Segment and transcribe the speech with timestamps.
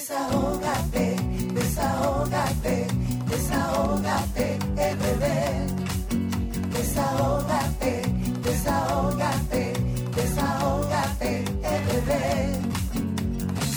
[0.00, 1.14] Desahógate,
[1.52, 2.86] desahógate,
[3.28, 5.66] desahógate, bebé.
[6.72, 8.02] Desahógate,
[8.42, 9.72] desahógate,
[10.16, 11.44] desahógate,
[11.86, 12.60] bebé.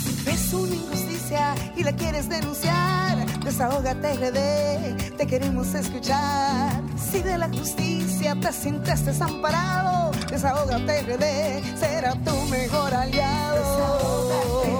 [0.02, 6.82] Si ves una injusticia y la quieres denunciar, desahógate, RD, te queremos escuchar.
[6.96, 13.56] Si de la justicia te sientes desamparado, desahógate, RD, será tu mejor aliado.
[13.56, 14.73] Desahógate,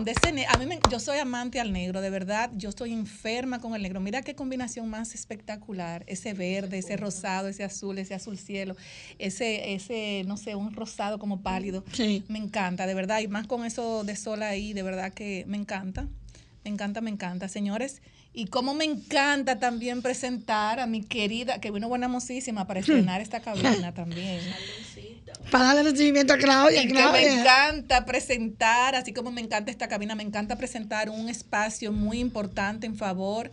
[0.00, 2.68] combinación de ese ne- a mí me- yo soy amante al negro, de verdad, yo
[2.68, 4.00] estoy enferma con el negro.
[4.00, 8.76] Mira qué combinación más espectacular, ese verde, ese rosado, ese azul, ese azul cielo,
[9.18, 11.84] ese ese no sé, un rosado como pálido.
[11.92, 12.24] Sí.
[12.28, 15.56] Me encanta, de verdad, y más con eso de sol ahí, de verdad que me
[15.56, 16.06] encanta.
[16.64, 18.02] Me encanta, me encanta, señores.
[18.32, 23.20] Y como me encanta también presentar a mi querida, que vino buena mocísima para estrenar
[23.20, 24.40] esta cabina también.
[25.50, 26.82] Para darle recibimiento a Claudia.
[26.82, 27.12] Y que Claudia.
[27.12, 32.18] me encanta presentar, así como me encanta esta cabina, me encanta presentar un espacio muy
[32.18, 33.50] importante en favor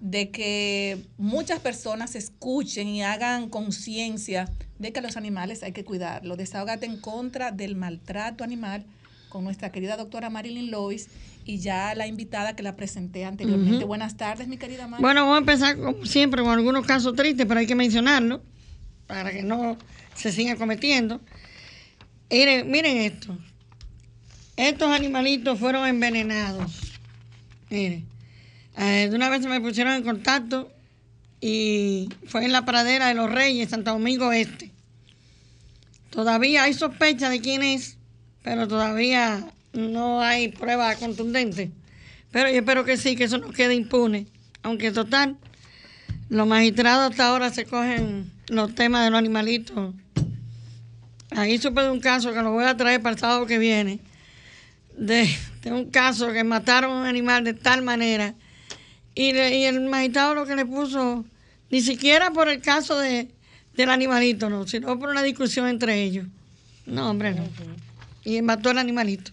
[0.00, 6.36] de que muchas personas escuchen y hagan conciencia de que los animales hay que cuidarlos.
[6.36, 8.84] Desahógate en contra del maltrato animal
[9.28, 11.08] con nuestra querida doctora Marilyn Lois
[11.44, 13.84] y ya la invitada que la presenté anteriormente.
[13.84, 15.02] Buenas tardes, mi querida Marilyn.
[15.02, 18.42] Bueno, vamos a empezar como siempre con algunos casos tristes, pero hay que mencionarlo
[19.06, 19.76] para que no
[20.14, 21.20] se sigan cometiendo.
[22.30, 23.38] Miren, miren esto.
[24.56, 26.98] Estos animalitos fueron envenenados.
[27.70, 28.06] Miren,
[28.76, 30.70] eh, de una vez se me pusieron en contacto
[31.40, 34.70] y fue en la pradera de los Reyes, Santo Domingo Este.
[36.10, 37.98] Todavía hay sospecha de quién es,
[38.42, 41.72] pero todavía no hay prueba contundente.
[42.30, 44.26] Pero yo espero que sí, que eso no quede impune.
[44.62, 45.36] Aunque total,
[46.28, 49.94] los magistrados hasta ahora se cogen los temas de los animalitos.
[51.36, 53.98] Ahí supe de un caso que lo voy a traer para el sábado que viene.
[54.96, 55.28] De,
[55.62, 58.34] de un caso que mataron a un animal de tal manera.
[59.14, 61.24] Y, le- y el magistrado lo que le puso,
[61.70, 63.28] ni siquiera por el caso de,
[63.76, 66.26] del animalito, no, sino por una discusión entre ellos.
[66.86, 67.44] No, hombre, no.
[68.24, 69.32] Y mató al animalito.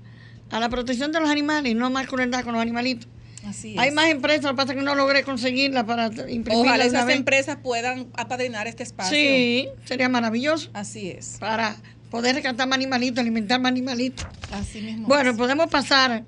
[0.50, 3.08] a la protección de los animales y no más crueldad con los animalitos.
[3.46, 3.78] Así es.
[3.78, 7.06] Hay más empresas, lo que pasa es que no logré conseguirla para imprimirla Ojalá esas
[7.06, 7.16] vez.
[7.16, 9.16] empresas puedan apadrinar este espacio.
[9.16, 11.36] Sí, sería maravilloso Así es.
[11.38, 11.76] para
[12.10, 14.26] poder rescatar más animalitos, alimentar más animalitos.
[14.52, 15.06] Así mismo.
[15.06, 15.36] Bueno, es.
[15.36, 16.24] podemos pasar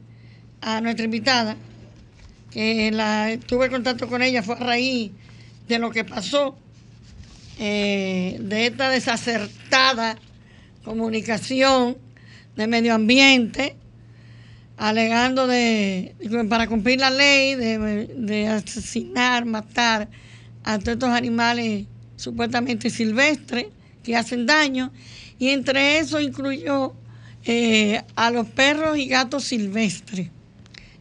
[0.60, 1.56] a nuestra invitada,
[2.50, 5.12] que la, tuve contacto con ella, fue a raíz
[5.66, 6.56] de lo que pasó,
[7.58, 10.16] eh, de esta desacertada
[10.84, 11.98] comunicación
[12.56, 13.76] de medio ambiente,
[14.78, 16.14] alegando de,
[16.48, 20.08] para cumplir la ley de, de asesinar, matar
[20.64, 21.86] a todos estos animales
[22.16, 23.66] supuestamente silvestres
[24.02, 24.92] que hacen daño,
[25.38, 26.94] y entre eso incluyó
[27.44, 30.28] eh, a los perros y gatos silvestres.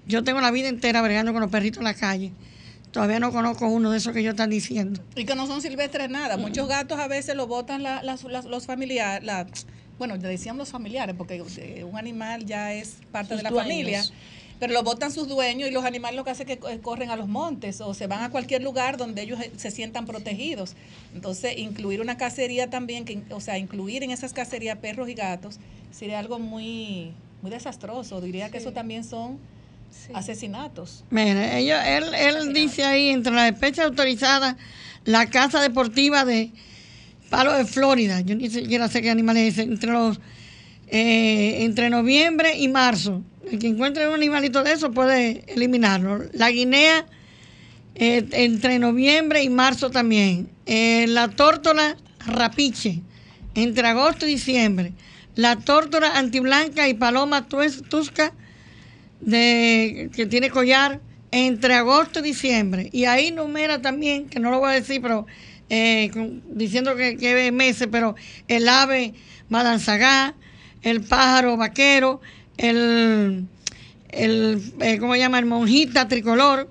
[0.06, 2.32] Yo tengo la vida entera bregando con los perritos en la calle.
[2.92, 5.02] Todavía no conozco uno de esos que ellos están diciendo.
[5.16, 6.38] Y que no son silvestres nada.
[6.38, 9.46] Muchos gatos a veces lo botan la- las- los familiares, la,
[9.98, 13.50] bueno, le decían los familiares, porque eh, un animal ya es parte Sus de la
[13.50, 13.68] dueños.
[13.68, 14.04] familia.
[14.60, 17.12] Pero lo botan sus dueños y los animales lo que hacen es que eh, corren
[17.12, 20.74] a los montes o se van a cualquier lugar donde ellos eh, se sientan protegidos.
[21.14, 25.60] Entonces, incluir una cacería también, que, o sea, incluir en esas cacerías perros y gatos
[25.92, 27.12] sería algo muy,
[27.44, 28.20] muy desastroso.
[28.20, 29.38] Diría que eso también son
[30.14, 31.04] asesinatos.
[31.12, 34.56] Mira, ellos, él, él dice ahí, entre las especies autorizadas,
[35.06, 36.52] la casa deportiva de
[37.30, 38.22] Palo de Florida.
[38.22, 39.66] Yo ni siquiera sé qué animales es.
[39.66, 40.20] Entre los
[40.90, 43.22] eh, entre noviembre y marzo.
[43.50, 46.24] El que encuentre un animalito de eso puede eliminarlo.
[46.34, 47.06] La guinea
[47.96, 50.50] eh, entre noviembre y marzo también.
[50.66, 53.02] Eh, la tórtola rapiche
[53.56, 54.94] entre agosto y diciembre.
[55.36, 58.34] La tórtola antiblanca y paloma tusca
[59.20, 61.02] de, que tiene collar
[61.32, 62.90] entre agosto y diciembre.
[62.94, 65.26] Y ahí numera también, que no lo voy a decir, pero
[65.70, 66.12] eh,
[66.50, 68.16] diciendo que, que meses, pero
[68.48, 69.14] el ave
[69.50, 70.36] malanzagá,
[70.82, 72.22] el pájaro vaquero,
[72.58, 73.48] el,
[74.10, 75.40] el eh, ¿cómo se llama?
[75.40, 76.70] El monjita tricolor,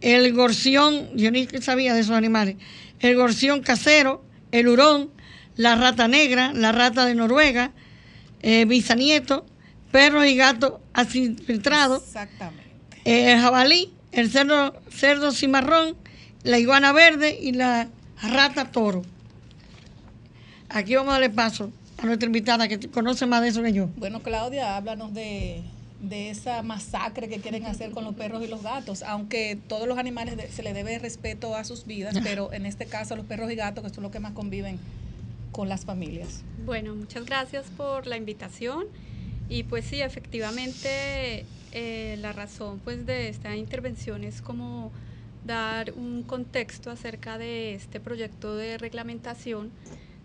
[0.00, 2.56] el gorción, yo ni sabía de esos animales,
[3.00, 5.10] el gorción casero, el hurón,
[5.56, 7.72] la rata negra, la rata de Noruega,
[8.42, 9.46] eh, bisanieto,
[9.90, 10.74] perros y gatos
[11.46, 12.64] filtrados, Exactamente.
[13.04, 15.96] el jabalí, el cerdo, cerdo cimarrón,
[16.44, 17.88] la iguana verde y la
[18.22, 19.02] rata toro.
[20.68, 23.88] Aquí vamos a darle paso a nuestra invitada que conoce más de eso que yo.
[23.96, 25.62] Bueno, Claudia, háblanos de,
[26.00, 29.98] de esa masacre que quieren hacer con los perros y los gatos, aunque todos los
[29.98, 33.50] animales de- se le debe respeto a sus vidas, pero en este caso los perros
[33.50, 34.78] y gatos, que son los que más conviven
[35.52, 36.42] con las familias.
[36.64, 38.84] Bueno, muchas gracias por la invitación.
[39.48, 44.90] Y pues sí, efectivamente, eh, la razón pues de esta intervención es como
[45.44, 49.70] dar un contexto acerca de este proyecto de reglamentación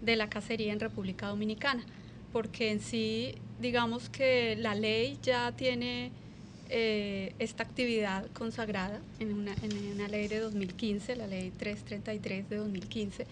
[0.01, 1.83] de la cacería en República Dominicana,
[2.31, 6.11] porque en sí, digamos que la ley ya tiene
[6.69, 12.55] eh, esta actividad consagrada en una, en una ley de 2015, la ley 333 de
[12.57, 13.25] 2015,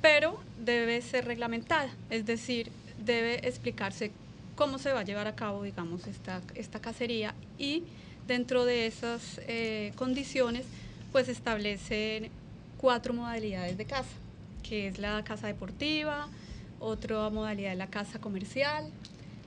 [0.00, 2.70] pero debe ser reglamentada, es decir,
[3.04, 4.12] debe explicarse
[4.54, 7.84] cómo se va a llevar a cabo, digamos, esta, esta cacería y
[8.28, 10.66] dentro de esas eh, condiciones,
[11.10, 12.28] pues establecen
[12.76, 14.14] cuatro modalidades de caza,
[14.62, 16.28] que es la caza deportiva,
[16.78, 18.88] otra modalidad es la caza comercial,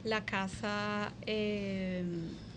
[0.04, 2.04] la caza, eh,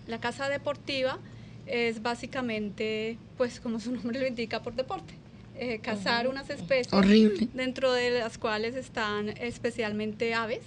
[0.09, 1.19] la caza deportiva
[1.67, 5.15] es básicamente, pues como su nombre lo indica, por deporte.
[5.57, 7.47] Eh, cazar unas especies Horrible.
[7.55, 10.63] dentro de las cuales están especialmente aves,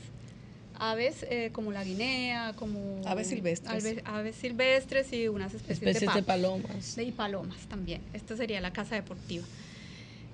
[0.79, 3.97] aves eh, como la guinea, como Aves silvestres.
[4.05, 6.25] aves silvestres y unas especies, Especies de de, patos.
[6.25, 6.95] palomas.
[6.95, 8.01] De- y palomas también.
[8.13, 9.45] Esta sería la caza deportiva.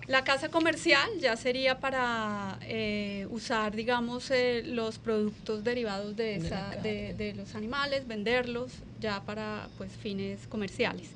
[0.07, 6.35] La caza comercial ya sería para eh, usar, digamos, eh, los productos derivados de, De
[6.47, 11.07] esa, de, de los animales, venderlos ya para pues, fines comerciales.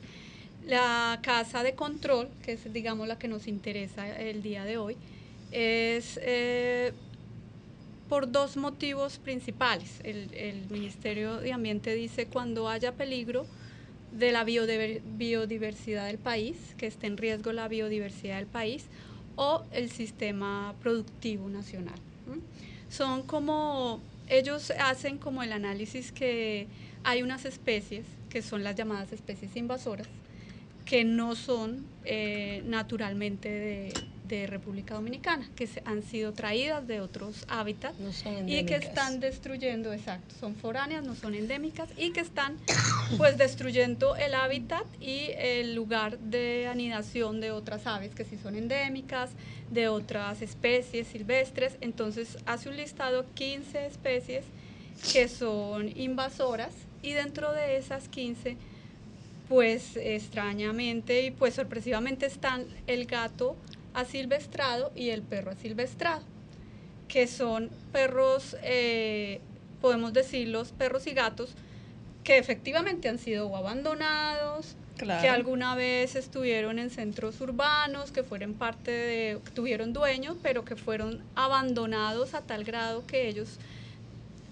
[0.65, 4.95] La caza de control, que es, digamos, la que nos interesa el día de hoy,
[5.51, 6.93] es eh,
[8.09, 9.99] por dos motivos principales.
[10.03, 13.45] El, el Ministerio de Ambiente dice cuando haya peligro
[14.11, 18.85] de la biodiver- biodiversidad del país, que esté en riesgo la biodiversidad del país,
[19.35, 21.99] o el sistema productivo nacional.
[22.89, 26.67] Son como, ellos hacen como el análisis que
[27.03, 30.07] hay unas especies, que son las llamadas especies invasoras,
[30.85, 33.93] que no son eh, naturalmente de,
[34.27, 38.75] de República Dominicana, que se- han sido traídas de otros hábitats No son y que
[38.75, 42.57] están destruyendo, exacto, son foráneas, no son endémicas y que están
[43.17, 48.55] pues destruyendo el hábitat y el lugar de anidación de otras aves que sí son
[48.55, 49.31] endémicas,
[49.71, 51.77] de otras especies silvestres.
[51.81, 54.43] Entonces hace un listado 15 especies
[55.13, 56.71] que son invasoras
[57.03, 58.57] y dentro de esas 15
[59.47, 63.55] pues extrañamente y pues sorpresivamente están el gato
[63.97, 66.21] asilvestrado y el perro asilvestrado,
[67.07, 69.41] que son perros, eh,
[69.81, 71.49] podemos decir los perros y gatos,
[72.23, 75.21] que efectivamente han sido abandonados, Claro.
[75.21, 80.75] que alguna vez estuvieron en centros urbanos, que fueron parte de, tuvieron dueños, pero que
[80.75, 83.57] fueron abandonados a tal grado que ellos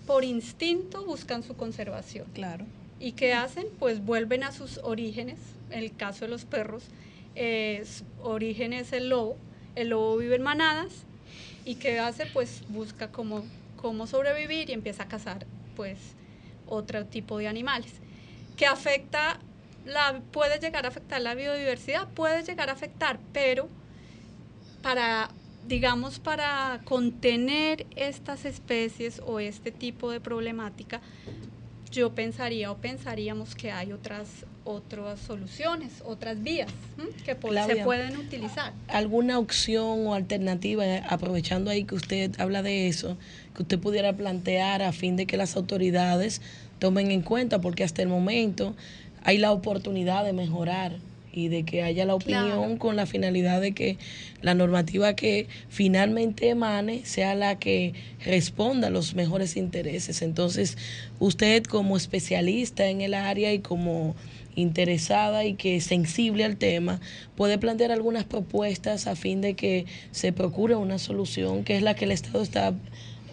[0.07, 2.27] por instinto buscan su conservación.
[2.33, 2.65] Claro.
[2.99, 3.67] ¿Y qué hacen?
[3.79, 5.37] Pues vuelven a sus orígenes.
[5.71, 6.83] En el caso de los perros,
[8.21, 9.37] origen es el lobo.
[9.75, 11.05] El lobo vive en manadas.
[11.65, 12.25] ¿Y qué hace?
[12.27, 13.43] Pues busca cómo,
[13.77, 15.97] cómo sobrevivir y empieza a cazar pues
[16.67, 17.93] otro tipo de animales.
[18.55, 19.39] Que afecta
[19.85, 23.67] la, puede llegar a afectar la biodiversidad, puede llegar a afectar, pero
[24.81, 25.29] para,
[25.67, 31.01] digamos, para contener estas especies o este tipo de problemática,
[31.91, 36.69] yo pensaría o pensaríamos que hay otras otras soluciones, otras vías
[37.23, 38.73] que se pueden utilizar.
[38.87, 43.15] ¿Alguna opción o alternativa, aprovechando ahí que usted habla de eso,
[43.55, 46.41] que usted pudiera plantear a fin de que las autoridades
[46.79, 47.61] tomen en cuenta?
[47.61, 48.75] Porque hasta el momento
[49.23, 50.97] hay la oportunidad de mejorar
[51.35, 53.97] y de que haya la opinión con la finalidad de que
[54.41, 60.21] la normativa que finalmente emane sea la que responda a los mejores intereses.
[60.21, 60.77] Entonces,
[61.19, 64.15] usted como especialista en el área y como
[64.55, 67.01] interesada y que es sensible al tema,
[67.35, 71.95] puede plantear algunas propuestas a fin de que se procure una solución que es la
[71.95, 72.73] que el Estado está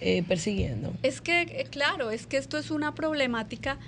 [0.01, 0.93] eh, persiguiendo.
[1.05, 3.79] Es que, eh, claro, es que esto es una problemática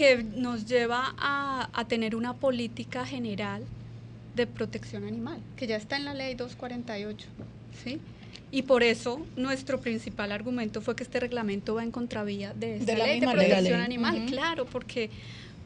[0.00, 3.62] que nos lleva a, tener una política general
[4.34, 7.26] de protección animal, que ya está en la ley 248,
[7.84, 8.00] ¿sí?
[8.50, 12.94] Y por eso nuestro principal argumento fue que este reglamento va en contravía de esta
[12.94, 15.10] ley de protección animal, claro, porque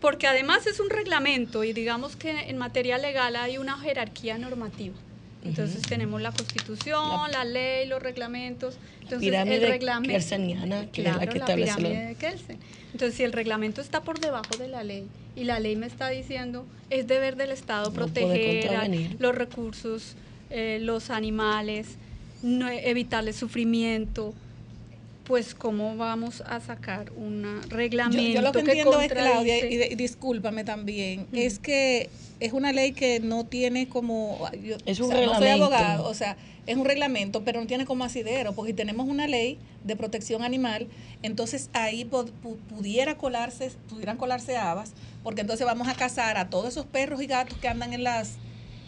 [0.00, 4.96] porque además es un reglamento y digamos que en materia legal hay una jerarquía normativa.
[5.44, 8.78] Entonces tenemos la constitución, la, ley, los reglamentos.
[9.02, 10.12] Entonces pirámide el reglamento.
[10.90, 12.58] que es la que establece de Kelsen.
[12.92, 16.08] Entonces, si el reglamento está por debajo de la ley y la ley me está
[16.08, 20.14] diciendo es deber del Estado proteger los recursos,
[20.50, 21.96] eh, los animales,
[22.42, 24.32] no, evitarles sufrimiento,
[25.24, 28.22] pues cómo vamos a sacar un reglamento.
[28.22, 32.10] Yo, lo que, entiendo es, Claudia, y, discúlpame también, es que
[32.40, 34.48] es una ley que no tiene como...
[34.86, 35.32] es un reglamento.
[35.32, 36.36] No soy abogado, o sea,
[36.66, 40.88] es un reglamento, pero no tiene como asidero, porque tenemos una ley de protección animal,
[41.22, 46.86] entonces ahí pudiera colarse, pudieran colarse habas, porque entonces vamos a cazar a todos esos
[46.86, 48.38] perros y gatos que andan en las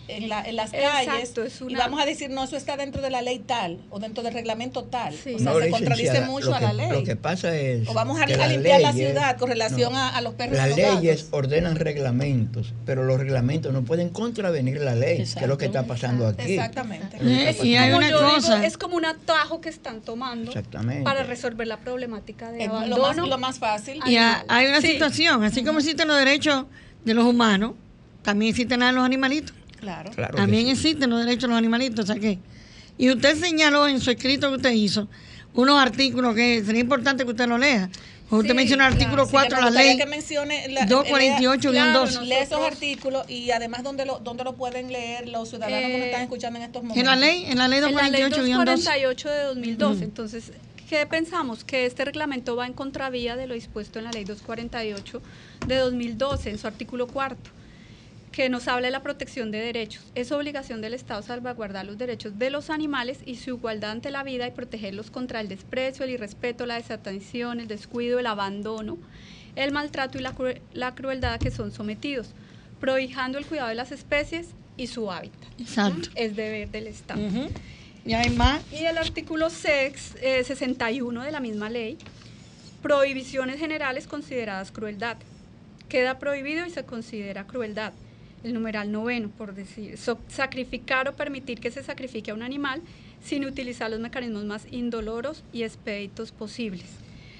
[0.09, 1.35] en, la, en las calles
[1.69, 4.35] y vamos a decir, no, eso está dentro de la ley tal o dentro del
[4.35, 5.15] reglamento tal.
[5.15, 6.91] O sea, se contradice mucho a la ley.
[6.91, 7.89] Lo que pasa es.
[7.89, 12.75] O vamos a, limpiar la ciudad con relación a, los perros Las leyes ordenan reglamentos,
[12.85, 16.55] pero los reglamentos no pueden contravenir la ley, que es lo que está pasando aquí.
[16.55, 17.19] Exactamente.
[17.63, 18.65] y hay una cosa.
[18.65, 20.53] es como un atajo que están tomando
[21.05, 22.97] para resolver la problemática de abandono.
[22.97, 24.01] Lo más, lo más fácil.
[24.07, 26.65] Y hay una situación, así como existen los derechos
[27.05, 27.73] de los humanos,
[28.23, 29.55] también existen los animalitos.
[29.81, 30.11] Claro.
[30.35, 32.05] También existen los derechos de los animalitos.
[32.05, 32.39] O sea que,
[32.99, 35.09] y usted señaló en su escrito que usted hizo
[35.55, 37.91] unos artículos que sería importante que usted lo lea.
[38.29, 43.31] Usted menciona el artículo 4 de la ley que mencione 248 claro, Lee esos artículos
[43.31, 46.65] y además dónde lo, dónde lo pueden leer los ciudadanos que nos están escuchando en
[46.65, 47.01] estos momentos.
[47.01, 50.05] En la ley, en la ley 248, en la ley 248 de 2012.
[50.05, 50.53] Entonces,
[50.91, 51.63] ¿qué pensamos?
[51.63, 55.23] Que este reglamento va en contravía de lo dispuesto en la ley 248
[55.69, 57.51] de 2012, en su artículo cuarto
[58.37, 60.05] que nos habla de la protección de derechos.
[60.15, 64.25] Es obligación del Estado salvaguardar los derechos de los animales y su igualdad ante la
[64.25, 68.99] vida y protegerlos contra el desprecio, el irrespeto, la desatención, el descuido, el abandono,
[69.55, 72.35] el maltrato y la, crueldad a que son sometidos,
[72.79, 75.49] prohijando el cuidado de las especies y su hábitat.
[75.59, 76.11] Exacto.
[76.15, 77.23] Es deber del Estado.
[78.05, 78.61] Y hay más.
[78.71, 81.97] Y el artículo 6, 61 eh, de la misma ley,
[82.83, 85.17] prohibiciones generales consideradas crueldad.
[85.89, 87.95] Queda prohibido y se considera crueldad
[88.45, 92.83] el numeral noveno, por decir, sacrificar o permitir que se sacrifique a un animal
[93.25, 96.87] sin utilizar los mecanismos más indoloros y expeditos posibles.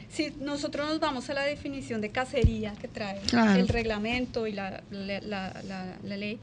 [0.09, 3.21] Si nosotros nos vamos a la definición de cacería que trae
[3.57, 6.39] el reglamento y la, la, ley,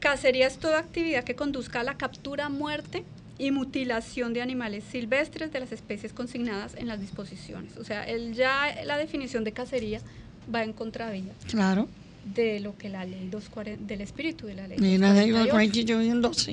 [0.00, 3.04] cacería es toda actividad que conduzca a la captura, muerte
[3.38, 7.76] y mutilación de animales silvestres de las especies consignadas en las disposiciones.
[7.76, 10.00] O sea, el, ya la definición de cacería
[10.52, 11.32] va en contravía.
[11.48, 11.88] Claro
[12.34, 14.78] de lo que la ley 240, del espíritu de la ley.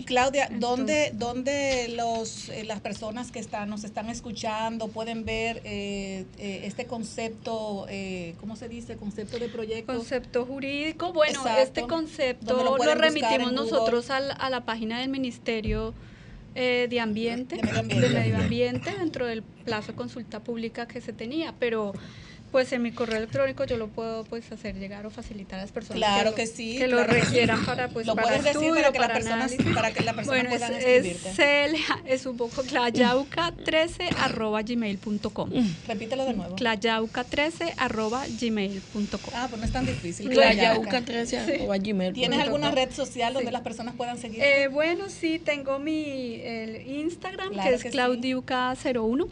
[0.03, 6.25] Claudia, ¿dónde, dónde los, eh, las personas que están, nos están escuchando pueden ver eh,
[6.37, 7.87] eh, este concepto,
[8.39, 8.95] ¿cómo se dice?
[8.97, 9.93] Concepto de proyecto.
[9.93, 11.11] Concepto jurídico.
[11.11, 15.93] Bueno, este concepto lo, remitimos nosotros a la, página del Ministerio.
[16.53, 21.93] de ambiente, de medio ambiente, dentro del plazo de consulta pública que se tenía, pero
[22.53, 25.71] pues en mi correo electrónico yo lo puedo pues hacer llegar o facilitar a las
[25.71, 28.99] personas claro que, sí que lo requieran para pues lo para puedes decir para que
[28.99, 31.17] las personas para que la persona bueno, es,
[32.05, 35.49] es un poco clayauca13 arroba gmail.com
[35.87, 36.55] repítelo de nuevo.
[36.55, 40.29] clayauca13 arroba gmail.com ah pues no es tan difícil.
[40.29, 44.43] Clayauca13 arroba gmail ¿tienes alguna red social donde las personas puedan seguir?
[44.43, 49.27] Eh, bueno sí tengo mi el Instagram que es claudiuca01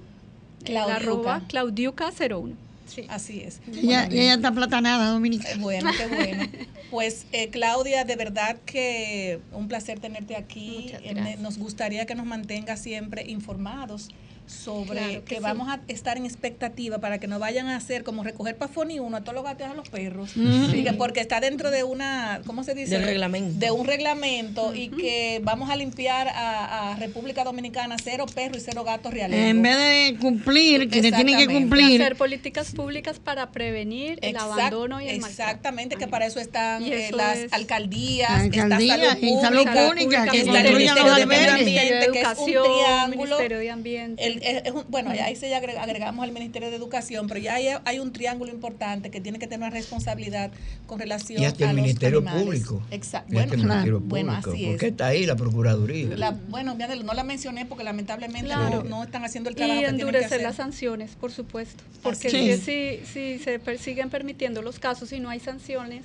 [0.64, 0.96] Claudiuca.
[0.96, 3.06] arroba claudiuca01 Sí.
[3.08, 3.62] Así es.
[3.74, 5.50] Ella, y ella está platanada, Dominica.
[5.50, 6.44] Eh, Bueno, qué bueno.
[6.90, 10.92] Pues eh, Claudia, de verdad que un placer tenerte aquí.
[11.04, 11.38] Eh.
[11.40, 14.10] Nos gustaría que nos mantengas siempre informados
[14.52, 15.42] sobre Claro que, que sí.
[15.42, 19.00] vamos a estar en expectativa para que no vayan a hacer como recoger pafón y
[19.00, 20.32] uno a todos los gatos y a los perros.
[20.36, 22.96] Y que porque está dentro de una, ¿cómo se dice?
[22.98, 23.60] Del reglamento.
[23.60, 28.66] De un reglamento y que vamos a limpiar a, a República Dominicana cero perros y
[28.66, 29.38] cero gatos reales.
[29.40, 32.02] En vez de cumplir, quienes tienen que cumplir.
[32.02, 35.50] hacer políticas públicas para prevenir el Exact- abandono y el maltrato.
[35.52, 40.28] Exactamente, que para eso están eh, eso las es- alcaldías, Alcaldía está y salud pública,
[40.28, 41.52] que está el Ministerio de Medio.
[41.52, 43.22] Ambiente, que es un Educación, triángulo.
[43.24, 44.26] Ministerio de Ambiente.
[44.26, 47.56] El- es- es un- bueno, ahí se agreg- agregamos al Ministerio de Educación, pero ya
[47.56, 50.52] hay, hay un triángulo importante que tiene que tener una responsabilidad
[50.88, 52.44] con relación Y hasta el a los Ministerio animales.
[52.44, 52.82] Público.
[52.92, 53.30] Exacto.
[53.30, 54.92] El Bueno, Ministerio bueno, así porque es.
[54.92, 56.16] está ahí la Procuraduría.
[56.18, 58.84] La- bueno, no la mencioné porque lamentablemente Claro.
[58.84, 60.42] no, no están haciendo el trabajo y que tienen que endurecer hacer.
[60.44, 61.84] las sanciones, por supuesto.
[62.04, 66.04] Porque si, si, si se per- siguen permitiendo los casos y no hay sanciones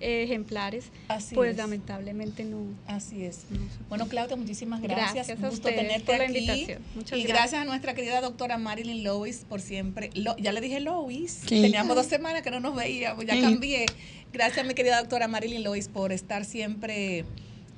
[0.00, 1.56] ejemplares, Así pues es.
[1.56, 2.58] lamentablemente no.
[2.86, 3.44] Así es.
[3.50, 3.58] no
[3.88, 5.14] Bueno, Claudia, muchísimas gracias.
[5.14, 6.38] Gracias Un a gusto ustedes tenerte por la aquí.
[6.38, 6.82] invitación.
[6.94, 7.38] Muchas y gracias.
[7.38, 10.10] gracias a nuestra querida doctora Marilyn Lois por siempre.
[10.14, 11.40] Lo- ya le dije Lois.
[11.46, 11.62] Sí.
[11.62, 13.40] Teníamos dos semanas que no nos veíamos, ya Sí.
[13.42, 13.86] cambié.
[14.32, 17.24] Gracias, mi querida doctora Marilyn Lois, por estar siempre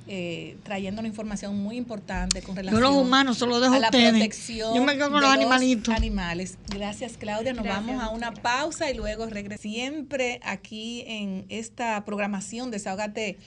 [0.09, 3.79] eh, trayendo una información muy importante con Yo relación los humanos se los dejo a
[3.81, 4.11] la ustedes.
[4.11, 5.95] protección Yo me quedo con de los animalitos.
[5.95, 6.59] animales.
[6.69, 7.53] Gracias, Claudia.
[7.53, 9.63] Nos Gracias, vamos a una pausa y luego regresamos.
[9.63, 13.39] Siempre aquí en esta programación Desahógate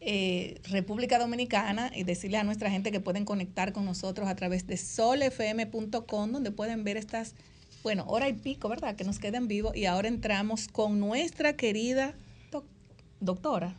[0.00, 4.66] eh, República Dominicana y decirle a nuestra gente que pueden conectar con nosotros a través
[4.66, 7.34] de solfm.com donde pueden ver estas,
[7.82, 8.96] bueno, hora y pico, ¿verdad?
[8.96, 12.14] Que nos queden vivos y ahora entramos con nuestra querida
[12.50, 12.64] doc-
[13.20, 13.74] doctora.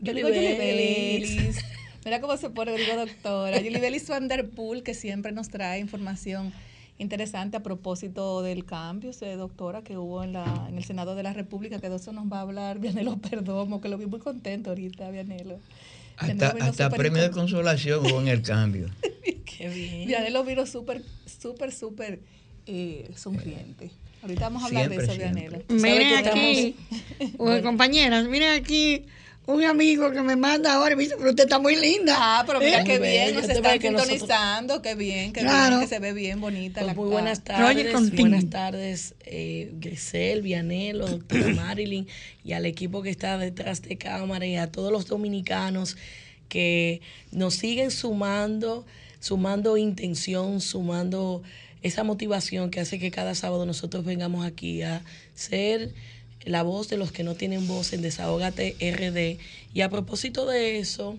[0.00, 0.56] Yo digo Julie.
[0.56, 1.58] Belis.
[2.04, 3.58] Mira cómo se pone, digo doctora.
[3.58, 6.52] Julie Belis Van Der Poel, que siempre nos trae información
[7.00, 11.32] interesante a propósito del cambio, doctora, que hubo en, la, en el Senado de la
[11.32, 14.70] República, que de eso nos va a hablar Vianelo Perdomo, que lo vi muy contento
[14.70, 15.58] ahorita, Vianelo.
[16.16, 18.90] Hasta, hasta premio de consolación hubo en el cambio.
[19.44, 20.08] Qué bien.
[20.08, 22.20] Vianelo vino súper, súper, súper
[22.66, 23.90] eh, sonriente.
[24.20, 25.62] Ahorita vamos a hablar de eso, Vianelo.
[25.68, 26.76] Miren aquí,
[27.62, 29.06] compañeras, miren aquí
[29.46, 32.14] un amigo que me manda ahora y me dice, pero usted está muy linda.
[32.16, 35.78] Ah, pero mira Eh, qué bien, nos están nosotros- sintonizando, qué bien, qué Claro.
[35.78, 40.42] bien, que se ve bien bonita Pues la muy buenas tardes, buenas tardes, eh, Grisel,
[40.42, 42.06] Vianelo, doctora Marilyn
[42.44, 45.96] y al equipo que está detrás de cámara y a todos los dominicanos
[46.48, 47.00] que
[47.32, 48.86] nos siguen sumando,
[49.20, 51.42] sumando intención, sumando
[51.82, 55.02] esa motivación que hace que cada sábado nosotros vengamos aquí a
[55.34, 55.92] ser
[56.44, 59.40] la voz de los que no tienen voz en Desahógate RD.
[59.74, 61.18] Y a propósito de eso,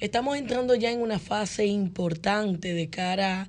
[0.00, 3.48] estamos entrando ya en una fase importante de cara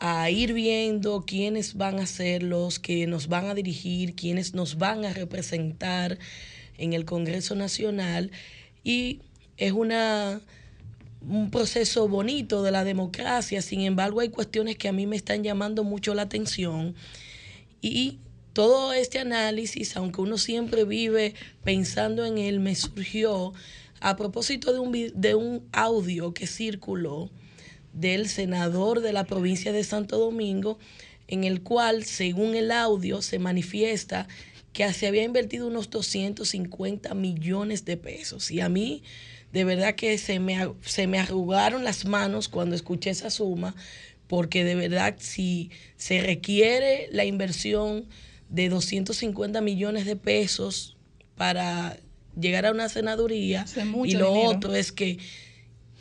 [0.00, 4.78] a ir viendo quiénes van a ser los que nos van a dirigir, quiénes nos
[4.78, 6.18] van a representar
[6.78, 8.30] en el Congreso Nacional.
[8.82, 9.20] Y
[9.56, 10.40] es una
[11.28, 15.42] un proceso bonito de la democracia, sin embargo hay cuestiones que a mí me están
[15.42, 16.94] llamando mucho la atención
[17.80, 18.18] y
[18.54, 23.52] todo este análisis, aunque uno siempre vive pensando en él, me surgió
[24.00, 27.30] a propósito de un, de un audio que circuló
[27.92, 30.78] del senador de la provincia de Santo Domingo,
[31.26, 34.28] en el cual, según el audio, se manifiesta
[34.72, 38.50] que se había invertido unos 250 millones de pesos.
[38.50, 39.02] Y a mí,
[39.52, 43.74] de verdad que se me, se me arrugaron las manos cuando escuché esa suma,
[44.28, 48.06] porque de verdad si se requiere la inversión
[48.48, 50.96] de 250 millones de pesos
[51.36, 51.96] para
[52.38, 53.64] llegar a una senaduría,
[54.04, 54.42] y lo dinero.
[54.42, 55.18] otro es que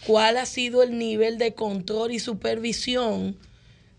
[0.06, 3.38] cuál ha sido el nivel de control y supervisión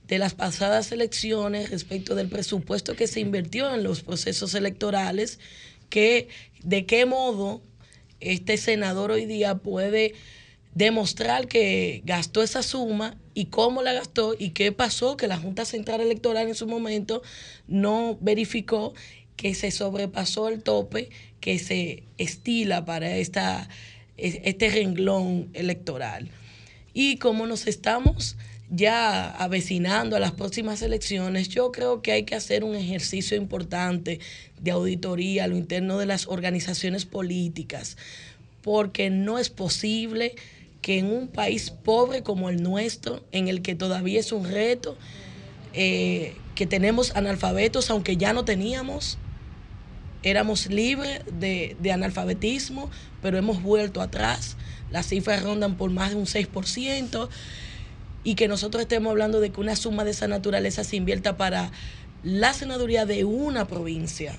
[0.06, 5.38] de las pasadas elecciones respecto del presupuesto que se invirtió en los procesos electorales,
[5.88, 6.28] que
[6.62, 7.62] de qué modo
[8.20, 10.14] este senador hoy día puede
[10.74, 15.64] demostrar que gastó esa suma y cómo la gastó y qué pasó, que la Junta
[15.64, 17.22] Central Electoral en su momento
[17.66, 18.94] no verificó
[19.36, 23.68] que se sobrepasó el tope que se estila para esta,
[24.16, 26.30] es- este renglón electoral.
[26.94, 28.36] Y como nos estamos
[28.70, 34.20] ya avecinando a las próximas elecciones, yo creo que hay que hacer un ejercicio importante
[34.60, 37.96] de auditoría a lo interno de las organizaciones políticas,
[38.62, 40.34] porque no es posible
[40.84, 44.98] que en un país pobre como el nuestro, en el que todavía es un reto,
[45.72, 49.16] eh, que tenemos analfabetos, aunque ya no teníamos,
[50.22, 52.90] éramos libres de, de analfabetismo,
[53.22, 54.58] pero hemos vuelto atrás.
[54.90, 57.30] Las cifras rondan por más de un 6%,
[58.22, 61.72] y que nosotros estemos hablando de que una suma de esa naturaleza se invierta para
[62.22, 64.36] la senaduría de una provincia.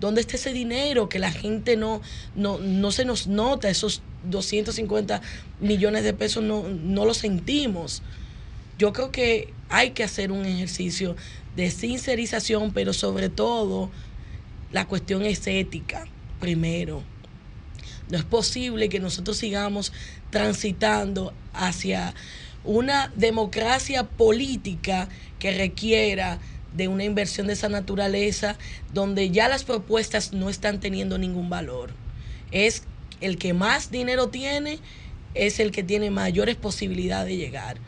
[0.00, 2.02] ¿Dónde está ese dinero que la gente no,
[2.34, 3.68] no, no se nos nota?
[3.70, 5.22] Esos 250
[5.60, 8.02] millones de pesos no, no lo sentimos.
[8.78, 11.16] Yo creo que hay que hacer un ejercicio
[11.56, 13.90] de sincerización, pero sobre todo
[14.70, 16.06] la cuestión es ética,
[16.40, 17.02] primero.
[18.10, 19.92] No es posible que nosotros sigamos
[20.30, 22.14] transitando hacia
[22.64, 26.38] una democracia política que requiera
[26.76, 28.56] de una inversión de esa naturaleza
[28.92, 31.92] donde ya las propuestas no están teniendo ningún valor.
[32.50, 32.84] Es
[33.20, 34.78] el que más dinero tiene,
[35.34, 37.78] es el que tiene mayores posibilidades de llegar.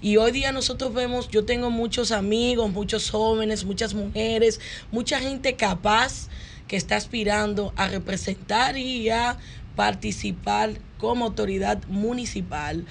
[0.00, 4.60] Y hoy día nosotros vemos, yo tengo muchos amigos, muchos jóvenes, muchas mujeres,
[4.92, 6.28] mucha gente capaz
[6.68, 9.38] que está aspirando a representar y a
[9.74, 12.84] participar como autoridad municipal.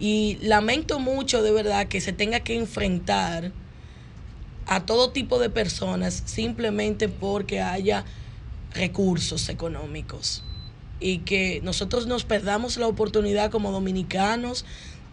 [0.00, 3.52] Y lamento mucho de verdad que se tenga que enfrentar
[4.66, 8.04] a todo tipo de personas simplemente porque haya
[8.74, 10.44] recursos económicos
[11.00, 14.64] y que nosotros nos perdamos la oportunidad como dominicanos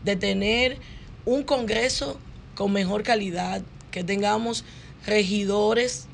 [0.04, 0.78] de tener
[1.26, 2.20] un Congreso
[2.56, 4.64] con mejor calidad, que tengamos
[5.06, 6.08] regidores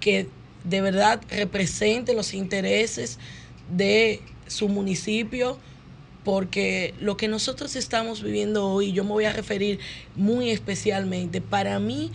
[0.00, 0.28] que
[0.64, 3.18] de verdad representen los intereses
[3.74, 5.58] de su municipio,
[6.24, 9.78] porque lo que nosotros estamos viviendo hoy, yo me voy a referir
[10.16, 12.10] muy especialmente, para mí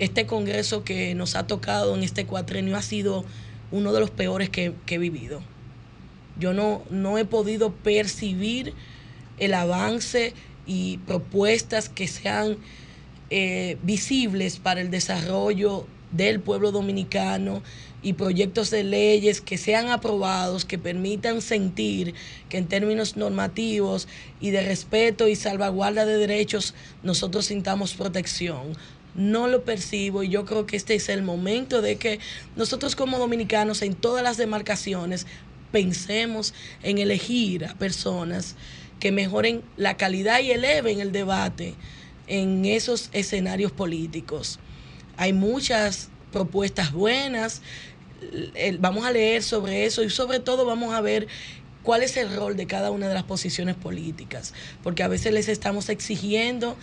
[0.00, 3.24] este Congreso que nos ha tocado en este cuatrenio ha sido
[3.70, 5.42] uno de los peores que, he vivido.
[6.38, 8.72] Yo no, no he podido percibir
[9.38, 10.32] el avance
[10.66, 12.56] y propuestas que sean
[13.28, 17.62] eh, visibles para el desarrollo del pueblo dominicano
[18.02, 22.14] y proyectos de leyes que sean aprobados, que permitan sentir
[22.48, 24.08] que en términos normativos
[24.40, 28.72] y de respeto y salvaguarda de derechos nosotros sintamos protección.
[29.14, 32.20] No lo percibo y yo creo que este es el momento de que
[32.56, 35.26] nosotros como dominicanos en todas las demarcaciones
[35.72, 38.56] pensemos en elegir a personas
[38.98, 41.74] que mejoren la calidad y eleven el debate
[42.26, 44.58] en esos escenarios políticos.
[45.16, 47.62] Hay muchas propuestas buenas,
[48.78, 51.26] vamos a leer sobre eso y sobre todo vamos a ver
[51.82, 55.48] cuál es el rol de cada una de las posiciones políticas, porque a veces les
[55.48, 56.76] estamos exigiendo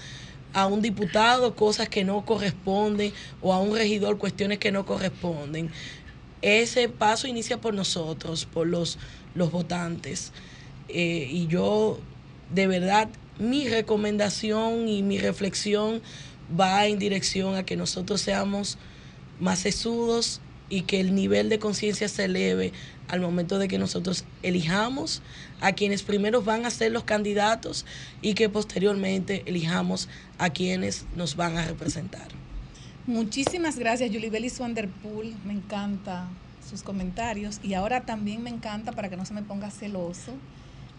[0.58, 5.70] a un diputado cosas que no corresponden o a un regidor cuestiones que no corresponden.
[6.41, 8.98] Ese paso inicia por nosotros, por los,
[9.36, 10.32] los votantes.
[10.89, 12.00] Eh, y yo,
[12.56, 16.02] de verdad, mi recomendación y mi reflexión
[16.60, 18.80] va en dirección a que nosotros seamos
[19.39, 22.73] más sesudos y que el nivel de conciencia se eleve
[23.08, 25.21] al momento de que nosotros elijamos
[25.62, 27.86] a quienes primero van a ser los candidatos
[28.21, 32.27] y que posteriormente elijamos a quienes nos van a representar.
[33.06, 35.34] Muchísimas gracias, Julie Bellis Wanderpool.
[35.45, 36.27] Me encanta
[36.69, 40.34] sus comentarios y ahora también me encanta para que no se me ponga celoso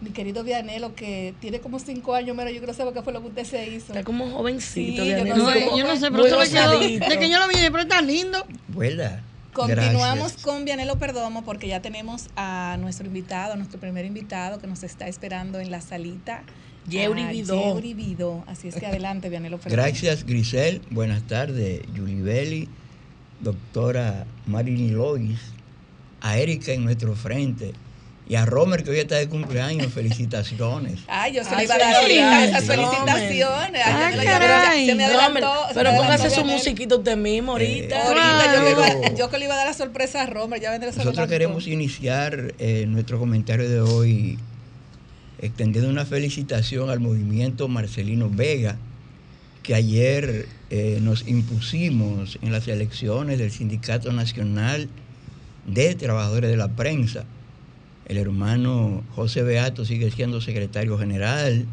[0.01, 3.21] mi querido Vianelo, que tiene como cinco años, pero yo creo que qué fue lo
[3.21, 3.93] que usted se hizo.
[3.93, 7.49] Está como jovencito, sí, Yo no, sé, yo no sé pero de que yo lo
[7.49, 8.47] vi, pero está lindo.
[8.69, 9.23] Vuela.
[9.53, 14.67] Continuamos con Vianelo Perdomo porque ya tenemos a nuestro invitado, a nuestro primer invitado que
[14.67, 16.43] nos está esperando en la salita.
[16.89, 18.45] Yeuri Vidó.
[18.47, 19.83] Así es que adelante, Vianelo Perdomo.
[19.83, 20.81] Gracias, Grisel.
[20.91, 22.69] Buenas tardes, Julie Belli,
[23.41, 25.39] doctora Marini Lois,
[26.21, 27.73] a Erika en nuestro frente
[28.29, 31.01] y a Romer, que hoy está de cumpleaños, felicitaciones.
[31.07, 32.05] Ay, yo se le iba a dar
[32.45, 33.83] esas felicitaciones.
[33.87, 34.87] Ah, caray.
[34.87, 35.51] Se me adelantó.
[35.73, 37.97] pero póngase su musiquito usted mismo ahorita.
[37.97, 40.61] Eh, ahorita yo, que iba, yo, que le iba a dar la sorpresa a Romer,
[40.61, 44.39] ya vendré Nosotros queremos iniciar eh, nuestro comentario de hoy
[45.41, 48.77] extendiendo una felicitación al movimiento Marcelino Vega,
[49.63, 54.91] que ayer eh, nos impusimos en las elecciones del Sindicato Nacional
[55.67, 57.25] de Trabajadores de la Prensa
[58.09, 61.67] el hermano José Beato sigue siendo secretario general.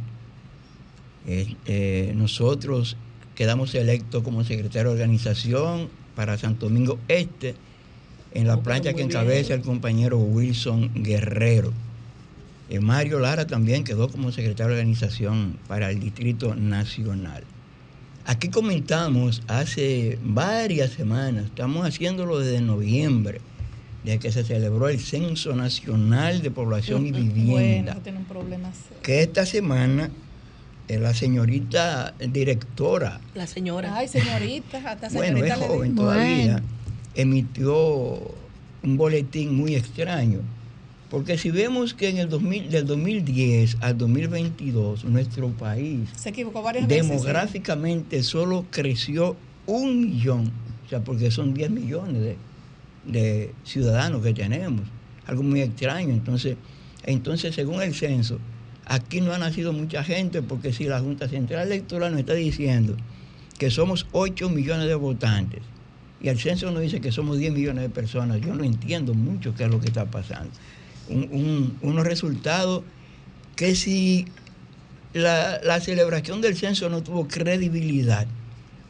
[1.27, 2.97] Eh, nosotros
[3.33, 7.55] quedamos electos como secretario de organización para Santo Domingo Este,
[8.33, 11.73] en la plancha que encabeza el compañero Wilson Guerrero.
[12.69, 17.43] Eh, Mario Lara también quedó como secretario de organización para el Distrito Nacional.
[18.25, 23.39] Aquí comentamos hace varias semanas, estamos haciéndolo desde noviembre,
[24.05, 27.99] de que se celebró el Censo Nacional de Población y Vivienda.
[28.03, 28.21] Bueno,
[29.01, 30.11] que esta semana
[30.87, 33.19] eh, la señorita directora.
[33.33, 33.95] La señora.
[33.95, 36.61] Ay, señorita, hasta Bueno, es joven todavía.
[37.15, 37.75] Emitió
[38.83, 40.41] un boletín muy extraño.
[41.09, 46.63] Porque si vemos que en el 2000, del 2010 al 2022 nuestro país se equivocó
[46.63, 49.37] varias demográficamente solo creció
[49.67, 50.51] un millón
[50.85, 52.37] O sea, porque son 10 millones de,
[53.05, 54.81] de ciudadanos que tenemos.
[55.27, 56.09] Algo muy extraño.
[56.13, 56.57] Entonces,
[57.03, 58.39] entonces, según el censo,
[58.85, 62.95] aquí no ha nacido mucha gente porque si la Junta Central Electoral nos está diciendo
[63.57, 65.61] que somos 8 millones de votantes
[66.21, 69.53] y el censo nos dice que somos 10 millones de personas, yo no entiendo mucho
[69.55, 70.51] qué es lo que está pasando.
[71.09, 72.83] Un- un- unos resultados
[73.55, 74.25] que si
[75.13, 78.27] la, la celebración del censo no tuvo credibilidad,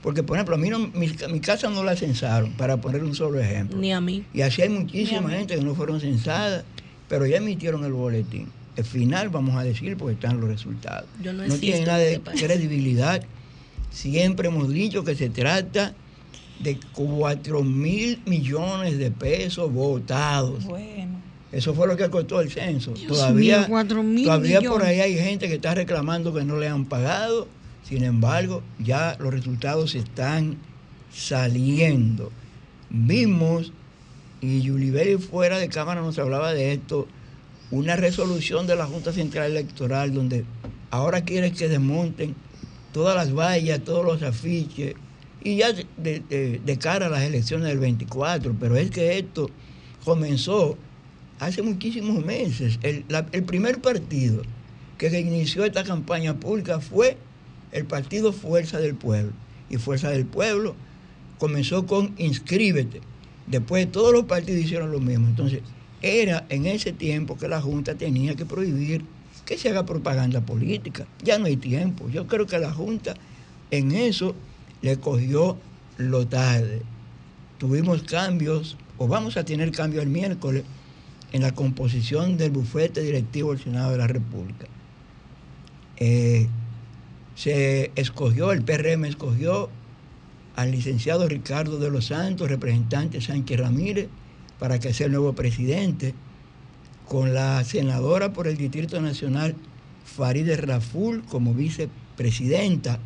[0.05, 3.15] porque por ejemplo, a mí no, mi, mi casa no la censaron, para poner un
[3.15, 3.75] solo ejemplo.
[3.75, 4.23] Ni a mí.
[4.35, 6.63] Y así hay muchísima gente que no fueron censadas,
[7.09, 8.49] pero ya emitieron el boletín.
[8.75, 11.09] El final vamos a decir porque están los resultados.
[11.23, 13.23] Yo no tiene nada de credibilidad.
[13.89, 15.95] Siempre hemos dicho que se trata
[16.59, 20.65] de 4 mil millones de pesos votados.
[20.65, 21.19] Bueno.
[21.51, 22.91] Eso fue lo que costó el censo.
[22.91, 26.67] Dios todavía mío, 4.000 todavía por ahí hay gente que está reclamando que no le
[26.67, 27.47] han pagado.
[27.88, 30.58] Sin embargo, ya los resultados están
[31.13, 32.32] saliendo.
[32.89, 33.71] Vimos,
[34.41, 37.08] y Yulibeli fuera de cámara nos hablaba de esto,
[37.69, 40.45] una resolución de la Junta Central Electoral donde
[40.89, 42.36] ahora quiere que desmonten
[42.91, 44.95] todas las vallas, todos los afiches,
[45.43, 45.67] y ya
[45.98, 49.50] de, cara a las elecciones del 24, pero es que esto
[50.04, 50.76] comenzó
[51.39, 52.80] hace muchísimos meses.
[52.82, 54.41] El, el primer partido
[54.98, 57.17] que inició esta campaña pública fue
[57.75, 59.33] el partido Fuerza del Pueblo.
[59.69, 60.75] Y Fuerza del Pueblo
[61.38, 63.01] comenzó con inscríbete.
[63.47, 65.27] Después todos los partidos hicieron lo mismo.
[65.27, 65.59] Entonces,
[66.01, 69.03] era en ese tiempo que la Junta tenía que prohibir
[69.45, 71.05] que se haga propaganda política.
[71.21, 72.09] Ya no hay tiempo.
[72.09, 73.13] Yo creo que la Junta
[73.71, 74.35] en eso
[74.81, 75.57] le cogió
[75.97, 76.81] lo tarde.
[77.57, 80.63] Tuvimos cambios, o vamos a tener cambios el miércoles,
[81.33, 84.67] en la composición del bufete directivo del Senado de la República.
[85.97, 86.47] Eh,
[87.36, 89.69] se escogió, el PRM escogió
[90.56, 94.08] al licenciado Ricardo de los Santos, representante Sánchez Ramírez,
[94.58, 96.13] para que sea el nuevo presidente,
[97.08, 99.56] con la senadora por el Distrito Nacional
[100.06, 103.00] Farideh Raful como vicepresidenta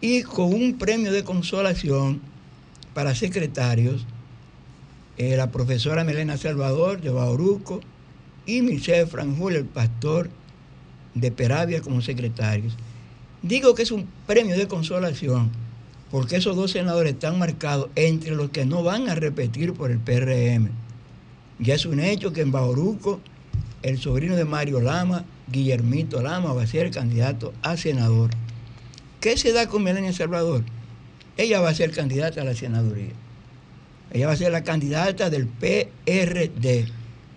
[0.00, 2.20] y con un premio de consolación
[2.94, 4.06] para secretarios,
[5.18, 7.80] eh, la profesora Melena Salvador de Bauruco
[8.46, 10.30] y Michelle Franjul, el pastor
[11.14, 12.76] de Peravia como secretarios.
[13.42, 15.50] Digo que es un premio de consolación
[16.12, 19.98] porque esos dos senadores están marcados entre los que no van a repetir por el
[19.98, 20.68] PRM.
[21.58, 23.18] Ya es un hecho que en Bauruco
[23.82, 28.30] el sobrino de Mario Lama, Guillermito Lama, va a ser candidato a senador.
[29.20, 30.64] ¿Qué se da con Melania Salvador?
[31.38, 33.12] Ella va a ser candidata a la senaduría.
[34.12, 36.88] Ella va a ser la candidata del PRD.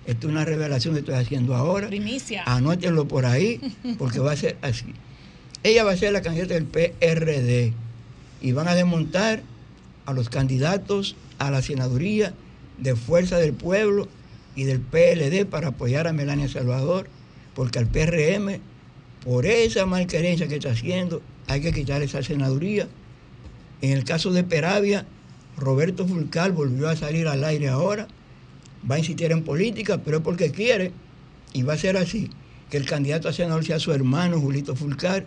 [0.06, 1.88] Esto es una revelación que estoy haciendo ahora.
[1.88, 2.44] Primicia.
[2.46, 3.62] Anótenlo por ahí,
[3.98, 4.94] porque va a ser así.
[5.66, 7.74] Ella va a ser la candidata del PRD
[8.40, 9.42] y van a desmontar
[10.06, 12.36] a los candidatos a la senaduría
[12.78, 14.08] de Fuerza del Pueblo
[14.56, 17.08] y del PLD para apoyar a Melania Salvador,
[17.56, 18.60] porque al PRM,
[19.24, 22.88] por esa malquerencia que está haciendo, hay que quitar esa senaduría.
[23.82, 25.08] En el caso de Peravia,
[25.58, 28.08] Roberto Fulcal volvió a salir al aire ahora,
[28.88, 30.92] va a insistir en política, pero es porque quiere,
[31.54, 32.30] y va a ser así,
[32.70, 35.26] que el candidato a senador sea su hermano Julito Fulcar,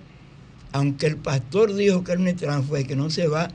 [0.73, 3.49] aunque el pastor dijo que era un y que no se va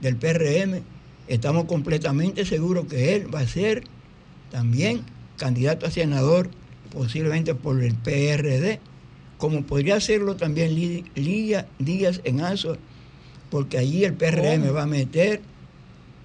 [0.00, 0.82] del PRM,
[1.28, 3.84] estamos completamente seguros que él va a ser
[4.50, 5.02] también
[5.36, 6.50] candidato a senador,
[6.92, 8.80] posiblemente por el PRD,
[9.36, 10.74] como podría hacerlo también
[11.14, 12.76] Lidia Díaz en Azua,
[13.50, 14.72] porque allí el PRM ¿Cómo?
[14.72, 15.40] va a meter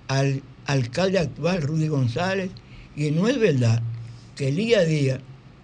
[0.07, 2.49] al alcalde actual, Rudy González,
[2.95, 3.81] y no es verdad
[4.35, 5.19] que Lía Díaz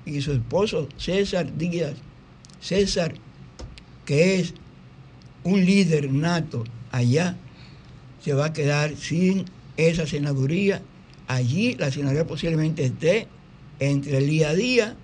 [0.05, 1.93] y su esposo César Díaz,
[2.61, 3.13] César,
[4.09, 4.55] que es
[5.43, 7.37] un líder nato allá,
[8.23, 9.45] se va a quedar sin
[9.77, 10.81] esa senaduría.
[11.27, 13.27] Allí la senaduría posiblemente esté
[13.77, 14.95] entre Lía Díaz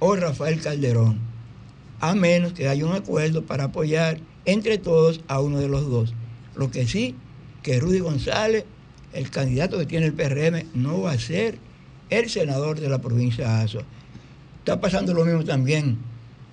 [0.00, 1.20] o Rafael Calderón,
[2.00, 6.12] a menos que haya un acuerdo para apoyar entre todos a uno de los dos.
[6.56, 7.14] Lo que sí,
[7.62, 8.64] que Rudy González,
[9.12, 11.60] el candidato que tiene el PRM, no va a ser
[12.10, 13.84] el senador de la provincia de Azua.
[14.58, 15.98] Está pasando lo mismo también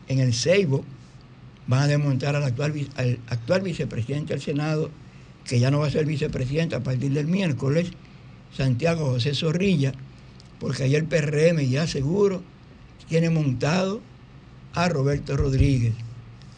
[0.09, 0.85] en el Ceibo.
[1.71, 4.89] Van a desmontar al actual, al actual vicepresidente del Senado,
[5.45, 7.91] que ya no va a ser vicepresidente a partir del miércoles,
[8.53, 9.93] Santiago José Zorrilla,
[10.60, 12.43] porque ahí el PRM ya seguro
[13.07, 14.01] tiene montado
[14.73, 15.93] a Roberto Rodríguez.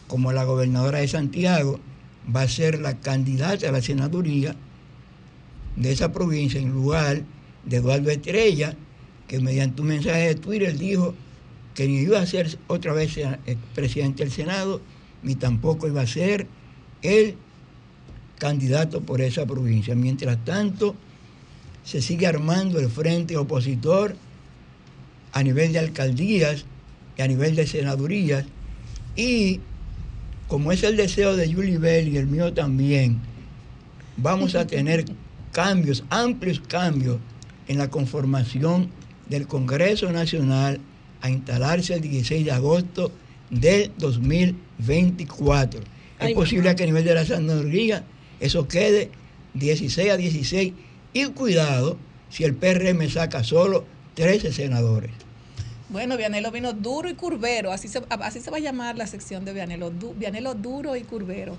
[0.08, 1.78] Como la gobernadora de Santiago
[2.34, 4.56] va a ser la candidata a la senaduría
[5.76, 7.22] de esa provincia en lugar
[7.64, 8.74] de Eduardo Estrella,
[9.28, 11.14] que mediante un mensaje de Twitter dijo
[11.72, 13.38] que ni iba a ser otra vez eh,
[13.76, 14.80] presidente del Senado,
[15.24, 16.46] ni tampoco iba a ser
[17.02, 17.36] el
[18.38, 19.94] candidato por esa provincia.
[19.94, 20.94] Mientras tanto,
[21.84, 24.16] se sigue armando el frente opositor
[25.32, 26.64] a nivel de alcaldías
[27.16, 28.44] y a nivel de senadurías.
[29.16, 29.60] Y
[30.48, 33.20] como es el deseo de Julie Bell y el mío también,
[34.16, 35.04] vamos a tener
[35.52, 37.18] cambios, amplios cambios
[37.68, 38.90] en la conformación
[39.28, 40.80] del Congreso Nacional
[41.22, 43.10] a instalarse el 16 de agosto
[43.50, 43.90] del
[44.78, 45.80] 2024.
[46.20, 48.04] Es posible que a nivel de la senaduría
[48.40, 49.10] eso quede
[49.54, 50.72] 16 a 16
[51.12, 51.98] y cuidado
[52.30, 53.84] si el PRM saca solo
[54.14, 55.10] 13 senadores.
[55.88, 59.44] Bueno, Vianelo vino duro y curvero, así se, así se va a llamar la sección
[59.44, 61.56] de Vianelo, Vianelo duro y curvero.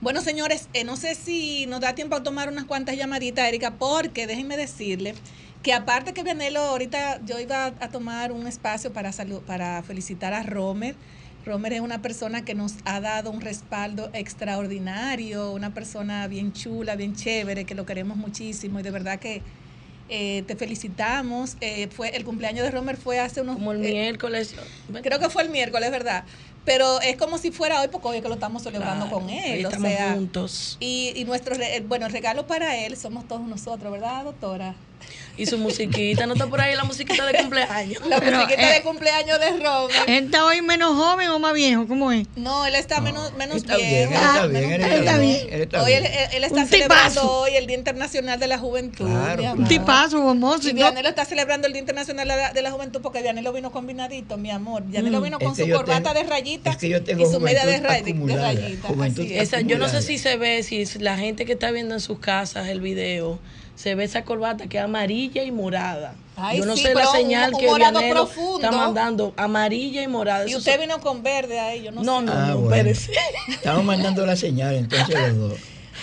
[0.00, 3.74] Bueno, señores, eh, no sé si nos da tiempo a tomar unas cuantas llamaditas, Erika,
[3.74, 5.14] porque déjenme decirle
[5.62, 9.10] que aparte que Vianelo, ahorita yo iba a tomar un espacio para,
[9.46, 10.96] para felicitar a Romer.
[11.46, 16.96] Romer es una persona que nos ha dado un respaldo extraordinario, una persona bien chula,
[16.96, 19.42] bien chévere, que lo queremos muchísimo y de verdad que
[20.08, 21.56] eh, te felicitamos.
[21.60, 23.56] Eh, fue El cumpleaños de Romer fue hace unos...
[23.56, 24.56] Como el eh, miércoles.
[25.02, 26.24] Creo que fue el miércoles, ¿verdad?
[26.64, 29.64] Pero es como si fuera hoy, porque hoy que lo estamos celebrando con él.
[29.64, 30.76] Estamos juntos.
[30.80, 31.54] Y, y nuestro,
[31.86, 34.74] bueno, el regalo para él somos todos nosotros, ¿verdad, doctora?
[35.38, 38.06] Y su musiquita, ¿no está por ahí la musiquita de cumpleaños?
[38.06, 40.08] La musiquita de cumpleaños de Robert.
[40.08, 41.86] ¿Él está hoy menos joven o más viejo?
[41.86, 42.26] ¿Cómo es?
[42.36, 44.10] No, él está menos, menos está viejo.
[44.10, 45.46] Bien, él está bien, él está bien.
[45.50, 46.04] Él está hoy bien.
[46.06, 47.40] él, él está Un celebrando tipazo.
[47.40, 49.06] hoy el Día Internacional de la Juventud.
[49.06, 49.58] Claro, amor.
[49.58, 50.68] Un tipazo, famoso.
[50.70, 50.72] Y.
[50.72, 54.38] Vianelo está celebrando el Día Internacional de la, de la Juventud porque Vianelo vino combinadito,
[54.38, 54.84] mi amor.
[54.86, 57.32] Vianelo vino Es con que su corbata tengo- de rayitas es que yo tengo y
[57.32, 58.86] su media de, ray- de acumulada, rayitas.
[58.90, 59.42] juventud así es.
[59.42, 62.18] Esa, yo no sé si se ve, si la gente que está viendo en sus
[62.20, 63.38] casas el video,
[63.76, 66.14] se ve esa corbata que es amarilla y morada.
[66.38, 67.66] Ay, yo no sí, sé la pero un- señal un que
[68.10, 68.56] profundo.
[68.56, 70.44] está mandando, amarilla y morada.
[70.46, 72.26] Y Eso usted vino con verde ahí, yo no, no, sé.
[72.26, 72.90] no, Ah, no, bueno.
[72.90, 75.60] Estamos mandando la señal entonces los dos.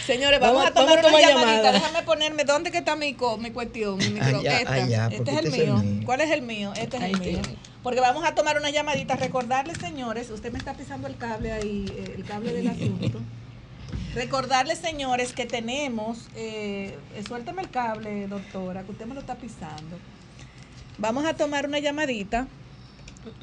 [0.07, 1.51] Señores, vamos, Vamos- a tomar vamos a una tomar llamadita.
[1.63, 1.71] llamada.
[1.71, 3.97] Déjame ponerme, ¿dónde que está mi, co- mi cuestión?
[3.97, 4.39] Mi micro?
[4.39, 4.73] Allá, Esta.
[4.73, 5.77] allá, este es el este es el mío.
[5.77, 6.01] mío.
[6.05, 6.73] ¿Cuál es el mío?
[6.75, 7.39] Este es Ahí el mío.
[7.41, 7.57] tiene.
[7.83, 9.15] Porque vamos a tomar una llamadita.
[9.15, 13.19] Recordarles, señores, usted me está pisando el cable ahí, eh, el cable del asunto.
[14.15, 16.95] Recordarles, señores, que tenemos, eh,
[17.27, 19.97] suéltame el cable, doctora, que usted me lo está pisando.
[20.99, 22.47] Vamos a tomar una llamadita.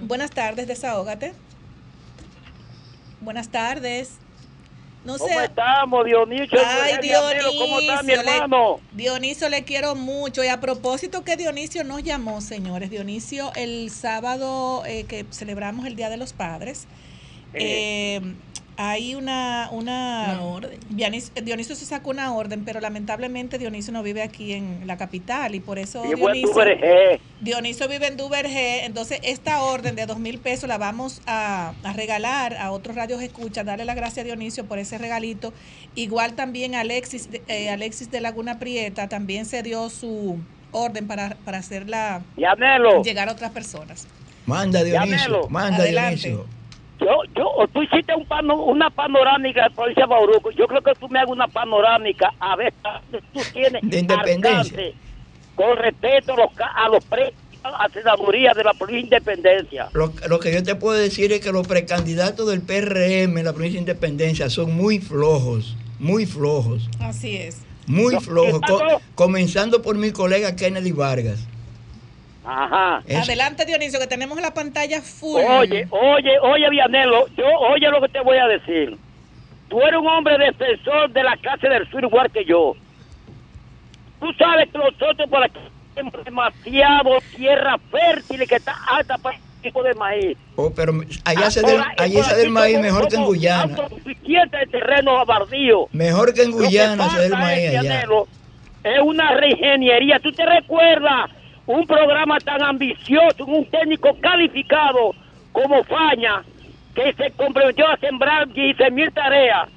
[0.01, 1.33] Buenas tardes, desahógate.
[3.21, 4.13] Buenas tardes.
[5.05, 5.25] No sé.
[5.27, 6.59] ¿Cómo estamos, Dionisio?
[6.65, 7.59] Ay, Dionisio.
[7.59, 8.81] ¿Cómo está mi le- hermano?
[8.93, 10.45] Dionisio, le quiero mucho.
[10.45, 12.91] Y a propósito que Dionisio nos llamó, señores.
[12.91, 16.87] Dionisio, el sábado eh, que celebramos el Día de los Padres,
[17.55, 18.21] eh,
[18.77, 19.69] hay una...
[19.73, 20.81] Una, Una orden.
[20.91, 25.55] Dionis- Dionisio se sacó una orden, pero lamentablemente Dionisio no vive aquí en la capital
[25.55, 26.49] y por eso Dionisio.
[27.43, 31.93] Dionisio vive en Duvergé, entonces esta orden de dos mil pesos la vamos a, a
[31.93, 35.53] regalar a otros radios escucha, darle la gracia a Dionisio por ese regalito.
[35.95, 40.39] Igual también Alexis, de- eh, Alexis de Laguna Prieta también se dio su
[40.73, 42.23] orden para, para hacerla
[43.03, 44.07] llegar a otras personas.
[44.47, 45.49] Manda Dionisio, Llámelo.
[45.51, 46.29] manda Adelante.
[46.29, 46.60] Dionisio.
[47.01, 50.51] Yo, yo, tú hiciste un pano- una panorámica de provincia de Bauruco.
[50.53, 52.73] Yo creo que tú me hagas una panorámica a ver
[53.33, 54.61] tú tienes De independencia.
[54.61, 54.95] alcance
[55.57, 57.33] con respeto a los, a los pre
[57.63, 59.89] a senaduría de la provincia de Independencia.
[59.93, 63.53] Lo, lo que yo te puedo decir es que los precandidatos del PRM en la
[63.53, 67.61] provincia de Independencia son muy flojos, muy flojos, Así es.
[67.87, 68.81] muy flojos, co-
[69.15, 71.47] comenzando por mi colega Kennedy Vargas.
[72.53, 73.03] Ajá.
[73.07, 75.41] Es- Adelante Dionisio, que tenemos la pantalla full.
[75.41, 78.97] Oye, oye, oye, Vianelo, yo, oye lo que te voy a decir.
[79.69, 82.75] Tú eres un hombre defensor de la clase del sur igual que yo.
[84.19, 85.59] Tú sabes que nosotros por aquí
[85.95, 90.37] tenemos demasiado tierra fértil que está alta para el tipo de maíz.
[90.57, 90.93] oh, pero
[91.25, 93.63] allá se del, Ahora, y allá se del maíz mejor que en Guyana.
[93.77, 95.87] autosuficientes de terreno bardío.
[95.93, 97.81] Mejor que en Guyana se del maíz allá.
[97.83, 98.27] Vianelo,
[98.83, 100.19] es una reingeniería.
[100.19, 101.31] ¿Tú te recuerdas
[101.73, 105.15] un programa tan ambicioso, un técnico calificado
[105.53, 106.43] como Faña,
[106.95, 109.69] que se comprometió a sembrar 15 mil tareas?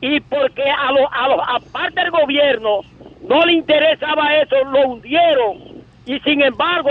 [0.00, 2.80] Y porque a los, a los, aparte del gobierno,
[3.28, 5.82] no le interesaba eso, lo hundieron.
[6.06, 6.90] Y sin embargo,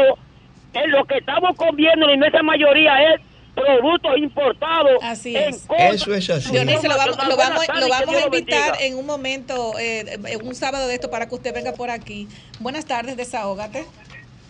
[0.74, 3.22] en lo que estamos comiendo, la inmensa mayoría es
[3.56, 4.92] productos importados.
[5.02, 5.66] Así en es.
[5.66, 6.52] contra- Eso es así.
[6.52, 7.36] Dionisio, lo vamos, lo
[7.88, 11.54] lo a invitar en un momento, eh, en un sábado de esto, para que usted
[11.54, 12.28] venga por aquí.
[12.60, 13.86] Buenas tardes, desahógate.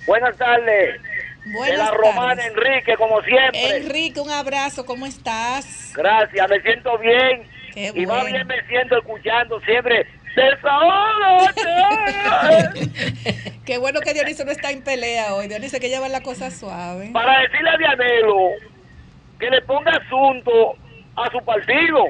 [0.07, 0.99] Buenas tardes.
[1.45, 2.47] de Buenas la romana tardes.
[2.57, 3.77] Enrique, como siempre.
[3.77, 5.93] Enrique, un abrazo, ¿cómo estás?
[5.95, 7.43] Gracias, me siento bien.
[7.73, 8.35] Qué y más bueno.
[8.35, 10.05] bien me siento escuchando siempre.
[10.35, 11.61] ¡Desahógate!
[13.65, 15.47] Qué bueno que Dionisio no está en pelea hoy.
[15.47, 17.09] Dionisio que lleva la cosa suave.
[17.11, 18.49] Para decirle a Dianelo
[19.39, 20.75] que le ponga asunto
[21.15, 22.05] a su partido.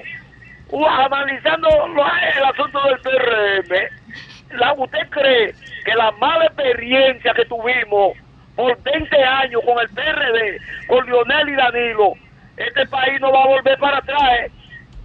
[0.70, 4.07] uh, analizando el asunto del PRM,
[4.52, 5.54] la, ¿usted cree
[5.86, 8.18] que la mala experiencia que tuvimos
[8.56, 12.14] por 20 años con el PRD, con Lionel y Danilo,
[12.58, 14.22] este país no va a volver para atrás?
[14.42, 14.52] eh?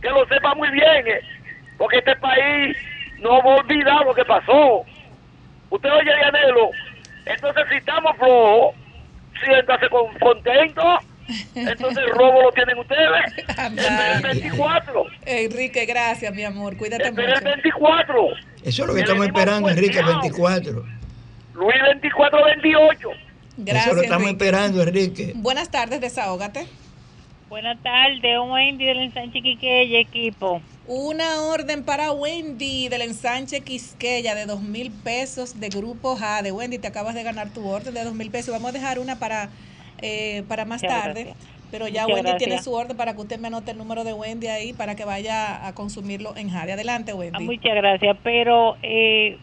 [0.01, 1.21] Que lo sepa muy bien, eh,
[1.79, 2.77] porque este país
[3.21, 4.85] no va a olvidar lo que pasó.
[5.71, 6.71] Usted oye, Danilo,
[7.27, 8.75] entonces si estamos flojos,
[9.45, 10.99] siéntase con, contento.
[11.55, 13.11] Entonces el robo lo tienen ustedes.
[13.49, 15.05] Espera el 24.
[15.27, 16.77] Enrique, gracias, mi amor.
[16.77, 17.45] Cuídate Espera el mucho.
[17.45, 18.27] 24.
[18.65, 20.85] Eso es lo que estamos esperando, Enrique, 24.
[21.55, 23.09] Luis 24, 28.
[23.59, 23.87] Gracias.
[23.87, 24.45] Eso lo estamos Enrique.
[24.45, 25.33] esperando, Enrique.
[25.37, 26.67] Buenas tardes, desahógate.
[27.49, 30.63] Buenas tardes, un Wendy del ensanche Quiqueya, equipo.
[30.87, 36.51] Una orden para Wendy del ensanche Quisqueya de dos mil pesos de grupo Jade.
[36.51, 38.53] Wendy, te acabas de ganar tu orden de dos mil pesos.
[38.55, 39.51] Vamos a dejar una para,
[40.03, 41.25] eh, para más Muchas tarde.
[41.25, 41.49] gracias.
[41.71, 44.13] Pero ya Muchas Wendy tiene su orden para que usted me anote el número de
[44.13, 46.73] Wendy ahí para que vaya a consumirlo en Jade.
[46.73, 47.45] Adelante, Ah, Wendy.
[47.45, 49.39] muchas gracias, pero eh,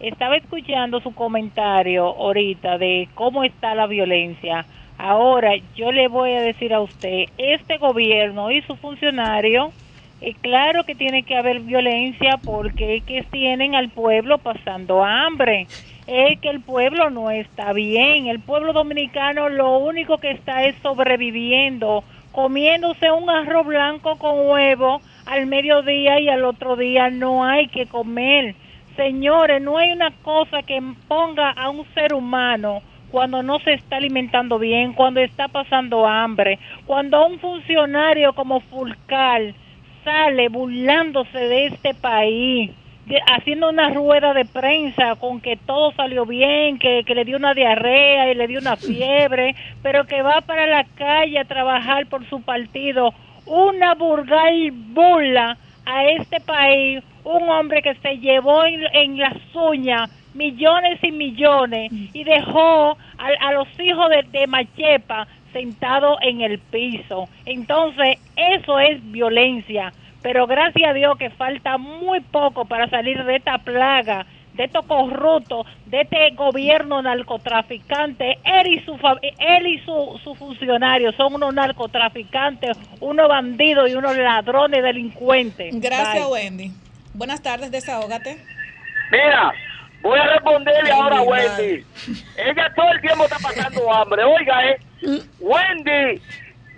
[0.00, 4.64] estaba escuchando su comentario ahorita de cómo está la violencia.
[4.98, 9.70] Ahora yo le voy a decir a usted, este gobierno y su funcionario,
[10.22, 15.66] eh, claro que tiene que haber violencia porque es que tienen al pueblo pasando hambre.
[16.06, 18.28] Es que el pueblo no está bien.
[18.28, 25.00] El pueblo dominicano lo único que está es sobreviviendo, comiéndose un arroz blanco con huevo
[25.26, 28.54] al mediodía y al otro día no hay que comer.
[28.94, 33.96] Señores, no hay una cosa que ponga a un ser humano cuando no se está
[33.96, 39.54] alimentando bien, cuando está pasando hambre, cuando un funcionario como Fulcal
[40.04, 42.70] sale burlándose de este país,
[43.26, 47.54] haciendo una rueda de prensa con que todo salió bien, que, que le dio una
[47.54, 52.28] diarrea y le dio una fiebre, pero que va para la calle a trabajar por
[52.28, 53.14] su partido,
[53.46, 60.10] una burgal burla a este país, un hombre que se llevó en, en las uñas
[60.34, 66.58] millones y millones y dejó a, a los hijos de, de Machepa sentados en el
[66.58, 67.28] piso.
[67.46, 69.92] Entonces, eso es violencia.
[70.26, 74.84] Pero gracias a Dios que falta muy poco para salir de esta plaga, de estos
[74.84, 78.36] corruptos, de este gobierno narcotraficante.
[78.42, 84.16] Él y su, él y su, su funcionarios son unos narcotraficantes, unos bandidos y unos
[84.16, 85.80] ladrones delincuentes.
[85.80, 86.32] Gracias, Bye.
[86.32, 86.72] Wendy.
[87.14, 88.36] Buenas tardes, desahógate.
[89.12, 89.52] Mira,
[90.02, 91.84] voy a responderle Ay, ahora a Wendy.
[92.36, 94.24] Ella todo el tiempo está pasando hambre.
[94.24, 94.78] Oiga, eh.
[95.38, 96.20] Wendy,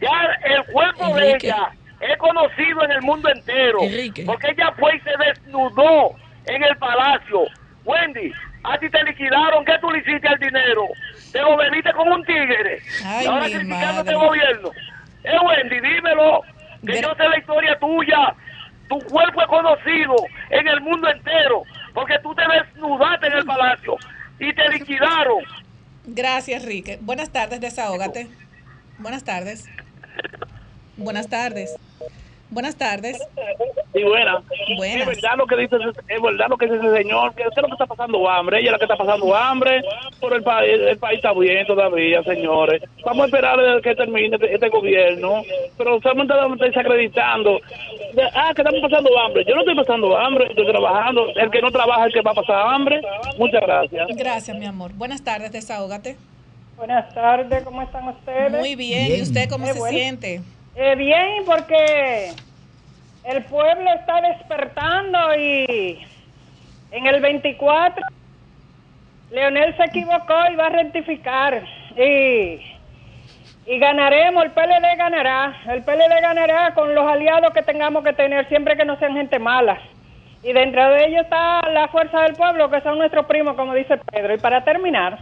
[0.03, 3.82] ya el cuerpo de ella es conocido en el mundo entero.
[3.82, 4.24] Enrique.
[4.24, 6.14] Porque ella fue y se desnudó
[6.46, 7.44] en el palacio.
[7.84, 8.32] Wendy,
[8.64, 9.64] a ti te liquidaron.
[9.64, 10.86] ¿Qué tú le hiciste al dinero?
[11.32, 12.80] Te lo bebiste con un tigre.
[13.05, 14.70] Ay, y ahora criticando este gobierno.
[15.24, 16.42] Eh, Wendy, dímelo.
[16.86, 18.34] Que yo sé la historia tuya.
[18.88, 20.14] Tu cuerpo es conocido
[20.51, 21.62] en el mundo entero.
[21.92, 23.96] Porque tú te desnudaste en el palacio
[24.38, 25.42] y te liquidaron.
[26.05, 26.99] Gracias, Enrique.
[27.01, 28.28] Buenas tardes, desahógate.
[28.99, 29.68] Buenas tardes.
[30.99, 31.74] Buenas tardes.
[32.51, 33.18] Buenas tardes.
[33.92, 34.42] Sí, buena.
[34.78, 35.01] Buenas.
[35.01, 37.61] Es verdad lo que dice, ese- es verdad lo que dice ese señor, que usted
[37.61, 39.82] lo que está pasando hambre, ella es la que está pasando hambre,
[40.18, 42.82] pero el país, el país está bien todavía, señores.
[43.05, 45.42] Vamos a esperar a que termine este, este gobierno,
[45.76, 47.61] pero solamente me está desacreditando.
[48.14, 49.44] De- ah, que estamos pasando hambre.
[49.46, 51.26] Yo no estoy pasando hambre, estoy trabajando.
[51.36, 53.03] El que no trabaja es el que va a pasar hambre.
[53.36, 54.09] Muchas gracias.
[54.16, 54.92] Gracias, mi amor.
[54.94, 56.16] Buenas tardes, desahógate.
[56.78, 58.53] Buenas tardes, ¿cómo están ustedes?
[58.53, 59.18] Muy bien.
[59.18, 59.99] ¿Y usted cómo Qué se bueno.
[59.99, 60.40] siente?
[60.80, 62.30] Eh, bien, porque
[63.24, 66.06] el pueblo está despertando y
[66.92, 68.06] en el 24
[69.32, 71.64] Leonel se equivocó y va a rectificar
[71.96, 72.60] y,
[73.66, 78.46] y ganaremos, el PLD ganará, el PLD ganará con los aliados que tengamos que tener
[78.46, 79.80] siempre que no sean gente mala.
[80.44, 83.98] Y dentro de ellos está la fuerza del pueblo, que son nuestros primos, como dice
[84.12, 84.32] Pedro.
[84.32, 85.18] Y para terminar,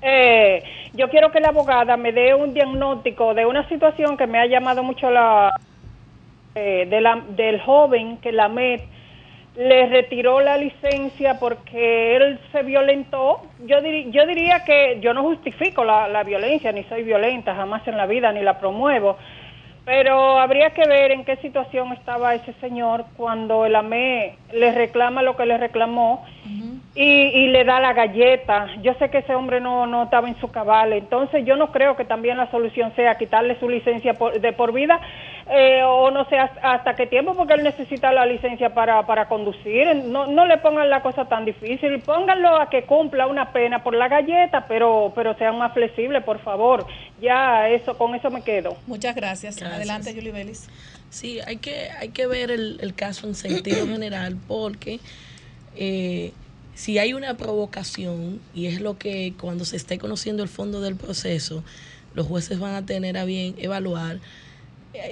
[0.00, 4.38] eh, yo quiero que la abogada me dé un diagnóstico de una situación que me
[4.38, 5.50] ha llamado mucho la
[6.54, 8.80] eh, de la- del joven que la MED
[9.54, 13.54] le retiró la licencia porque él se violentó.
[13.58, 17.96] Yo, diri- yo diría que yo no justifico la violencia, ni soy violenta jamás en
[17.96, 19.16] la vida, ni la promuevo,
[19.86, 25.22] pero habría que ver en qué situación estaba ese señor cuando el AME le reclama
[25.22, 26.24] lo que le reclamó
[26.96, 28.66] y, y le da la galleta.
[28.82, 31.94] Yo sé que ese hombre no, no estaba en su cabal, entonces yo no creo
[31.96, 35.00] que también la solución sea quitarle su licencia por- de por vida
[35.48, 39.28] eh, o no sé hasta, hasta qué tiempo, porque él necesita la licencia para, para
[39.28, 39.94] conducir.
[40.04, 43.94] No, no le pongan la cosa tan difícil, pónganlo a que cumpla una pena por
[43.94, 46.86] la galleta, pero, pero sean más flexibles, por favor.
[47.20, 48.76] Ya, eso con eso me quedo.
[48.86, 49.56] Muchas gracias.
[49.56, 49.76] Gracias.
[49.76, 50.68] Adelante, Julie Vélez.
[51.10, 54.98] Sí, hay que, hay que ver el, el caso en sentido general porque
[55.76, 56.32] eh,
[56.74, 60.96] si hay una provocación, y es lo que cuando se esté conociendo el fondo del
[60.96, 61.64] proceso,
[62.14, 64.18] los jueces van a tener a bien evaluar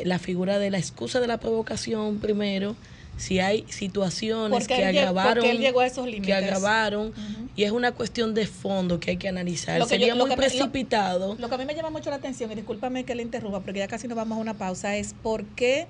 [0.04, 2.76] la figura de la excusa de la provocación primero,
[3.16, 6.10] si hay situaciones Porque que agravaron, porque él llegó a esos que
[7.56, 9.78] y es una cuestión de fondo que hay que analizar.
[9.78, 11.36] Lo que Sería yo- lo muy que me- lo- precipitado.
[11.38, 13.78] Lo que a mí me llama mucho la atención, y discúlpame que le interrumpa, porque
[13.78, 15.86] ya casi nos vamos a una pausa, es por qué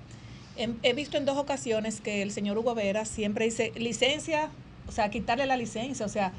[0.56, 4.50] he, he visto en dos ocasiones que el señor Hugo Vera siempre dice licencia,
[4.86, 6.32] o sea, quitarle la licencia, o sea,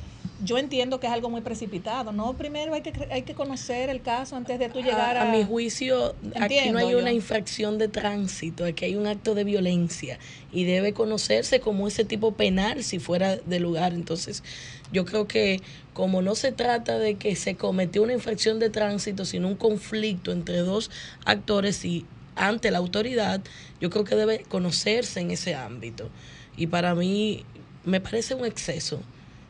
[0.43, 2.33] yo entiendo que es algo muy precipitado, ¿no?
[2.33, 5.23] Primero hay que, hay que conocer el caso antes de tú llegar a...
[5.23, 6.99] a, mi juicio, aquí no hay yo.
[6.99, 10.19] una infracción de tránsito, aquí hay un acto de violencia
[10.51, 13.93] y debe conocerse como ese tipo penal si fuera de lugar.
[13.93, 14.43] Entonces,
[14.91, 15.61] yo creo que
[15.93, 20.33] como no se trata de que se cometió una infracción de tránsito, sino un conflicto
[20.33, 20.91] entre dos
[21.23, 22.05] actores y
[22.35, 23.41] ante la autoridad,
[23.79, 26.09] yo creo que debe conocerse en ese ámbito.
[26.57, 27.45] Y para mí
[27.85, 29.01] me parece un exceso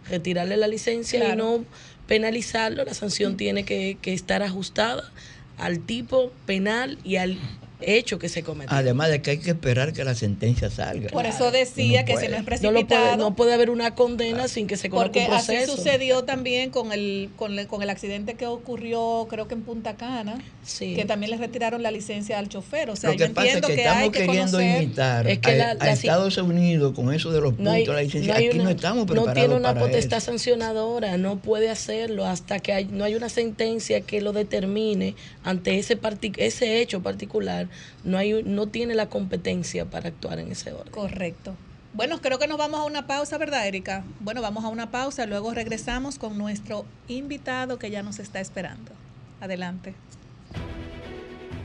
[0.09, 1.65] retirarle la licencia y no
[2.07, 5.11] penalizarlo, la sanción tiene que, que estar ajustada
[5.57, 7.37] al tipo penal y al
[7.81, 8.75] hecho que se cometió.
[8.75, 11.09] Además de que hay que esperar que la sentencia salga.
[11.09, 12.85] Por eso decía que si no es no, precipitado...
[13.05, 15.75] puede, no puede haber una condena sin que se conozca Porque un así proceso.
[15.77, 19.95] sucedió también con el, con, el, con el accidente que ocurrió, creo que en Punta
[19.95, 20.95] Cana, Sí.
[20.95, 22.89] que también le retiraron la licencia al chofer.
[22.89, 24.83] O sea, Lo yo que pasa es entiendo que que, estamos hay que queriendo conocer.
[24.83, 27.71] imitar Es que a, la- a la- Estados Unidos con eso de los puntos no
[27.71, 28.33] hay, de la licencia.
[28.33, 30.25] no Aquí una- no estamos no preparados tiene una para potestad eso.
[30.31, 35.13] sancionadora, no puede hacerlo hasta que hay- no hay una sentencia que lo determine
[35.45, 37.69] ante ese parti- ese hecho particular,
[38.03, 40.91] no hay no tiene la competencia para actuar en ese orden.
[40.91, 41.55] Correcto.
[41.93, 44.03] Bueno, creo que nos vamos a una pausa, ¿verdad, Erika?
[44.19, 48.91] Bueno, vamos a una pausa, luego regresamos con nuestro invitado que ya nos está esperando.
[49.39, 49.93] Adelante.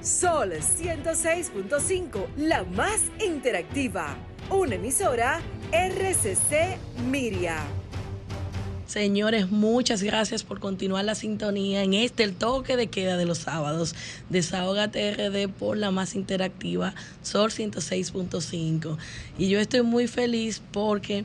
[0.03, 4.17] Sol 106.5, la más interactiva.
[4.51, 5.41] Una emisora
[5.73, 6.79] RCC
[7.11, 7.59] Miria.
[8.91, 13.39] Señores, muchas gracias por continuar la sintonía en este el toque de queda de los
[13.39, 13.95] sábados.
[14.31, 18.99] Desahógate RD por la más interactiva Sol 106.5.
[19.39, 21.25] Y yo estoy muy feliz porque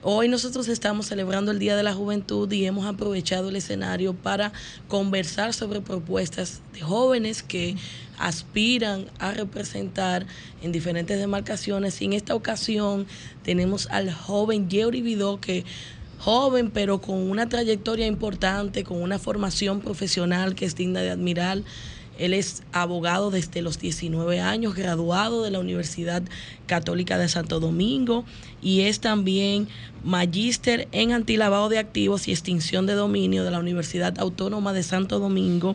[0.00, 4.54] hoy nosotros estamos celebrando el Día de la Juventud y hemos aprovechado el escenario para
[4.88, 7.76] conversar sobre propuestas de jóvenes que
[8.16, 10.24] aspiran a representar
[10.62, 12.00] en diferentes demarcaciones.
[12.00, 13.06] Y en esta ocasión
[13.42, 15.66] tenemos al joven Yeuri Vidó que
[16.22, 21.62] joven, pero con una trayectoria importante, con una formación profesional que es digna de admirar.
[22.16, 26.22] Él es abogado desde los 19 años, graduado de la Universidad
[26.66, 28.24] Católica de Santo Domingo
[28.62, 29.66] y es también
[30.04, 35.18] magíster en antilavado de activos y extinción de dominio de la Universidad Autónoma de Santo
[35.18, 35.74] Domingo,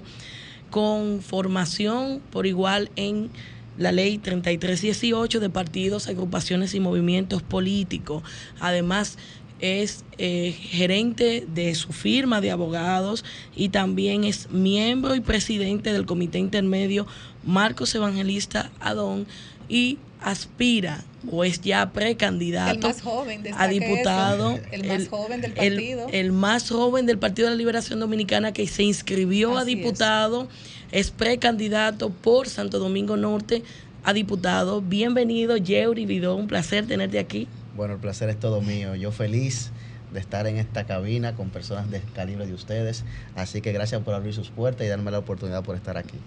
[0.70, 3.30] con formación por igual en
[3.78, 8.24] la ley 3318 de partidos, agrupaciones y movimientos políticos.
[8.60, 9.18] Además,
[9.60, 16.06] es eh, gerente de su firma de abogados y también es miembro y presidente del
[16.06, 17.08] Comité Intermedio
[17.44, 19.26] Marcos Evangelista Adón
[19.70, 24.52] y aspira o es ya precandidato joven, a diputado.
[24.56, 24.64] eso.
[24.72, 26.08] El más joven del el- partido.
[26.12, 29.68] El, más joven del Partido de la Liberación Dominicana que se inscribió a es.
[29.68, 30.48] diputado,
[30.92, 33.64] es precandidato por Santo Domingo Norte
[34.04, 34.82] a diputado.
[34.82, 37.48] Bienvenido, Yeuri Vidó, un placer tenerte aquí.
[37.78, 38.96] Bueno, el placer es todo mío.
[38.96, 39.72] Yo feliz
[40.12, 43.06] de estar en esta cabina con personas del calibre de ustedes.
[43.36, 46.18] Así que gracias por abrir sus puertas y darme la oportunidad por estar aquí.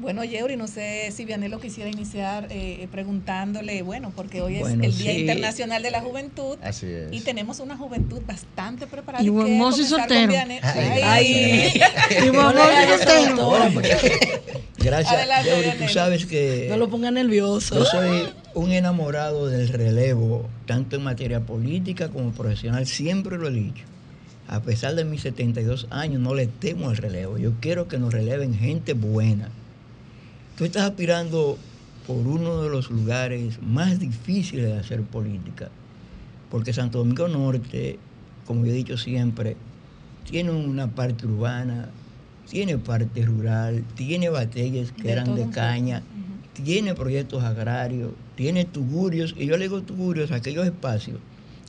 [0.00, 4.82] Bueno, Yeuri, no sé si Vianelo quisiera iniciar eh, preguntándole, bueno, porque hoy es Bueno,
[4.82, 5.20] el Día sí.
[5.20, 7.12] Internacional de la Juventud Así es.
[7.12, 9.22] y tenemos una juventud bastante preparada.
[9.22, 10.32] Y mozo y soltero.
[10.32, 10.66] Vianelo.
[10.66, 11.72] Ay, Ay.
[12.10, 13.52] Y soltero.
[14.78, 15.62] Gracias, Adelante, Yeuri.
[15.62, 15.88] Tú Leonel.
[15.90, 17.76] sabes que No lo ponga nervioso.
[17.76, 22.86] yo soy un enamorado del relevo, tanto en materia política como profesional.
[22.86, 23.84] Siempre lo he dicho.
[24.46, 27.38] A pesar de mis 72 años, no le temo al relevo.
[27.38, 29.48] Yo quiero que nos releven gente buena.
[30.56, 31.58] Tú estás aspirando
[32.06, 35.70] por uno de los lugares más difíciles de hacer política.
[36.50, 37.98] Porque Santo Domingo Norte,
[38.46, 39.56] como yo he dicho siempre,
[40.30, 41.88] tiene una parte urbana,
[42.48, 46.02] tiene parte rural, tiene batallas que De eran de caña,
[46.52, 51.18] tiene proyectos agrarios, tiene tugurios, y yo le digo tugurios a aquellos espacios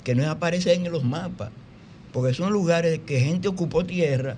[0.04, 1.50] que no aparecen en los mapas,
[2.14, 4.38] porque son lugares que gente ocupó tierra,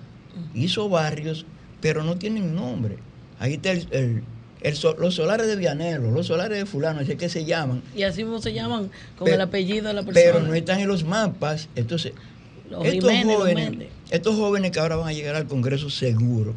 [0.53, 1.45] hizo barrios,
[1.81, 2.97] pero no tienen nombre.
[3.39, 4.23] Ahí está el, el-
[4.61, 8.23] el los solares de Vianelo, los solares de fulano, así que se llaman, Y así
[8.23, 10.13] mismo se llaman con el apellido de la persona.
[10.33, 11.69] pero no están en los mapas.
[11.75, 12.13] Entonces,
[12.69, 16.55] Los estos Jiménez, jóvenes, estos jóvenes que ahora van a llegar al Congreso seguro,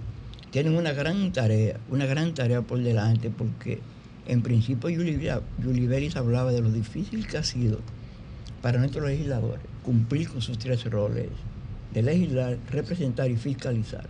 [0.51, 3.79] tienen una gran tarea, una gran tarea por delante, porque
[4.27, 7.79] en principio Yuliberis hablaba de lo difícil que ha sido
[8.63, 11.29] para nuestros legisladores cumplir con sus tres roles
[11.93, 14.07] de legislar, representar y fiscalizar.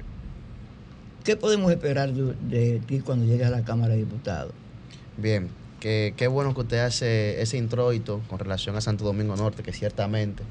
[1.25, 4.53] ¿Qué podemos esperar de, ti cuando llegues a la Cámara de Diputados?
[5.17, 5.49] Bien,
[5.81, 10.43] qué bueno que usted hace ese introito con relación a Santo Domingo Norte, que ciertamente,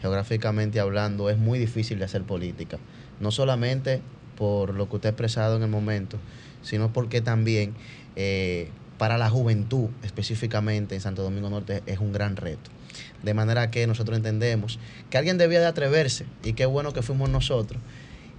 [0.00, 2.78] geográficamente hablando, es muy difícil de hacer política.
[3.20, 4.00] No solamente
[4.36, 6.18] por lo que usted ha expresado en el momento,
[6.62, 7.74] sino porque también
[8.16, 8.68] eh,
[8.98, 12.70] para la juventud específicamente en Santo Domingo Norte es un gran reto.
[13.22, 14.78] De manera que nosotros entendemos
[15.08, 17.80] que alguien debía de atreverse y qué bueno que fuimos nosotros.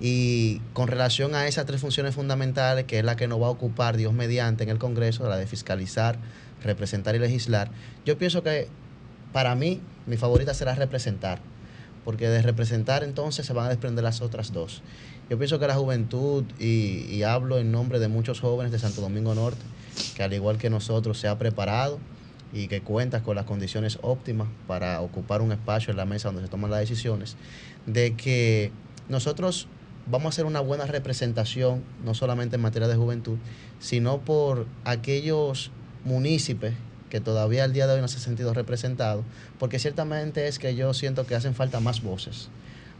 [0.01, 3.49] Y con relación a esas tres funciones fundamentales, que es la que nos va a
[3.49, 6.17] ocupar Dios mediante en el Congreso, la de fiscalizar,
[6.63, 7.71] representar y legislar,
[8.05, 8.67] yo pienso que
[9.33, 11.39] para mí mi favorita será representar,
[12.05, 14.81] porque de representar entonces se van a desprender las otras dos.
[15.29, 19.01] Yo pienso que la juventud, y, y hablo en nombre de muchos jóvenes de Santo
[19.01, 19.61] Domingo Norte,
[20.15, 21.99] que al igual que nosotros se ha preparado
[22.51, 26.41] y que cuenta con las condiciones óptimas para ocupar un espacio en la mesa donde
[26.41, 27.35] se toman las decisiones,
[27.85, 28.71] de que
[29.07, 29.67] nosotros
[30.07, 33.37] vamos a hacer una buena representación, no solamente en materia de juventud,
[33.79, 35.69] sino por aquellos
[36.05, 36.73] municipios
[37.11, 39.25] que todavía al día de hoy no se han sentido representados,
[39.59, 42.49] porque ciertamente es que yo siento que hacen falta más voces.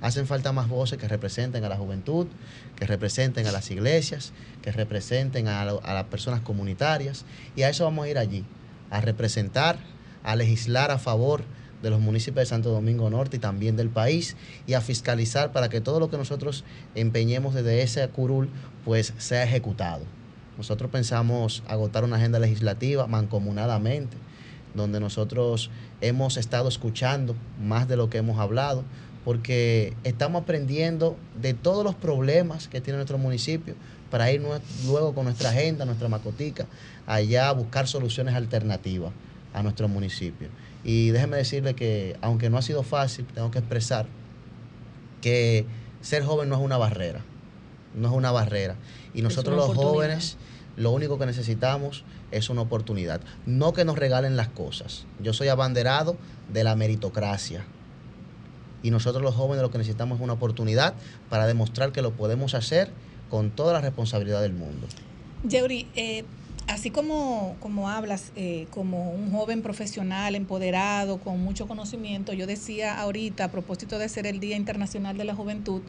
[0.02, 2.28] Hacen falta más voces que representen a la juventud,
[2.76, 4.32] que representen a las iglesias,
[4.62, 7.26] que representen a, las personas comunitarias.
[7.56, 8.46] Y a eso vamos a ir allí,
[8.90, 9.78] a representar,
[10.24, 11.44] a legislar a favor
[11.82, 14.36] de los municipios de Santo Domingo Norte y también del país
[14.68, 16.64] y a fiscalizar para que todo lo que nosotros
[16.96, 18.50] empeñemos desde ese curul
[18.86, 20.04] pues sea ejecutado.
[20.58, 24.18] Nosotros pensamos agotar una agenda legislativa mancomunadamente,
[24.76, 25.70] donde nosotros
[26.02, 28.84] hemos estado escuchando más de lo que hemos hablado,
[29.26, 33.76] porque estamos aprendiendo de todos los problemas que tiene nuestro municipio
[34.10, 34.42] para ir
[34.86, 36.66] luego con nuestra agenda, nuestra macotica,
[37.06, 39.12] allá a buscar soluciones alternativas
[39.54, 40.48] a nuestro municipio.
[40.84, 44.08] Y déjeme decirle que, aunque no ha sido fácil, tengo que expresar
[45.22, 45.66] que
[46.02, 47.22] ser joven no es una barrera,
[47.96, 48.76] no es una barrera.
[49.14, 50.38] Y nosotros los jóvenes
[50.78, 55.06] lo único que necesitamos es una oportunidad, no que nos regalen las cosas.
[55.22, 56.16] Yo soy abanderado
[56.54, 57.66] de la meritocracia.
[58.84, 60.94] Y nosotros los jóvenes lo que necesitamos es una oportunidad
[61.30, 62.90] para demostrar que lo podemos hacer
[63.30, 64.88] con toda la responsabilidad del mundo.
[65.48, 66.24] Yeuri, eh,
[66.68, 73.00] así como, como hablas eh, como un joven profesional, empoderado, con mucho conocimiento, yo decía
[73.00, 75.82] ahorita, a propósito de ser el Día Internacional de la Juventud,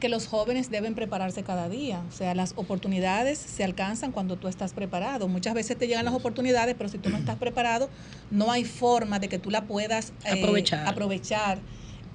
[0.00, 2.02] que los jóvenes deben prepararse cada día.
[2.08, 5.26] O sea, las oportunidades se alcanzan cuando tú estás preparado.
[5.26, 7.88] Muchas veces te llegan las oportunidades, pero si tú no estás preparado,
[8.30, 10.86] no hay forma de que tú la puedas eh, Aprovechar.
[10.86, 11.58] aprovechar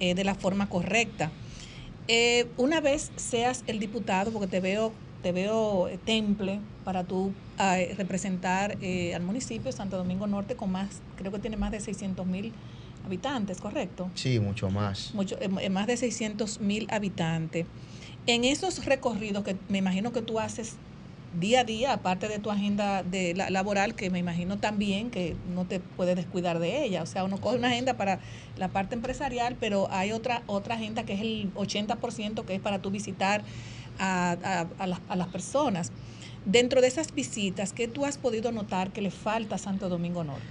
[0.00, 1.30] eh, de la forma correcta.
[2.06, 4.92] Eh, una vez seas el diputado, porque te veo,
[5.22, 10.54] te veo eh, temple para tú ah, eh, representar eh, al municipio Santo Domingo Norte
[10.54, 12.52] con más, creo que tiene más de 600 mil
[13.06, 14.10] habitantes, ¿correcto?
[14.14, 15.14] Sí, mucho más.
[15.14, 15.36] Mucho,
[15.70, 17.66] más de 600 mil habitantes.
[18.26, 20.76] En esos recorridos que me imagino que tú haces
[21.38, 25.36] día a día, aparte de tu agenda de la, laboral, que me imagino también que
[25.54, 27.02] no te puedes descuidar de ella.
[27.02, 28.20] O sea, uno coge una agenda para
[28.56, 32.80] la parte empresarial, pero hay otra, otra agenda que es el 80% que es para
[32.80, 33.42] tú visitar
[33.98, 35.90] a, a- las, a las personas.
[36.46, 40.24] Dentro de esas visitas, ¿qué tú has podido notar que le falta a Santo Domingo
[40.24, 40.42] Norte?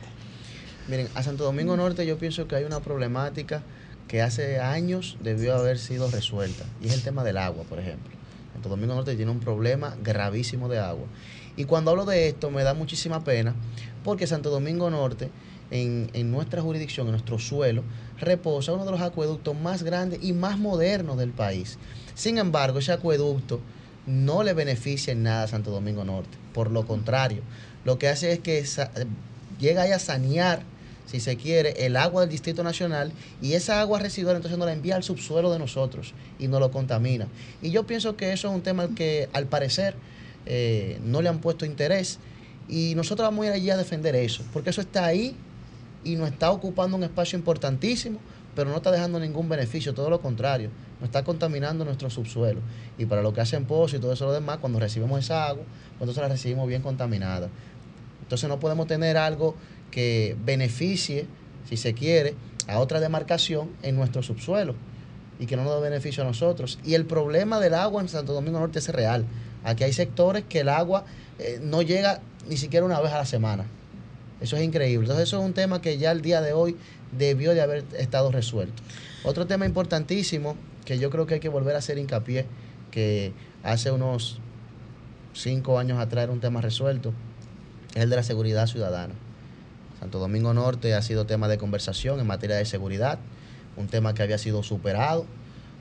[0.88, 3.62] Miren, a Santo Domingo Norte yo pienso que hay una problemática
[4.08, 8.12] que hace años debió haber sido resuelta, y es el tema del agua, por ejemplo.
[8.54, 11.08] Santo Domingo Norte tiene un problema gravísimo de agua.
[11.56, 13.54] Y cuando hablo de esto me da muchísima pena,
[14.04, 15.30] porque Santo Domingo Norte,
[15.72, 17.84] en, en nuestra jurisdicción, en nuestro suelo,
[18.20, 21.78] reposa uno de los acueductos más grandes y más modernos del país.
[22.16, 23.60] Sin embargo, ese acueducto
[24.06, 26.38] no le beneficia en nada a Santo Domingo Norte.
[26.54, 27.42] Por lo contrario,
[27.86, 28.92] lo que hace es que sa-
[29.60, 30.64] llega ahí a sanear,
[31.06, 34.74] si se quiere, el agua del Distrito Nacional y esa agua residual entonces nos la
[34.74, 37.28] envía al subsuelo de nosotros y nos lo contamina.
[37.62, 39.96] Y yo pienso que eso es un tema al que al parecer
[40.46, 42.20] eh, no le han puesto interés
[42.68, 45.36] y nosotros vamos a ir allí a defender eso, porque eso está ahí
[46.04, 48.20] y nos está ocupando un espacio importantísimo,
[48.56, 52.62] pero no está dejando ningún beneficio, todo lo contrario, nos está contaminando nuestro subsuelo.
[52.98, 55.64] Y para lo que hacen pozos y todo eso lo demás, cuando recibimos esa agua,
[56.00, 57.50] entonces la recibimos bien contaminada.
[58.22, 59.56] Entonces no podemos tener algo
[59.94, 61.28] que beneficie,
[61.70, 62.34] si se quiere,
[62.68, 64.74] a otra demarcación en nuestro subsuelo.
[65.40, 66.80] y que no nos da beneficio a nosotros.
[66.86, 69.26] Y el problema del agua en Santo Domingo Norte es real.
[69.64, 71.06] Aquí hay sectores que el agua
[71.40, 73.66] eh, no llega ni siquiera una vez a la semana.
[74.40, 75.06] Eso es increíble.
[75.06, 76.78] Entonces eso es un tema que ya el día de hoy
[77.18, 78.82] debió de haber estado resuelto.
[79.24, 82.46] Otro tema importantísimo que yo creo que hay que volver a hacer hincapié,
[82.92, 83.34] que
[83.64, 84.40] hace unos
[85.34, 87.12] cinco años atrás era un tema resuelto,
[87.96, 89.16] es el de la seguridad ciudadana.
[90.04, 93.20] Santo Domingo Norte ha sido tema de conversación en materia de seguridad,
[93.78, 95.26] un tema que había sido superado,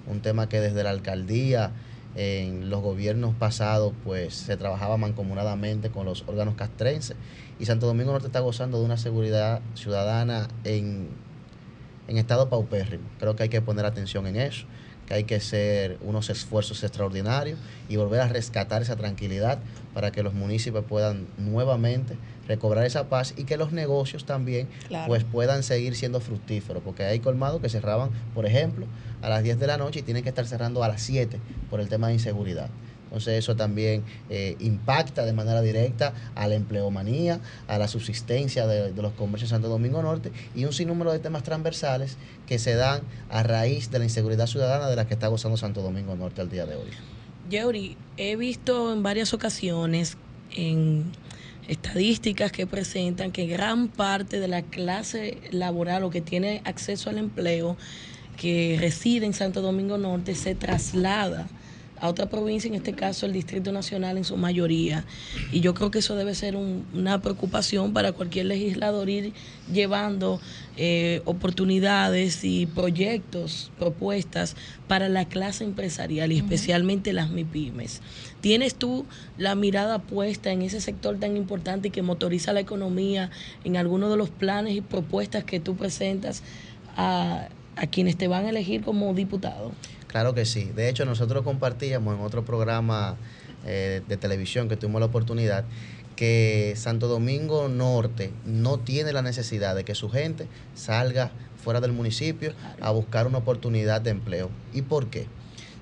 [0.07, 1.73] un tema que desde la alcaldía
[2.15, 7.17] en los gobiernos pasados pues se trabajaba mancomunadamente con los órganos castrenses
[7.59, 11.09] y Santo Domingo Norte está gozando de una seguridad ciudadana en,
[12.07, 13.09] en estado paupérrimo.
[13.19, 14.67] Creo que hay que poner atención en eso,
[15.07, 19.59] que hay que hacer unos esfuerzos extraordinarios y volver a rescatar esa tranquilidad
[19.95, 22.17] para que los municipios puedan nuevamente
[22.49, 25.07] recobrar esa paz y que los negocios también Claro.
[25.09, 28.87] pues puedan seguir siendo fructíferos, porque hay colmados que cerraban, por ejemplo,
[29.23, 31.39] a las 10 de la noche y tienen que estar cerrando a las 7
[31.71, 32.69] por el tema de inseguridad.
[33.13, 38.91] Entonces eso también eh, impacta de manera directa a la empleomanía, a la subsistencia de,
[38.91, 42.75] de los comercios de Santo Domingo Norte y un sinnúmero de temas transversales que se
[42.75, 46.41] dan a raíz de la inseguridad ciudadana de la que está gozando Santo Domingo Norte
[46.41, 46.89] al día de hoy.
[47.51, 50.17] Yeuri, he visto en varias ocasiones
[50.57, 51.13] en
[51.69, 57.19] estadísticas que presentan que gran parte de la clase laboral o que tiene acceso al
[57.19, 57.77] empleo
[58.39, 61.47] que reside en Santo Domingo Norte se traslada
[62.03, 65.05] a otra provincia, en este caso el Distrito Nacional en su mayoría.
[65.53, 69.33] Y yo creo que eso debe ser un- una preocupación para cualquier legislador ir
[69.73, 70.41] llevando
[70.77, 74.57] eh, oportunidades y proyectos, propuestas
[74.89, 78.01] para la clase empresarial y especialmente las MIPIMES.
[78.41, 79.07] ¿Tienes tú
[79.39, 83.31] la mirada puesta en ese sector tan importante y que motoriza la economía
[83.65, 86.43] en alguno de los planes y propuestas que tú presentas
[86.97, 89.71] a, a quienes te van a elegir como diputado?
[90.13, 90.71] Claro que sí.
[90.77, 93.17] De hecho, nosotros compartíamos en otro programa
[93.65, 95.65] eh, de televisión que tuvimos la oportunidad
[96.17, 101.33] que Santo Domingo Norte no tiene la necesidad de que su gente salga
[101.65, 102.53] fuera del municipio
[102.83, 104.51] a buscar una oportunidad de empleo.
[104.75, 105.27] ¿Y por qué?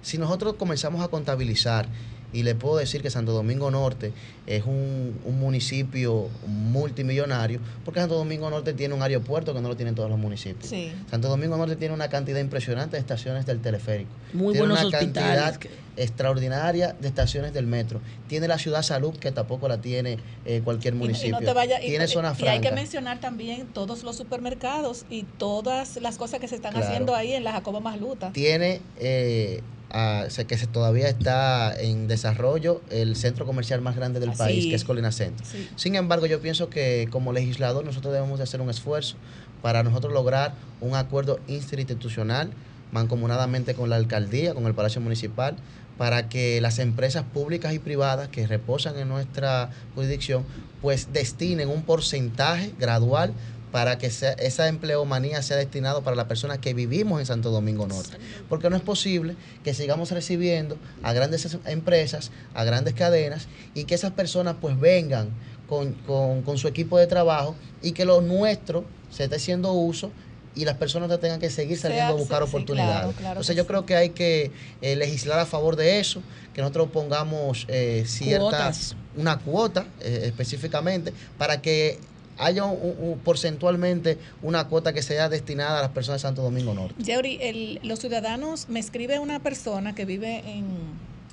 [0.02, 1.88] Si nosotros comenzamos a contabilizar,
[2.32, 4.12] y le puedo decir que Santo Domingo Norte
[4.46, 9.76] es un, un municipio multimillonario, porque Santo Domingo Norte tiene un aeropuerto que no lo
[9.76, 10.66] tienen todos los municipios.
[10.68, 10.92] Sí.
[11.10, 14.10] Santo Domingo Norte tiene una cantidad impresionante de estaciones del teleférico.
[14.32, 18.00] Muy tiene buenos una cantidad que- extraordinaria de estaciones del metro.
[18.28, 21.28] Tiene la ciudad salud, que tampoco la tiene eh, cualquier municipio.
[21.28, 22.74] Y, no te vaya- tiene y- zona y hay que franca.
[22.74, 26.86] mencionar también todos los supermercados y todas las cosas que se están Claro.
[26.86, 28.32] haciendo ahí en la Jacobo Masluta.
[28.32, 34.20] Tiene, eh, a- sé que se- todavía está en desarrollo el centro comercial más grande
[34.20, 35.44] del país, que es Colina Centro.
[35.44, 35.68] Sí.
[35.76, 39.16] Sin embargo, yo pienso que como legislador nosotros debemos de hacer un esfuerzo
[39.62, 42.50] para nosotros lograr un acuerdo interinstitucional,
[42.92, 45.56] mancomunadamente con la alcaldía, con el Palacio Municipal,
[45.98, 50.44] para que las empresas públicas y privadas que reposan en nuestra jurisdicción,
[50.80, 53.32] pues destinen un porcentaje gradual
[53.72, 57.86] para que sea- esa empleomanía sea destinado para las personas que vivimos en Santo Domingo
[57.86, 58.16] Norte.
[58.48, 63.84] Porque no es posible que sigamos recibiendo a grandes es- empresas, a grandes cadenas, y
[63.84, 65.28] que esas personas pues vengan
[65.68, 70.10] con, con- con su equipo de trabajo y que lo nuestro se esté haciendo uso
[70.56, 72.92] y las personas tengan que seguir saliendo a buscar sí, oportunidades.
[73.02, 73.68] claro, claro Entonces yo sí.
[73.68, 74.50] creo que hay que
[74.82, 76.22] eh, legislar a favor de eso,
[76.54, 78.96] que nosotros pongamos eh, cierta Cuotas.
[79.16, 82.00] una cuota eh, específicamente para que
[82.40, 86.94] haya un- porcentualmente una cuota que sea destinada a las personas de Santo Domingo Norte.
[87.02, 90.66] Yeuri, el- los ciudadanos, me escribe una persona que vive en,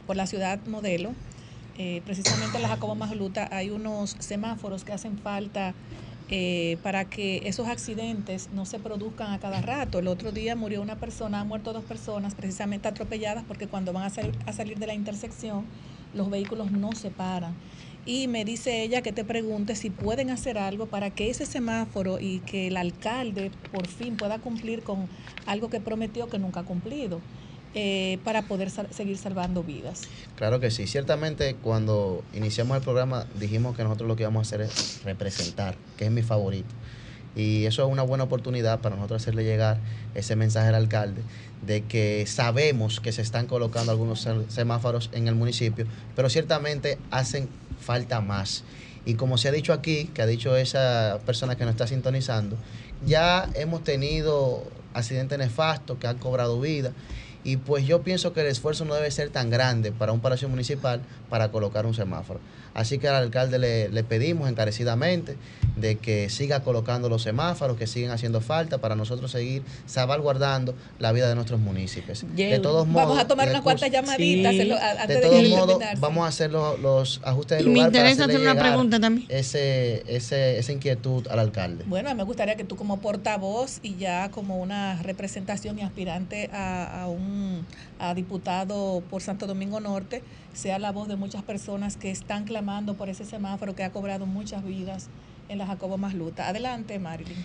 [0.06, 1.12] por la ciudad modelo,
[1.78, 5.74] eh, precisamente en la Jacobo Masluta hay unos semáforos que hacen falta
[6.30, 10.00] eh, para que esos accidentes no se produzcan a cada rato.
[10.00, 14.04] El otro día murió una persona, han muerto dos personas precisamente atropelladas porque cuando van
[14.04, 15.64] a, sal- a salir de la intersección
[16.14, 17.54] los vehículos no se paran.
[18.08, 22.20] Y me dice ella que te pregunte si pueden hacer algo para que ese semáforo
[22.22, 25.10] y que el alcalde por fin pueda cumplir con
[25.46, 27.20] algo que prometió que nunca ha cumplido,
[27.74, 30.04] eh, para poder seguir salvando vidas.
[30.38, 30.88] Claro que sí.
[30.88, 35.76] Ciertamente cuando iniciamos el programa dijimos que nosotros lo que íbamos a hacer es representar,
[35.98, 36.74] que es mi favorito.
[37.38, 39.78] Y eso es una buena oportunidad para nosotros hacerle llegar
[40.16, 41.22] ese mensaje al alcalde
[41.66, 45.86] de que sabemos que se están colocando algunos sem- semáforos en el municipio,
[46.16, 47.48] pero ciertamente hacen
[47.80, 48.64] falta más.
[49.06, 52.58] Y como se ha dicho aquí, que ha dicho esa persona que nos está sintonizando,
[53.06, 54.64] ya hemos tenido
[54.94, 56.92] accidentes nefastos que han cobrado vida.
[57.44, 60.50] Y pues yo pienso que el esfuerzo no debe ser tan grande para un palacio
[60.50, 62.40] municipal para colocar un semáforo.
[62.78, 65.36] Así que al alcalde le, le pedimos encarecidamente
[65.76, 71.12] de que siga colocando los semáforos que siguen haciendo falta para nosotros seguir salvaguardando la
[71.12, 72.24] vida de nuestros municipios.
[72.36, 75.84] De todos modos, Vamos a tomar unas cuantas llamaditas antes de de todos que modos,
[76.00, 79.00] vamos a hacer los, los ajustes del Y me lugar para interesa hacer una pregunta
[79.00, 79.28] también.
[79.30, 81.84] Ese, ese, esa inquietud al alcalde.
[81.88, 87.04] Bueno, me gustaría que tú como portavoz y ya como una representación y aspirante a,
[87.04, 87.66] a un
[88.00, 90.22] a diputado por Santo Domingo Norte,
[90.58, 94.26] sea la voz de muchas personas que están clamando por ese semáforo que ha cobrado
[94.26, 95.08] muchas vidas
[95.50, 96.48] en la Jacobo Masluta.
[96.50, 97.38] Adelante, Marilyn.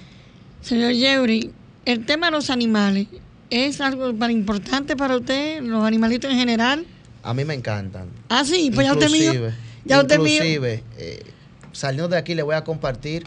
[0.62, 1.52] Señor Yeuri,
[1.84, 3.08] el tema de los animales,
[3.50, 6.86] ¿es algo para importante para usted, los animalitos en general?
[7.22, 8.08] A mí me encantan.
[8.28, 9.24] Ah, sí, pues ya usted mío.
[9.34, 9.54] Inclusive-
[9.84, 10.14] Ya usted.
[10.16, 11.22] Inclusive, eh,
[11.72, 13.24] saliendo de aquí le voy a compartir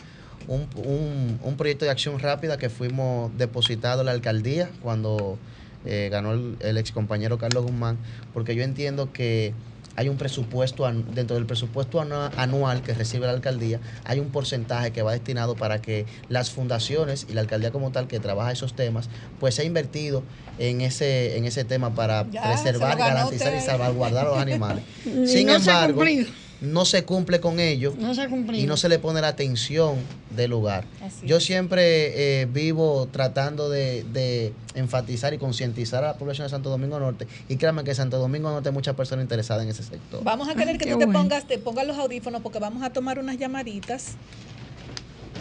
[0.48, 5.38] un, un- un proyecto de acción rápida que fuimos depositado en la alcaldía cuando
[5.86, 7.98] eh, ganó el, el ex compañero Carlos Guzmán,
[8.34, 9.54] porque yo entiendo que
[9.96, 14.92] hay un presupuesto, dentro del presupuesto anu- anual que recibe la alcaldía, hay un porcentaje
[14.92, 18.76] que va destinado para que las fundaciones y la alcaldía como tal que trabaja esos
[18.76, 20.24] temas, pues se ha invertido
[20.58, 24.84] en ese, en ese tema para Ya, preservar, garantizar y salvaguardar a los animales.
[25.26, 26.30] Sin no se ha embargo, cumplido.
[26.62, 29.98] No se cumple con ello No se y no se le pone la atención
[30.36, 30.86] del lugar.
[31.04, 36.50] Así Yo siempre eh, vivo tratando de, de enfatizar y concientizar a la población de
[36.50, 39.70] Santo Domingo Norte y créanme que en Santo Domingo Norte hay muchas personas interesadas en
[39.70, 40.24] ese sector.
[40.24, 43.20] Vamos a querer que tú te pongas, te pongas los audífonos porque vamos a tomar
[43.20, 44.16] unas llamaditas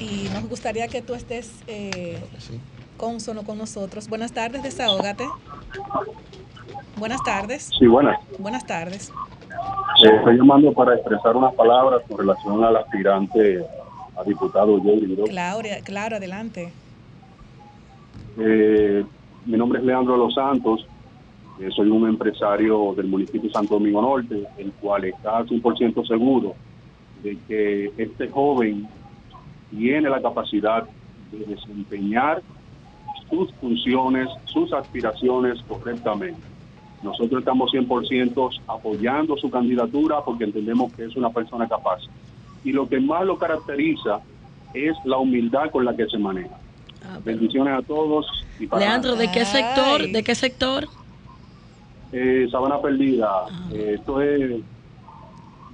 [0.00, 2.18] y nos gustaría que tú estés eh,
[2.96, 4.08] cónsono con nosotros.
[4.08, 5.24] Buenas tardes, desahógate.
[6.96, 7.70] Buenas tardes.
[7.78, 8.18] Sí, buenas.
[8.38, 9.10] Buenas tardes.
[10.02, 13.64] Estoy llamando para expresar unas palabras con relación al aspirante
[14.16, 15.16] a diputado Jerry.
[15.28, 16.72] Claudia, claro, adelante.
[18.38, 19.04] Eh,
[19.46, 20.86] mi nombre es Leandro Los Santos.
[21.60, 26.54] eh, soy un empresario del municipio de Santo Domingo Norte, el cual está 100% seguro
[27.22, 28.88] de que este joven
[29.70, 30.84] tiene la capacidad
[31.30, 32.42] de desempeñar
[33.30, 36.53] sus funciones, sus aspiraciones correctamente.
[37.02, 42.00] Nosotros estamos 100% apoyando su candidatura porque entendemos que es una persona capaz.
[42.64, 44.20] Y lo que más lo caracteriza
[44.72, 46.56] es la humildad con la que se maneja.
[47.24, 48.26] Bendiciones a todos.
[48.58, 50.08] Y para Leandro, ¿de qué sector?
[50.08, 50.88] ¿De qué sector?
[52.12, 53.28] eh, Sabana Perdida,
[53.72, 54.60] eh, esto es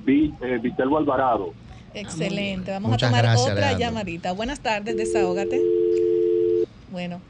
[0.07, 1.53] eh, Viterbo Alvarado.
[1.93, 2.71] Excelente.
[2.73, 3.79] Vamos Muchas a tomar gracias, otra Leandro.
[3.79, 4.33] llamadita.
[4.33, 5.61] Buenas tardes, desahógate.
[6.91, 7.21] Bueno.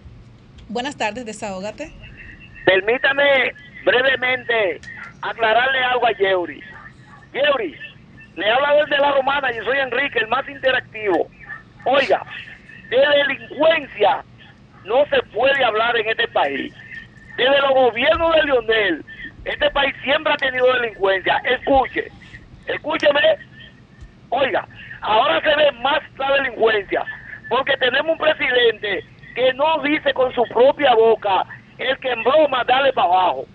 [0.68, 1.92] Buenas tardes, desahógate.
[2.64, 3.22] Permítame
[3.84, 4.80] brevemente
[5.22, 6.62] aclararle algo a Yeuri.
[7.32, 7.76] Yeuri,
[8.36, 11.28] le habla desde la romana, yo soy Enrique, el más interactivo.
[11.84, 12.22] Oiga,
[12.88, 14.22] de delincuencia
[14.84, 16.74] no se puede hablar en este país.
[17.36, 19.04] Desde los gobiernos de Lionel,
[19.44, 21.40] este país siempre ha tenido delincuencia.
[21.44, 22.10] Escuche,
[22.66, 23.20] escúcheme.
[24.30, 24.66] Oiga,
[25.00, 27.04] ahora se ve más la delincuencia,
[27.48, 29.04] porque tenemos un presidente
[29.34, 31.44] que no dice con su propia boca
[31.78, 33.46] el que en broma dale para abajo.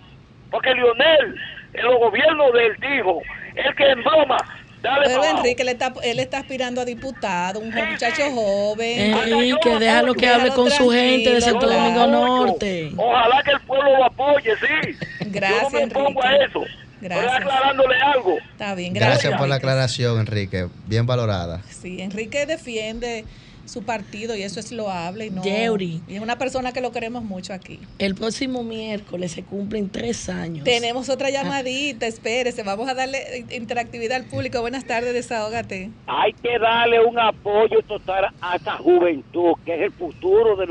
[0.50, 1.34] Porque Lionel,
[1.74, 3.22] en los gobiernos de él dijo,
[3.54, 4.38] el que en broma
[4.82, 5.24] dale Pero.
[5.24, 9.14] Enrique, él está, él está aspirando a diputado, un muchacho joven.
[9.16, 12.92] Enrique, déjalo que hable con su gente de Santo Domingo Norte.
[12.96, 14.96] Ojalá que el pueblo lo apoye, sí.
[15.26, 16.64] Gracias, Yo no me pongo a eso.
[17.00, 17.26] Gracias.
[17.26, 18.38] Estoy aclarándole algo.
[18.38, 19.38] Está bien, Gracias, gracias.
[19.38, 20.68] por la aclaración, Enrique.
[20.86, 21.60] Bien valorada.
[21.68, 23.24] Sí, Enrique defiende
[23.66, 25.42] su partido y eso es loable y no.
[25.42, 26.00] Yeuri.
[26.08, 27.80] Y es una persona que lo queremos mucho aquí.
[27.98, 30.64] El próximo miércoles se cumplen tres años.
[30.64, 34.60] Tenemos otra llamadita, espérese, vamos a darle interactividad al público.
[34.60, 35.90] Buenas tardes, desahógate.
[36.06, 40.70] Hay que darle un apoyo total a esta juventud, que es el futuro del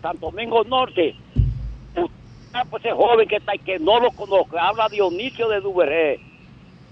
[0.00, 1.14] Santo Domingo Norte.
[1.96, 6.20] Usted, pues, ese joven que está ahí, que no lo conozco, habla Dionisio de Duvergé.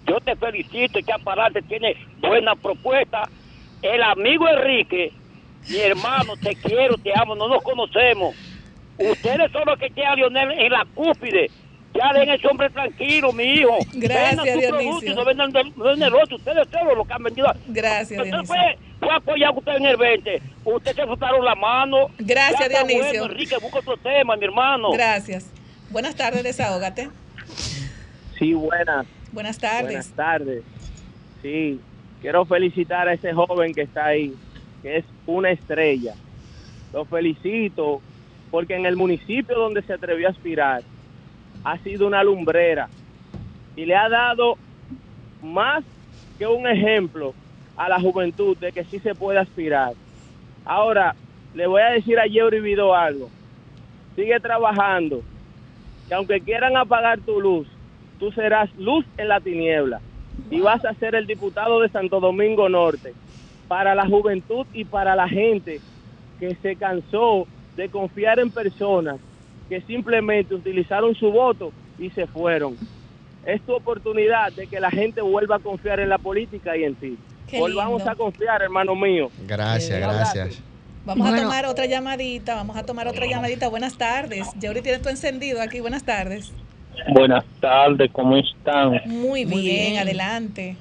[0.06, 3.28] Yo te felicito y que aparante tiene buena propuesta.
[3.82, 5.12] El amigo Enrique,
[5.68, 8.34] mi hermano, te quiero, te amo, no nos conocemos.
[8.98, 11.50] Ustedes son los que tienen a Lionel en la cúspide.
[11.94, 13.76] Ya den ese hombre tranquilo, mi hijo.
[13.94, 14.90] Gracias, Vendan su Dionisio.
[14.90, 16.36] producto no vendan, el otro.
[16.36, 17.52] Ustedes son los que han vendido.
[17.68, 18.54] Gracias, Usted Dionisio.
[18.54, 20.42] fue, fue a apoyar a usted en el 20.
[20.64, 22.08] Usted se frotaron la mano.
[22.18, 23.02] Gracias, Dionisio.
[23.20, 24.92] Bueno, Enrique, busca otro tema, mi hermano.
[24.92, 25.50] Gracias.
[25.90, 27.08] Buenas tardes, desahógate.
[28.38, 29.06] Sí, buenas.
[29.32, 29.82] Buenas tardes.
[29.84, 30.62] Buenas tardes.
[31.42, 31.80] Sí,
[32.20, 34.32] quiero felicitar a ese joven que está ahí,
[34.82, 36.14] que es una estrella.
[36.92, 38.00] Lo felicito
[38.50, 40.82] porque en el municipio donde se atrevió a aspirar
[41.64, 42.88] ha sido una lumbrera
[43.76, 44.56] y le ha dado
[45.42, 45.84] más
[46.38, 47.34] que un ejemplo
[47.76, 49.92] a la juventud de que sí se puede aspirar.
[50.64, 51.14] Ahora,
[51.54, 53.30] le voy a decir a Yeuri Vido algo.
[54.16, 55.22] sigue trabajando,
[56.08, 57.68] que aunque quieran apagar tu luz,
[58.18, 60.00] tú serás luz en la tiniebla
[60.50, 63.14] y vas a ser el diputado de Santo Domingo Norte
[63.70, 65.80] para la juventud y para la gente
[66.40, 67.46] que se cansó
[67.76, 69.20] de confiar en personas
[69.68, 72.76] que simplemente utilizaron su voto y se fueron.
[73.46, 76.96] Es tu oportunidad de que la gente vuelva a confiar en la política y en
[76.96, 77.16] ti.
[77.46, 78.10] Qué Volvamos lindo.
[78.10, 79.30] a confiar, hermano mío.
[79.46, 80.60] Gracias, gracias.
[81.04, 83.68] Vamos a tomar otra llamadita, vamos a tomar otra llamadita.
[83.68, 84.48] Buenas tardes.
[84.58, 85.78] Yeuri tiene tu encendido aquí.
[85.78, 86.52] Buenas tardes.
[87.14, 89.00] Buenas tardes, ¿cómo están?
[89.06, 89.98] Muy, bien.
[89.98, 90.76] adelante.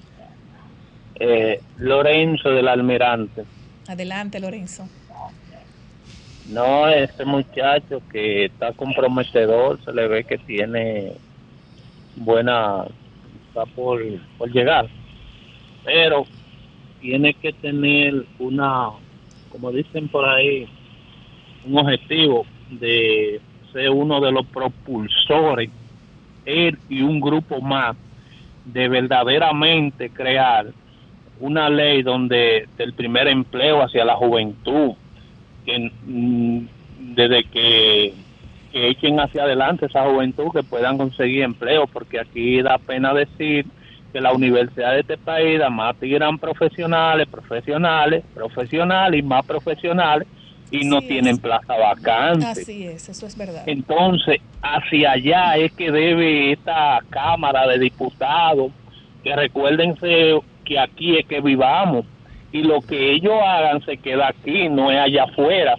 [1.20, 3.44] Eh, Lorenzo del Almirante.
[3.88, 4.88] Adelante, Lorenzo.
[6.50, 11.14] No, ese muchacho que está comprometedor, se le ve que tiene
[12.16, 12.86] buena,
[13.48, 14.02] está por,
[14.38, 14.88] por llegar,
[15.84, 16.26] pero
[17.02, 18.90] tiene que tener una,
[19.52, 20.68] como dicen por ahí,
[21.66, 23.42] un objetivo de
[23.72, 25.70] ser uno de los propulsores,
[26.46, 27.96] él y un grupo más,
[28.66, 30.68] de verdaderamente crear
[31.40, 34.94] una ley donde del primer empleo hacia la juventud,
[35.66, 36.60] que mm,
[37.16, 38.14] desde que,
[38.72, 43.66] que echen hacia adelante esa juventud que puedan conseguir empleo, porque aquí da pena decir
[44.12, 50.28] que la universidad de este país más tiran profesionales, profesionales, profesionales y más profesionales
[50.72, 51.08] y no es.
[51.08, 52.46] tienen plaza vacante.
[52.46, 53.64] Así es, eso es verdad.
[53.66, 58.72] Entonces, hacia allá es que debe esta Cámara de Diputados,
[59.24, 60.40] que recuérdense
[60.70, 62.06] que aquí es que vivamos
[62.52, 65.76] y lo que ellos hagan se queda aquí, no es allá afuera.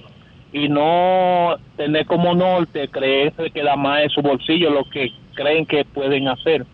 [0.52, 5.64] Y no tener como norte creerse que da más en su bolsillo lo que creen
[5.64, 6.66] que pueden hacer.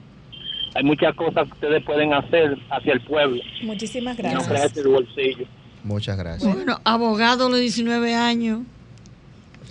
[0.75, 4.49] Hay muchas cosas que ustedes pueden hacer hacia el pueblo, Muchísimas y no gracias.
[4.49, 5.47] creerse el bolsillo.
[5.85, 6.53] Muchas gracias.
[6.55, 8.61] Bueno, abogado a los 19 años.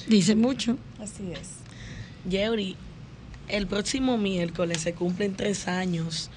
[0.07, 0.77] Dice mucho.
[1.01, 1.59] Así es.
[2.29, 2.75] Yeuri,
[3.49, 6.29] el próximo miércoles se cumplen tres años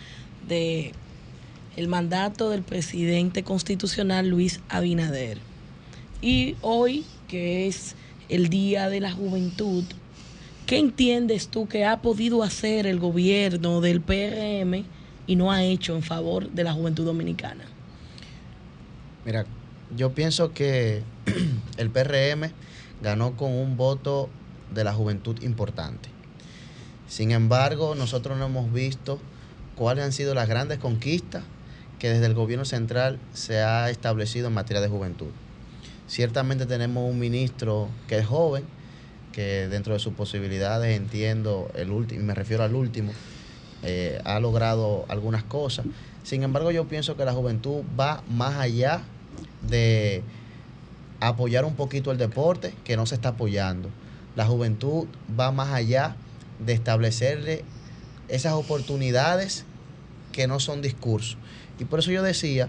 [0.47, 0.93] de
[1.79, 5.39] el mandato del presidente constitucional Luis Abinader.
[6.20, 7.95] Y hoy, que es
[8.29, 9.85] el Día de la Juventud,
[10.66, 14.87] ¿qué entiendes tú que ha podido hacer el gobierno del PRM
[15.29, 17.64] y no ha hecho en favor de la juventud dominicana?
[19.24, 19.47] Mira,
[19.97, 21.05] yo pienso que
[21.76, 22.51] el PRM
[23.05, 24.29] ganó con un voto
[24.74, 26.09] de la juventud importante.
[27.07, 29.20] Sin embargo, nosotros no hemos visto
[29.76, 31.45] cuáles han sido las grandes conquistas
[31.99, 35.29] que desde el gobierno central se ha establecido en materia de juventud.
[36.07, 38.65] Ciertamente tenemos un ministro que es joven,
[39.33, 43.13] que dentro de sus posibilidades, entiendo, el último, me refiero al último,
[43.83, 45.87] eh, ha logrado algunas cosas.
[46.23, 49.03] Sin embargo, yo pienso que la juventud va más allá
[49.69, 50.23] de
[51.21, 53.89] apoyar un poquito el deporte que no se está apoyando.
[54.37, 55.07] La juventud
[55.39, 56.17] va más allá
[56.65, 57.65] de establecerle
[58.29, 59.65] esas oportunidades
[60.33, 61.39] que no son discursos.
[61.79, 62.68] Y por eso yo decía,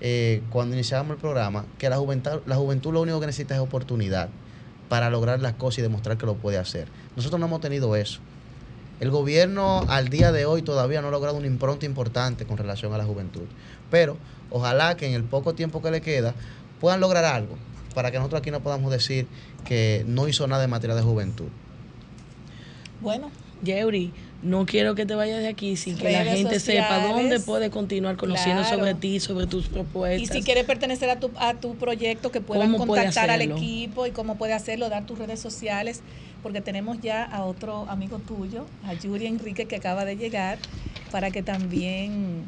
[0.00, 3.60] eh, cuando iniciábamos el programa, que la juventud, la juventud lo único que necesita es
[3.60, 4.28] oportunidad
[4.88, 6.88] para lograr las cosas y demostrar que lo puede hacer.
[7.16, 8.20] Nosotros no hemos tenido eso.
[8.98, 12.92] El gobierno al día de hoy todavía no ha logrado una impronta importante con relación
[12.92, 13.46] a la juventud.
[13.90, 14.18] Pero
[14.50, 16.34] ojalá que en el poco tiempo que le queda
[16.80, 17.56] puedan lograr algo
[17.94, 19.26] para que nosotros aquí no podamos decir
[19.64, 21.48] que no hizo nada en materia de juventud.
[23.00, 23.30] Bueno,
[23.62, 24.12] Yeuri,
[24.42, 28.16] no quiero que te vayas de aquí sin que la gente sepa dónde puede continuar
[28.16, 28.78] conociendo Claro.
[28.78, 30.34] sobre ti, sobre tus Y propuestas.
[30.36, 34.06] si quieres pertenecer a tu, a tu proyecto, que puedan ¿Cómo puede contactar al equipo
[34.06, 36.00] y cómo puede hacerlo, dar tus redes sociales,
[36.42, 40.58] porque tenemos ya a otro amigo tuyo, a Yuri Enrique, que acaba de llegar,
[41.10, 42.44] para que también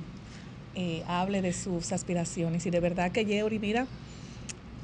[0.75, 2.65] eh, hable de sus aspiraciones.
[2.65, 3.87] Y de verdad que Yuri, mira,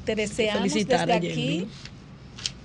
[0.05, 1.67] te deseamos desde aquí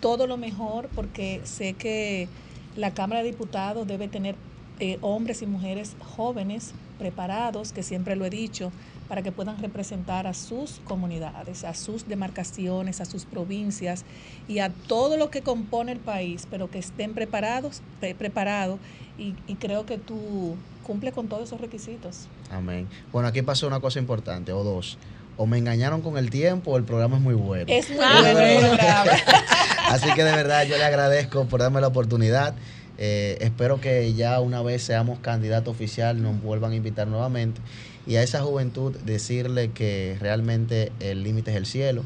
[0.02, 2.28] todo lo mejor, porque sé que
[2.76, 4.36] la Cámara de Diputados debe tener
[4.80, 8.72] eh, hombres y mujeres jóvenes, preparados, que siempre lo he dicho,
[9.10, 14.04] para que puedan representar a sus comunidades, a sus demarcaciones, a sus provincias
[14.48, 18.80] y a todo lo que compone el país, pero que estén preparados, pre- preparados
[19.20, 22.28] y, y creo que tú cumples con todos esos requisitos.
[22.50, 22.88] Amén.
[23.12, 24.98] Bueno, aquí pasó una cosa importante, o dos.
[25.38, 27.66] O me engañaron con el tiempo o el programa es muy bueno.
[27.68, 29.12] Es muy bueno el programa.
[29.90, 32.56] Así que de verdad yo le agradezco por darme la oportunidad.
[32.98, 37.62] Eh, espero que ya una vez seamos candidato oficial nos vuelvan a invitar nuevamente.
[38.06, 42.04] Y a esa juventud decirle que realmente el límite es el cielo.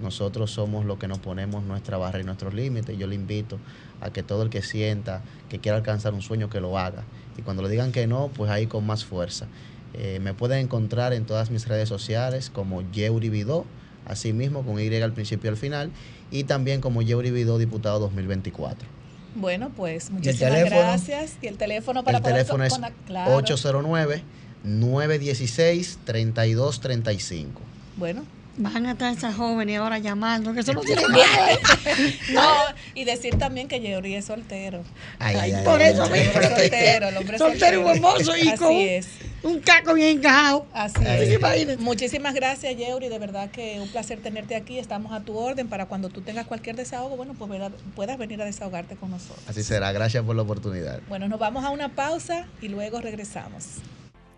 [0.00, 2.96] Nosotros somos los que nos ponemos nuestra barra y nuestros límites.
[2.98, 3.58] Yo le invito
[4.00, 7.04] a que todo el que sienta que quiera alcanzar un sueño que lo haga.
[7.36, 9.46] Y cuando le digan que no, pues ahí con más fuerza.
[9.94, 13.66] Eh, me pueden encontrar en todas mis redes sociales como Yeuri Vidó.
[14.06, 15.90] así mismo con Y al principio y al final,
[16.30, 18.88] y también como Yeuri Vidó, diputado 2024.
[19.34, 21.36] Bueno, pues muchísimas gracias.
[21.40, 22.74] Y el teléfono para El poder teléfono es
[23.06, 23.40] claro.
[24.64, 27.46] 809-916-3235.
[27.96, 28.24] Bueno.
[28.58, 31.02] Van a estar esas jóvenes ahora llamando, que eso no tiene
[32.32, 32.52] No,
[32.94, 34.84] y decir también que Yeuri es soltero.
[35.18, 36.32] Ay, ay, ay, Por ay, eso mismo.
[36.32, 39.08] Hombre soltero, el hombre Soltero y hermoso y Así con es.
[39.42, 40.66] un caco bien encajado.
[40.74, 41.32] Así es.
[41.32, 41.78] Imagínate.
[41.78, 43.08] Muchísimas gracias, Yeuri.
[43.08, 44.78] De verdad que un placer tenerte aquí.
[44.78, 47.50] Estamos a tu orden para cuando tú tengas cualquier desahogo, bueno, pues
[47.94, 49.42] puedas venir a desahogarte con nosotros.
[49.48, 51.00] Así será, gracias por la oportunidad.
[51.08, 53.64] Bueno, nos vamos a una pausa y luego regresamos.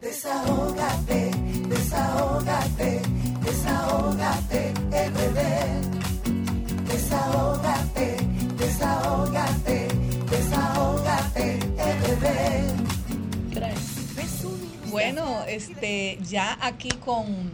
[0.05, 1.30] Desahógate,
[1.66, 3.00] desahógate,
[3.42, 5.40] desahógate, RD.
[6.92, 8.16] Desahógate,
[8.59, 9.88] desahógate,
[10.30, 12.26] desahógate, RD.
[14.90, 17.50] Bueno, este, ya aquí con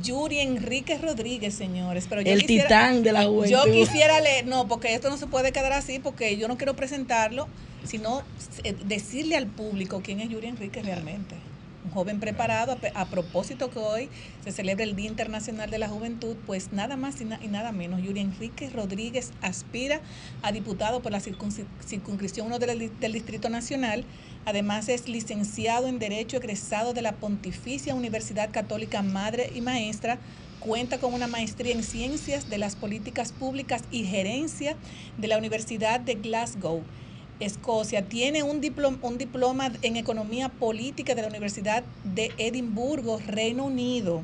[0.00, 2.06] Yuri Enrique Rodríguez, señores.
[2.08, 3.50] Pero yo El quisiera- titán de la juventud.
[3.50, 6.76] Yo quisiera leer, no, porque esto no se puede quedar así, porque yo no quiero
[6.76, 7.48] presentarlo,
[7.84, 8.22] sino
[8.62, 11.34] eh, decirle al público quién es Yuri Enrique realmente.
[11.82, 14.08] Un joven preparado, a, propósito que hoy
[14.44, 17.72] se celebra el Día Internacional de la Juventud, pues nada más y, na- y nada
[17.72, 18.02] menos.
[18.02, 20.02] Yuri Enrique Rodríguez aspira
[20.42, 24.04] a diputado por la circunscripción 1 del, del Distrito Nacional.
[24.44, 30.18] Además es licenciado en Derecho egresado de la Pontificia Universidad Católica Madre y Maestra.
[30.60, 34.76] Cuenta con una maestría en Ciencias de las Políticas Públicas y Gerencia
[35.16, 36.82] de la Universidad de Glasgow.
[37.40, 38.06] Escocia.
[38.06, 44.22] Tiene un diploma, en Economía Política de la Universidad de Edimburgo, Reino Unido.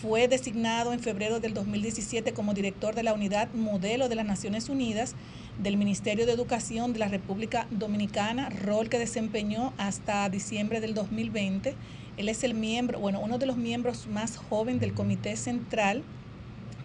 [0.00, 4.68] Fue designado en febrero del 2017 como director de la Unidad Modelo de las Naciones
[4.68, 5.14] Unidas
[5.58, 11.74] del Ministerio de Educación de la República Dominicana, rol que desempeñó hasta diciembre del 2020.
[12.16, 16.02] Él es el miembro, bueno, uno de los miembros más jóvenes del Comité Central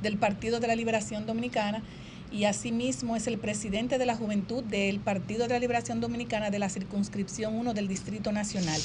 [0.01, 1.84] del Partido de la Liberación Dominicana
[2.32, 6.60] y asimismo es el presidente de la juventud del Partido de la Liberación Dominicana de
[6.60, 8.80] la circunscripción 1 del Distrito Nacional.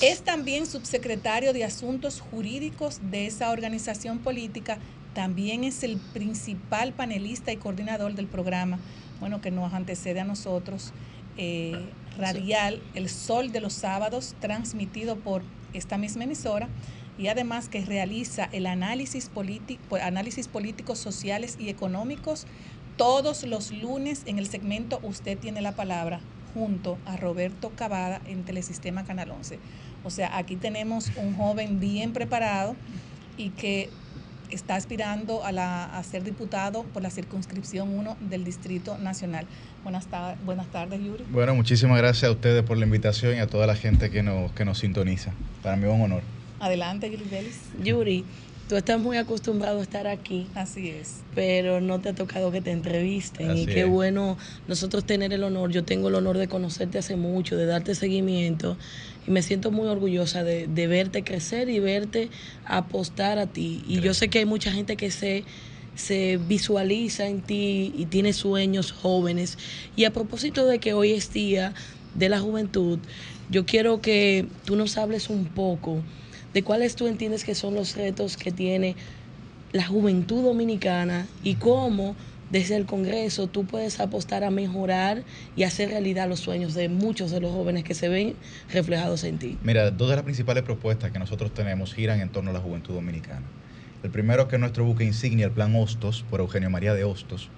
[0.00, 4.78] Es también subsecretario de Asuntos Jurídicos de esa organización política.
[5.14, 8.78] También es el principal panelista y coordinador del programa,
[9.20, 10.92] bueno, que nos antecede a nosotros,
[11.36, 15.42] eh, radial El Sol de los Sábados, transmitido por
[15.74, 16.68] esta misma emisora
[17.18, 22.46] y además que realiza el análisis, político, análisis políticos, sociales y económicos
[22.96, 26.20] todos los lunes en el segmento Usted tiene la palabra
[26.54, 29.58] junto a Roberto Cavada en Telesistema Canal 11.
[30.04, 32.76] O sea, aquí tenemos un joven bien preparado
[33.36, 33.90] y que
[34.50, 39.46] está aspirando a, la, a ser diputado por la circunscripción 1 del Distrito Nacional.
[39.82, 40.06] Buenas,
[40.44, 41.24] buenas tardes, Yuri.
[41.30, 44.52] Bueno, muchísimas gracias a ustedes por la invitación y a toda la gente que nos,
[44.52, 45.32] que nos sintoniza.
[45.62, 46.22] Para mí es un honor.
[46.60, 47.58] Adelante, Yuri Vélez.
[47.82, 48.24] Yuri,
[48.68, 50.46] tú estás muy acostumbrado a estar aquí.
[50.54, 51.20] Así es.
[51.34, 53.50] Pero no te ha tocado que te entrevisten.
[53.50, 53.88] Así y qué es.
[53.88, 54.36] bueno
[54.66, 55.70] nosotros tener el honor.
[55.70, 58.76] Yo tengo el honor de conocerte hace mucho, de darte seguimiento.
[59.26, 62.30] Y me siento muy orgullosa de, de verte crecer y verte
[62.64, 63.84] apostar a ti.
[63.86, 65.44] Y yo sé que hay mucha gente que se,
[65.94, 69.58] se visualiza en ti y tiene sueños jóvenes.
[69.96, 71.74] Y a propósito de que hoy es día
[72.14, 72.98] de la juventud,
[73.50, 76.02] yo quiero que tú nos hables un poco
[76.56, 78.96] de cuáles tú entiendes que son los retos que tiene
[79.72, 82.16] la juventud dominicana y cómo
[82.48, 85.22] desde el Congreso tú puedes apostar a mejorar
[85.54, 88.36] y hacer realidad los sueños de muchos de los jóvenes que se ven
[88.72, 89.58] reflejados en ti.
[89.62, 92.94] Mira, dos de las principales propuestas que nosotros tenemos giran en torno a la juventud
[92.94, 93.44] dominicana.
[94.02, 97.50] El primero que es nuestro buque insignia, el Plan Hostos, por Eugenio María de Hostos.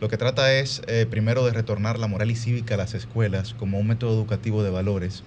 [0.00, 3.54] Lo que trata es, eh, primero, de retornar la moral y cívica a las escuelas
[3.54, 5.22] como un método educativo de valores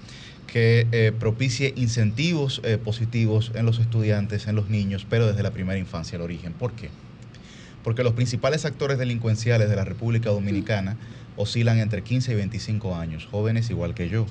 [0.48, 5.52] que eh, propicie incentivos eh, positivos en los estudiantes, en los niños, pero desde la
[5.52, 6.54] primera infancia, el origen.
[6.54, 6.90] ¿Por qué?
[7.84, 10.98] Porque los principales actores delincuenciales de la República Dominicana
[11.36, 14.26] oscilan entre 15 y 25 años, jóvenes igual que yo.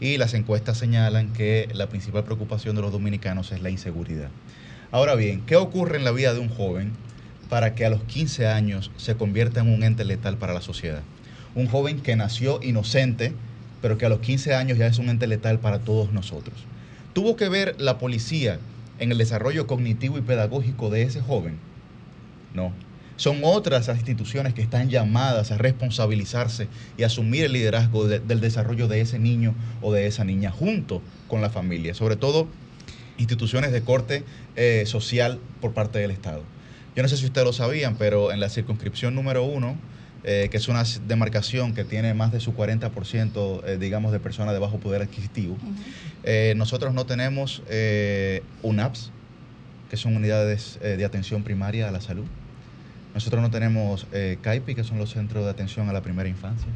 [0.00, 4.28] Y las encuestas señalan que la principal preocupación de los dominicanos es la inseguridad.
[4.90, 6.92] Ahora bien, ¿qué ocurre en la vida de un joven
[7.48, 11.02] para que a los 15 años se convierta en un ente letal para la sociedad?
[11.54, 13.32] Un joven que nació inocente,
[13.84, 16.56] pero que a los 15 años ya es un ente letal para todos nosotros.
[17.12, 18.58] ¿Tuvo que ver la policía
[18.98, 21.58] en el desarrollo cognitivo y pedagógico de ese joven?
[22.54, 22.72] No.
[23.16, 28.40] Son otras las instituciones que están llamadas a responsabilizarse y asumir el liderazgo de- del
[28.40, 32.48] desarrollo de ese niño o de esa niña junto con la familia, sobre todo
[33.18, 34.24] instituciones de corte
[34.56, 36.42] eh, social por parte del Estado.
[36.96, 39.76] Yo no sé si ustedes lo sabían, pero en la circunscripción número uno,
[40.24, 44.54] eh, que es una demarcación que tiene más de su 40%, eh, digamos, de personas
[44.54, 45.56] de bajo poder adquisitivo,
[46.22, 49.10] eh, nosotros no tenemos eh, UNAPS,
[49.90, 52.24] que son unidades eh, de atención primaria a la salud.
[53.14, 56.66] Nosotros no tenemos eh, CAIPI, que son los centros de atención a la primera infancia.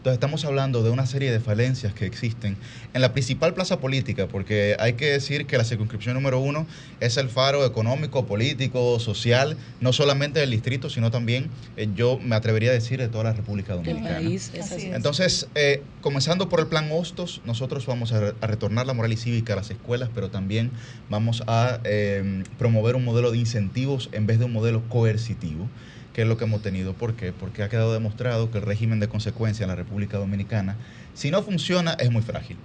[0.00, 2.56] Entonces estamos hablando de una serie de falencias que existen
[2.94, 6.66] en la principal plaza política, porque hay que decir que la circunscripción número uno
[7.00, 12.34] es el faro económico, político, social, no solamente del distrito, sino también, eh, yo me
[12.34, 14.20] atrevería a decir, de toda la República Dominicana.
[14.20, 14.50] país.
[14.96, 19.12] Entonces, eh, comenzando por el plan Hostos, nosotros vamos a, re- a retornar la moral
[19.12, 20.72] y cívica a las escuelas, pero también
[21.10, 25.68] vamos a eh, promover un modelo de incentivos en vez de un modelo coercitivo,
[26.12, 26.94] que es lo que hemos tenido.
[26.94, 27.32] ¿Por qué?
[27.32, 30.76] Porque ha quedado demostrado que el régimen de consecuencia en la República Dominicana,
[31.14, 32.56] si no funciona, es muy frágil.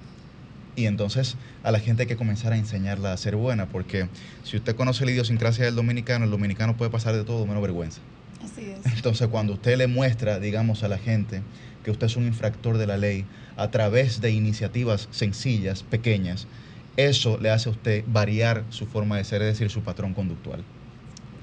[0.76, 4.10] Y entonces a la gente hay que comenzar a enseñarla a ser buena, porque
[4.44, 8.02] si usted conoce la idiosincrasia del dominicano, el dominicano puede pasar de todo menos vergüenza.
[8.44, 8.94] Así es.
[8.94, 11.42] Entonces, cuando usted le muestra, digamos, a la gente
[11.84, 13.26] que usted es un infractor de la ley
[13.58, 16.48] a través de iniciativas sencillas, pequeñas,
[16.98, 20.64] eso le hace a usted variar su forma de ser, es decir, su patrón conductual.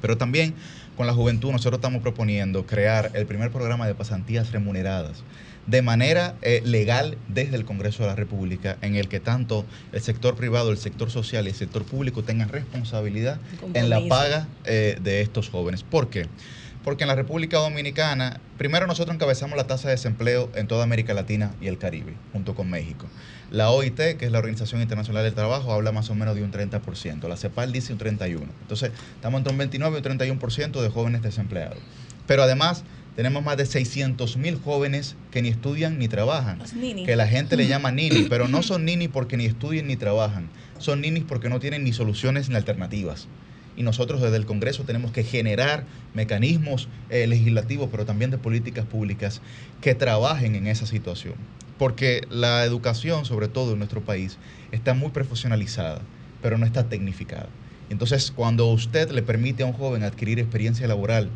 [0.00, 0.54] Pero también
[0.96, 5.22] con la juventud nosotros estamos proponiendo crear el primer programa de pasantías remuneradas
[5.66, 10.00] de manera eh, legal desde el Congreso de la República, en el que tanto el
[10.00, 13.38] sector privado, el sector social y el sector público tengan responsabilidad
[13.74, 15.84] en la paga eh, de estos jóvenes.
[15.84, 16.22] ¿Por qué?
[16.22, 21.14] Porque en la República Dominicana, primero nosotros encabezamos la tasa de desempleo en toda América
[21.14, 23.06] Latina y el Caribe, junto con México.
[23.50, 26.52] La OIT, que es la Organización Internacional del Trabajo, habla más o menos de un
[26.52, 27.28] 30%.
[27.28, 28.42] La CEPAL dice un 31%.
[28.60, 31.78] Entonces, estamos entre un 29 y un 31% de jóvenes desempleados.
[32.26, 32.84] Pero además,
[33.16, 36.58] tenemos más de 600 mil jóvenes que ni estudian ni trabajan.
[36.58, 37.06] Los nini.
[37.06, 40.50] Que la gente le llama nini, pero no son nini porque ni estudian ni trabajan.
[40.78, 43.28] Son ninis porque no tienen ni soluciones ni alternativas
[43.76, 45.84] y nosotros desde el Congreso tenemos que generar
[46.14, 49.40] mecanismos eh, legislativos, pero también de políticas públicas
[49.80, 51.34] que trabajen en esa situación.
[51.78, 54.38] Porque la educación, sobre todo en nuestro país,
[54.70, 56.00] está muy profesionalizada,
[56.42, 57.48] pero no está tecnificada.
[57.90, 61.28] Entonces, cuando usted le permite a un joven adquirir experiencia laboral,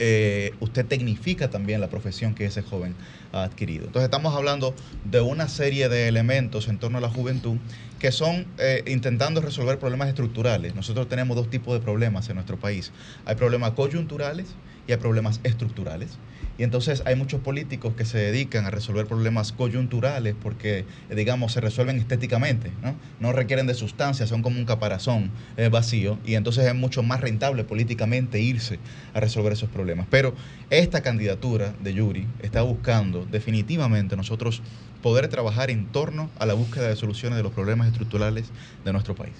[0.00, 2.94] eh, usted tecnifica también la profesión que ese joven
[3.34, 4.74] Entonces estamos hablando
[5.10, 7.56] de una serie de elementos en torno a la juventud
[7.98, 10.76] que son eh, intentando resolver problemas estructurales.
[10.76, 12.92] Nosotros tenemos dos tipos de problemas en nuestro país.
[13.24, 14.46] Hay problemas coyunturales
[14.86, 16.10] y hay problemas estructurales.
[16.56, 21.60] Y entonces hay muchos políticos que se dedican a resolver problemas coyunturales porque, digamos, se
[21.60, 22.94] resuelven estéticamente, ¿no?
[23.18, 26.18] No requieren de sustancia, son como un caparazón eh, vacío.
[26.24, 28.78] Y entonces es mucho más rentable políticamente irse
[29.14, 30.06] a resolver esos problemas.
[30.10, 30.34] Pero
[30.70, 34.62] esta candidatura de Yuri está buscando definitivamente nosotros
[35.02, 38.46] poder trabajar en torno a la búsqueda de soluciones de los problemas estructurales
[38.84, 39.34] de nuestro país.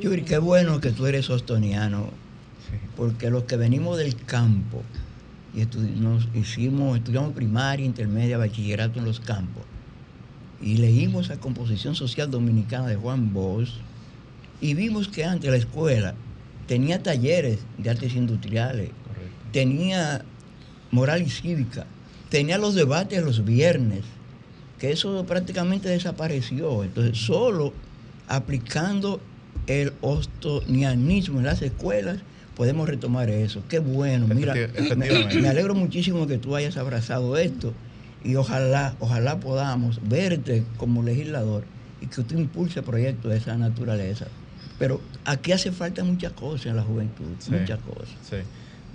[0.00, 2.10] Yuri, qué bueno que tú eres ostoniano,
[2.96, 4.82] porque los que venimos del campo
[5.54, 9.64] y estu- nos hicimos, estudiamos primaria, intermedia, bachillerato en los campos,
[10.60, 13.70] y leímos la composición social dominicana de Juan Bosch,
[14.60, 16.14] y vimos que antes la escuela
[16.66, 18.90] tenía talleres de artes industriales,
[19.52, 20.24] tenía
[20.90, 21.86] moral y cívica,
[22.28, 24.02] tenía los debates los viernes,
[24.78, 26.84] que eso prácticamente desapareció.
[26.84, 27.72] Entonces, solo
[28.28, 29.20] aplicando
[29.66, 32.18] el ostonianismo en las escuelas
[32.58, 33.62] podemos retomar eso.
[33.68, 34.26] Qué bueno.
[34.34, 34.52] Mira,
[34.96, 37.72] me, alegro muchísimo que tú hayas abrazado esto
[38.24, 41.62] y ojalá, ojalá podamos verte como legislador
[42.00, 44.26] y que tú impulse proyectos de esa naturaleza.
[44.76, 47.52] Pero aquí hace falta muchas cosas en la juventud, Sí.
[47.52, 48.10] muchas cosas.
[48.28, 48.36] Sí.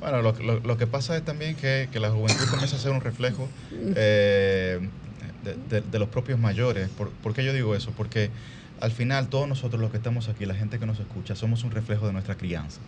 [0.01, 2.91] Bueno, lo, lo- lo que pasa es también que, que la juventud comienza a ser
[2.91, 3.47] un reflejo
[3.95, 4.89] eh,
[5.45, 6.89] de, de- de los propios mayores.
[6.89, 7.91] ¿Por, por qué yo digo eso?
[7.95, 8.29] Porque
[8.81, 11.71] al final todos nosotros los que estamos aquí, la gente que nos escucha, somos un
[11.71, 12.81] reflejo de nuestra crianza.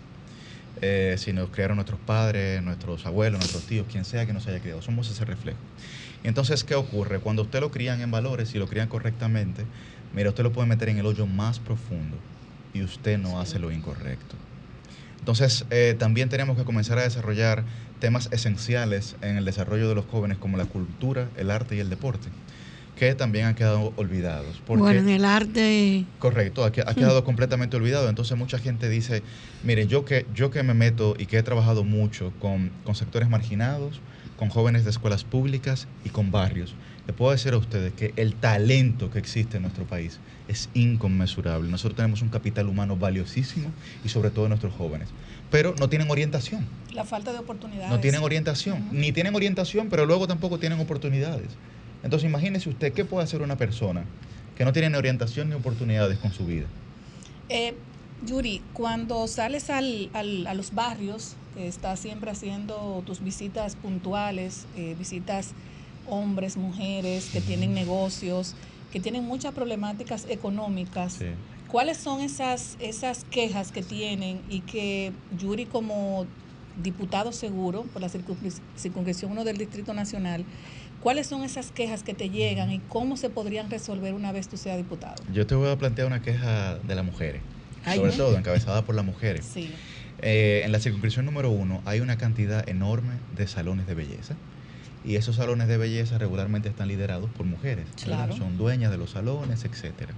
[0.81, 4.59] Eh, si nos criaron nuestros padres, nuestros abuelos, nuestros tíos, quien sea que nos haya
[4.59, 5.57] criado, somos ese reflejo.
[6.23, 7.19] Entonces, ¿qué ocurre?
[7.19, 9.63] Cuando usted lo crían en valores y lo crían correctamente,
[10.13, 12.17] mira, usted lo puede meter en el hoyo más profundo
[12.73, 14.35] y usted no hace lo incorrecto.
[15.19, 17.63] Entonces, eh, también tenemos que comenzar a desarrollar
[17.99, 21.89] temas esenciales en el desarrollo de los jóvenes como la cultura, el arte y el
[21.89, 22.29] deporte,
[22.95, 24.61] que también han quedado olvidados.
[24.65, 26.05] Porque, Bueno, en el arte...
[26.19, 28.09] Correcto, ha, ha quedado completamente olvidado.
[28.09, 29.21] Entonces mucha gente dice,
[29.63, 33.29] mire, yo que, yo que me meto y que he trabajado mucho con, con sectores
[33.29, 34.01] marginados,
[34.37, 36.75] con jóvenes de escuelas públicas y con barrios,
[37.07, 41.69] le puedo decir a ustedes que el talento que existe en nuestro país es inconmensurable.
[41.69, 43.71] Nosotros tenemos un capital humano valiosísimo
[44.03, 45.09] y sobre todo nuestros jóvenes,
[45.51, 46.65] pero no tienen orientación.
[46.93, 47.89] La falta de oportunidades.
[47.89, 51.49] No tienen orientación, ni tienen orientación, pero luego tampoco tienen oportunidades.
[52.05, 54.05] Entonces imagínese usted qué puede hacer una persona
[54.57, 56.67] que no tiene ni orientación ni oportunidades con su vida.
[57.49, 57.73] Eh,
[58.25, 64.65] Yuri, cuando sales al, al- a los barrios, que estás siempre haciendo tus visitas puntuales,
[64.77, 65.49] eh, visitas
[66.07, 68.53] hombres, mujeres que tienen negocios,
[68.93, 71.19] que tienen muchas problemáticas económicas,
[71.67, 76.25] ¿Cuáles son esas, esas quejas que tienen y que Yuri como
[76.81, 80.45] diputado seguro por la circunscri- circunscripción 1 del Distrito Nacional,
[81.05, 84.57] cuáles son esas quejas que te llegan y cómo se podrían resolver una vez tú
[84.57, 85.13] seas diputado?
[85.31, 87.43] Yo te voy a plantear una queja de las mujeres,
[87.85, 88.17] Ay, sobre ¿no?
[88.17, 89.45] todo encabezada por las mujeres.
[89.45, 89.69] Sí.
[90.23, 94.33] Eh, en la circunscripción número uno hay una cantidad enorme de salones de belleza
[95.05, 97.85] y esos salones de belleza regularmente están liderados por mujeres.
[98.03, 98.35] Claro.
[98.35, 100.15] Son dueñas de los salones, etcétera.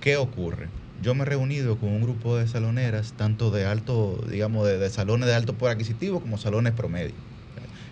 [0.00, 0.68] ¿Qué ocurre?
[1.02, 4.90] Yo me he reunido con un grupo de saloneras, tanto de alto, digamos, de, de
[4.90, 7.14] salones de alto poder adquisitivo como salones promedio.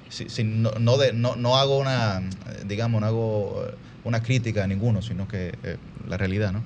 [0.09, 2.23] Si- si no, no, de- no, no hago una,
[2.67, 3.75] digamos, no hago eh,
[4.05, 5.77] una crítica a ninguno, sino que eh,
[6.09, 6.63] la realidad, ¿no?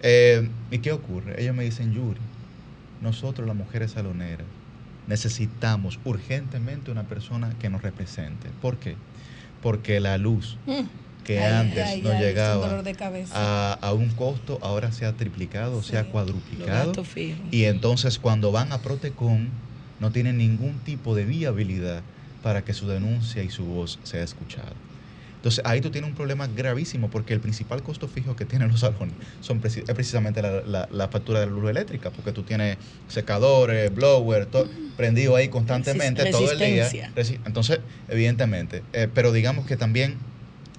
[0.00, 1.40] Eh, ¿Y qué ocurre?
[1.42, 2.20] Ellos me dicen, Yuri,
[3.02, 4.46] nosotros las mujeres saloneras
[5.06, 8.48] necesitamos urgentemente una persona que nos represente.
[8.60, 8.94] ¿Por qué?
[9.62, 10.56] Porque la luz
[11.24, 12.82] que Ay, antes ay, un llegaba
[13.32, 16.92] a, a un costo, ahora se ha triplicado, se ha cuadruplicado.
[17.50, 19.50] Y entonces cuando van a Protecon
[20.00, 22.02] no tienen ningún tipo de viabilidad
[22.44, 24.76] para que su denuncia y su voz sea escuchada.
[25.36, 28.80] Entonces ahí tú tienes un problema gravísimo porque el principal costo fijo que tienen los
[28.80, 32.76] salones son es precisamente la, la- la factura de la luz eléctrica, porque tú tienes
[33.08, 36.84] secadores, blower, todo prendido ahí constantemente todo el día.
[37.46, 40.18] Entonces, evidentemente, eh, pero digamos que también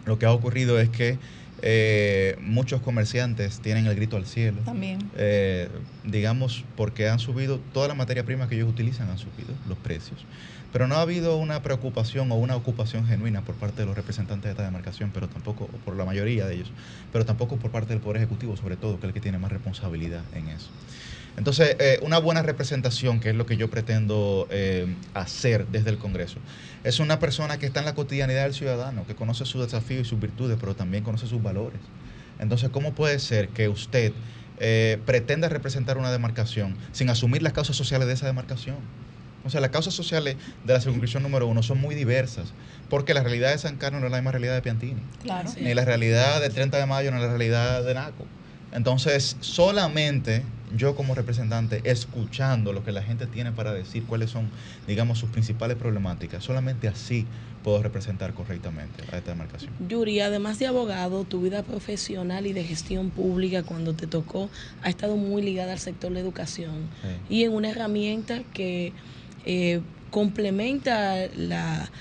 [0.05, 1.17] lo que ha ocurrido es que
[1.61, 4.61] eh, muchos comerciantes tienen el grito al cielo.
[4.63, 5.09] También.
[5.17, 5.69] Eh,
[6.03, 10.25] digamos, porque han subido, toda la materia prima que ellos utilizan han subido los precios.
[10.71, 14.43] Pero no ha habido una preocupación o una ocupación genuina por parte de los representantes
[14.45, 16.71] de esta demarcación, pero tampoco, por la mayoría de ellos,
[17.13, 19.51] pero tampoco por parte del Poder Ejecutivo, sobre todo, que es el que tiene más
[19.51, 20.69] responsabilidad en eso.
[21.37, 25.97] Entonces, eh, una buena representación, que es lo que yo pretendo eh, hacer desde el
[25.97, 26.39] Congreso,
[26.83, 30.09] es una persona que está en la cotidianidad del ciudadano, que conoce sus desafíos y
[30.09, 31.81] sus virtudes, pero también conoce sus valores.
[32.39, 34.13] Entonces, ¿cómo puede ser que usted
[34.57, 38.77] eh, pretenda representar una demarcación sin asumir las causas sociales de esa demarcación?
[39.45, 42.47] O sea, las causas sociales de la circunscripción número uno son muy diversas,
[42.89, 45.49] porque la realidad de San Carlos no es la misma realidad de Piantini, Claro.
[45.61, 48.25] ni la realidad del 30 de mayo, ni la realidad de Naco.
[48.73, 50.43] Entonces, solamente
[50.75, 54.49] yo como representante, escuchando lo que la gente tiene para decir, cuáles son,
[54.87, 57.25] digamos, sus principales problemáticas, solamente así
[57.63, 59.71] puedo representar correctamente a esta demarcación.
[59.87, 64.49] Yuri, además de abogado, tu vida profesional y de gestión pública cuando te tocó
[64.83, 66.89] ha estado muy ligada al sector de educación
[67.29, 68.91] y en una herramienta que
[69.45, 71.91] eh, complementa la,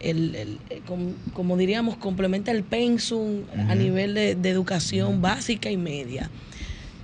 [0.00, 5.70] el, el- eh, com- como diríamos, complementa el pensum a nivel de, de educación básica
[5.70, 6.30] y media.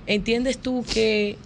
[0.05, 1.37] ¿Entiendes tú que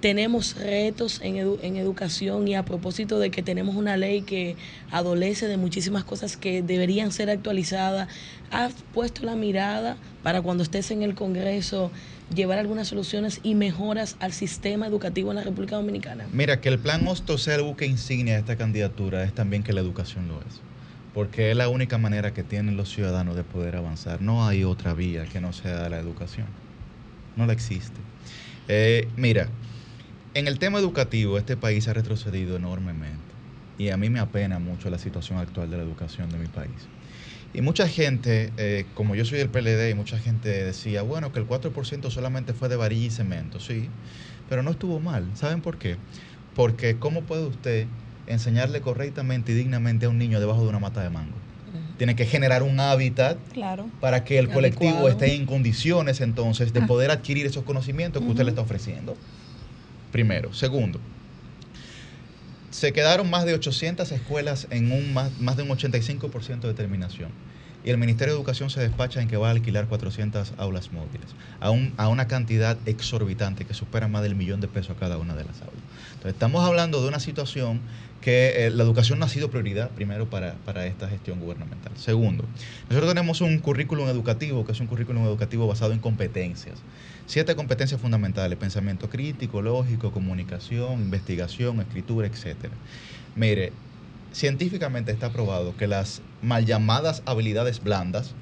[0.00, 4.56] tenemos retos en, edu- en educación y a propósito de que tenemos una ley que
[4.90, 8.08] adolece de muchísimas cosas que deberían ser actualizadas?
[8.50, 11.90] ¿Has puesto la mirada para cuando estés en el Congreso
[12.34, 16.26] llevar algunas soluciones y mejoras al sistema educativo en la República Dominicana?
[16.32, 19.72] Mira, que el plan Hostos sea el buque insignia de esta candidatura es también que
[19.72, 20.60] la educación lo es.
[21.14, 24.22] Porque es la única manera que tienen los ciudadanos de poder avanzar.
[24.22, 26.46] No hay otra vía que no sea la educación.
[27.36, 28.00] No la existe.
[28.68, 29.48] Eh, mira,
[30.34, 33.18] en el tema educativo este país ha retrocedido enormemente.
[33.78, 36.70] Y a mí me apena mucho la situación actual de la educación de mi país.
[37.54, 41.38] Y mucha gente, eh, como yo soy del PLD, y mucha gente decía, bueno, que
[41.40, 43.88] el 4% solamente fue de varilla y cemento, sí,
[44.48, 45.24] pero no estuvo mal.
[45.36, 45.96] ¿Saben por qué?
[46.54, 47.86] Porque ¿cómo puede usted
[48.26, 51.36] enseñarle correctamente y dignamente a un niño debajo de una mata de mango?
[51.98, 53.86] Tiene que generar un hábitat Claro.
[54.00, 55.08] para que el colectivo Adecuado.
[55.10, 56.86] esté en condiciones entonces de Ah.
[56.86, 59.14] poder adquirir esos conocimientos que usted le está ofreciendo.
[60.10, 60.52] Primero.
[60.52, 61.00] Segundo,
[62.72, 67.30] se quedaron más de 800 escuelas en un más, más de un 85% de terminación.
[67.84, 71.36] Y el Ministerio de Educación se despacha en que va a alquilar 400 aulas móviles
[71.60, 75.18] a, un- a una cantidad exorbitante que supera más del millón de pesos a cada
[75.18, 75.82] una de las aulas.
[76.14, 77.82] Entonces, estamos hablando de una situación
[78.22, 81.92] que eh, la educación no ha sido prioridad primero para, para esta gestión gubernamental.
[81.96, 82.44] Segundo,
[82.88, 86.78] nosotros tenemos un currículum educativo que es un currículum educativo basado en competencias.
[87.26, 92.56] Siete competencias fundamentales, pensamiento crítico, lógico, comunicación, investigación, escritura, etc.
[93.34, 93.72] Mire,
[94.32, 98.34] científicamente está probado que las mal llamadas habilidades blandas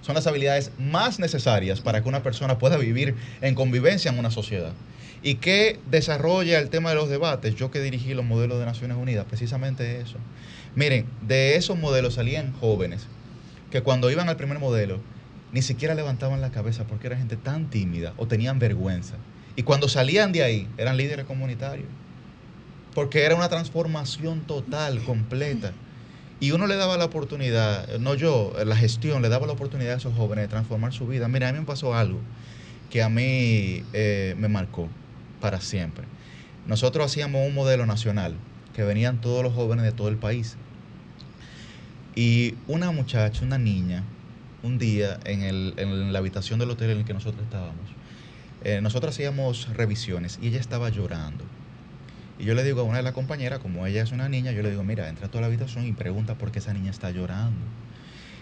[0.00, 4.30] son las habilidades más necesarias para que una persona pueda vivir en convivencia en una
[4.30, 4.72] sociedad.
[5.26, 7.56] ¿Y qué desarrolla el tema de los debates?
[7.56, 10.18] Yo que dirigí los modelos de Naciones Unidas, precisamente eso.
[10.76, 13.08] Miren, de esos modelos salían jóvenes
[13.72, 15.00] que cuando iban al primer modelo
[15.50, 19.16] ni siquiera levantaban la cabeza porque era gente tan tímida o tenían vergüenza.
[19.56, 21.88] Y cuando salían de ahí eran líderes comunitarios.
[22.94, 25.72] Porque era una transformación total, completa.
[26.38, 29.96] Y uno le daba la oportunidad, no yo, la gestión le daba la oportunidad a
[29.96, 31.26] esos jóvenes de transformar su vida.
[31.26, 32.20] Mira, a mí me pasó algo
[32.90, 34.88] que a mí eh, me marcó
[35.40, 36.04] para siempre.
[36.66, 38.34] Nosotros hacíamos un modelo nacional
[38.74, 40.56] que venían todos los jóvenes de todo el país.
[42.14, 44.02] Y una muchacha, una niña,
[44.62, 47.76] un día en, el- en la habitación del hotel en el que nosotros estábamos,
[48.64, 51.44] eh, nosotros hacíamos revisiones y ella estaba llorando.
[52.38, 54.62] Y yo le digo a una de las compañeras, como ella es una niña, yo
[54.62, 57.10] le digo, mira, entra a toda la habitación y pregunta por qué esa niña está
[57.10, 57.64] llorando.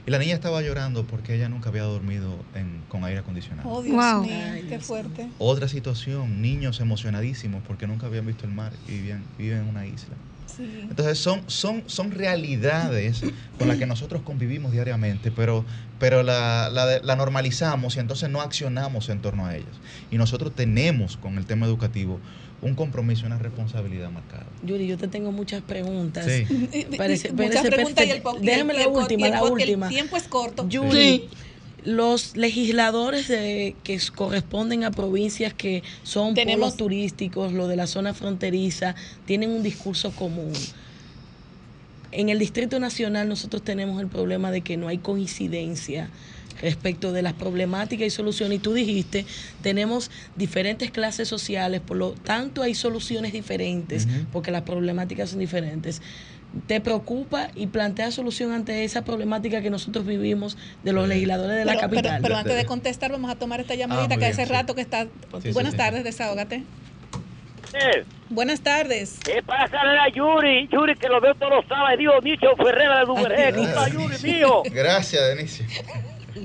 [0.06, 3.68] Y la niña estaba llorando porque ella nunca había dormido en- con aire acondicionado.
[3.70, 4.22] Oh, Dios Wow.
[4.22, 5.30] mío, qué fuerte.
[5.38, 9.86] Otra situación, niños emocionadísimos porque nunca habían visto el mar y viven, viven en una
[9.86, 10.16] isla.
[10.46, 10.62] Sí.
[10.88, 13.22] Entonces son, son, son realidades
[13.58, 15.64] con las que nosotros convivimos diariamente, pero,
[15.98, 19.74] pero la, la normalizamos y entonces no accionamos en torno a ellas.
[20.10, 22.20] Y nosotros tenemos con el tema educativo
[22.62, 24.46] un compromiso y una responsabilidad marcada.
[24.64, 26.24] Yuri, yo te tengo muchas preguntas.
[26.24, 26.44] Sí.
[26.96, 29.86] Parece- Muchas parece preguntas y el, Déjame y la última, y el la última.
[29.88, 30.66] El tiempo es corto.
[30.68, 31.28] Yuri,
[31.84, 37.86] los legisladores de, que corresponden a provincias que son Tenemos- polos turísticos, lo de la
[37.86, 38.94] zona fronteriza,
[39.26, 40.52] tienen un discurso común.
[42.12, 46.08] En el Distrito Nacional nosotros tenemos el problema de que no hay coincidencia
[46.62, 48.56] respecto de las problemáticas y soluciones.
[48.56, 49.26] Y tú dijiste,
[49.62, 56.00] tenemos diferentes clases sociales, por lo tanto hay soluciones diferentes, porque las problemáticas son diferentes.
[56.66, 61.64] ¿Te preocupa y plantea solución ante esa problemática que nosotros vivimos de los legisladores de
[61.64, 62.20] la Pero, capital?
[62.22, 64.52] pero antes de contestar, vamos a tomar esta llamadita Ah, que bien, hace sí.
[64.52, 65.04] rato que está.
[65.42, 65.84] Sí, Buenas sí, sí.
[65.84, 66.62] tardes, desahógate.
[67.74, 69.18] Eh, Buenas tardes.
[69.24, 70.68] ¿Qué pasa, a Yuri?
[70.68, 71.98] Yuri, que lo veo todos los sábados.
[71.98, 73.44] Dios, Nicho Ferrera de Duvergé.
[73.46, 74.62] Ay, ¿Cómo está, Yuri, mío?
[74.70, 75.66] Gracias, Denicio.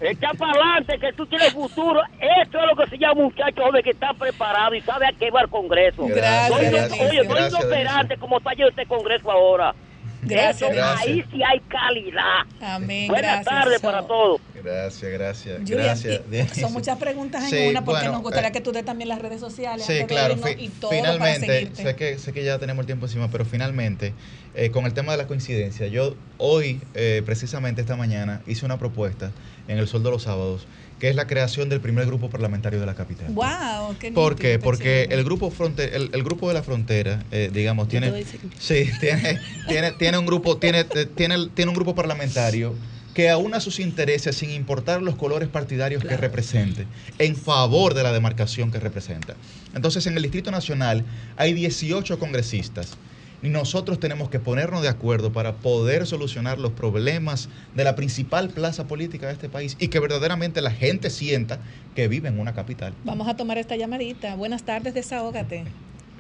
[0.01, 2.01] Echa para adelante, que tú tienes futuro.
[2.41, 5.11] Esto es lo que se llama un muchacho joven que está preparado y sabe a
[5.13, 6.05] qué va al Congreso.
[6.07, 9.73] Gracias, No hay- gracias, oye, no gracias, inoperante como está lleno este Congreso ahora.
[10.21, 10.61] Gracias.
[10.71, 11.07] Eso, Gracias.
[11.07, 12.41] Ahí sí hay calidad.
[12.61, 13.07] Amén.
[13.07, 13.45] Buenas gracias.
[13.45, 14.41] tardes para todos.
[14.63, 15.65] Gracias, gracias.
[15.65, 16.21] Gracias.
[16.59, 19.07] son muchas preguntas en Sí, una porque bueno, nos gustaría eh, que tú des también
[19.09, 19.85] las redes sociales.
[19.85, 20.35] Sí, claro.
[20.37, 24.13] fi- y todo finalmente, sé que, sé que ya tenemos el tiempo encima, pero finalmente,
[24.55, 28.77] eh, con el tema de la coincidencia, yo hoy, eh, precisamente esta mañana, hice una
[28.77, 29.31] propuesta
[29.67, 30.67] en el Sol de los Sábados,
[30.99, 33.27] que es la creación del primer grupo parlamentario de la capital.
[33.31, 34.59] Wow, qué ¿Por qué?
[34.59, 38.11] Porque el grupo fronte- el, el grupo de la frontera, eh, digamos, tiene,
[38.59, 42.75] sí, tiene, tiene, tiene un grupo, tiene, eh, tiene, tiene un grupo parlamentario
[43.13, 46.85] que aúna sus intereses sin importar los colores partidarios que represente,
[47.17, 49.35] en favor de la demarcación que representa.
[49.73, 51.03] Entonces, en el Distrito Nacional
[51.35, 52.97] hay 18 congresistas
[53.41, 58.85] nosotros tenemos que ponernos de acuerdo para poder solucionar los problemas de la principal plaza
[58.87, 61.59] política de este país y que verdaderamente la gente sienta
[61.95, 62.93] que vive en una capital.
[63.05, 64.35] Vamos a tomar esta llamadita.
[64.35, 65.63] Buenas tardes, desahógate.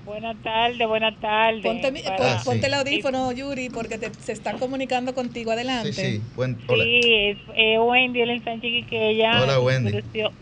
[0.05, 1.61] Buenas tardes, buenas tardes.
[1.61, 2.65] Ponte, mi- Para- Ah, ponte sí.
[2.65, 5.51] el audífono, Yuri, porque te- se están comunicando contigo.
[5.51, 5.93] Adelante.
[5.93, 6.21] Sí, sí.
[6.35, 6.83] Buen, hola.
[6.83, 9.43] Sí, es eh, Wendy, el Sánchez Quiqueya.
[9.43, 9.99] Hola, Wendy.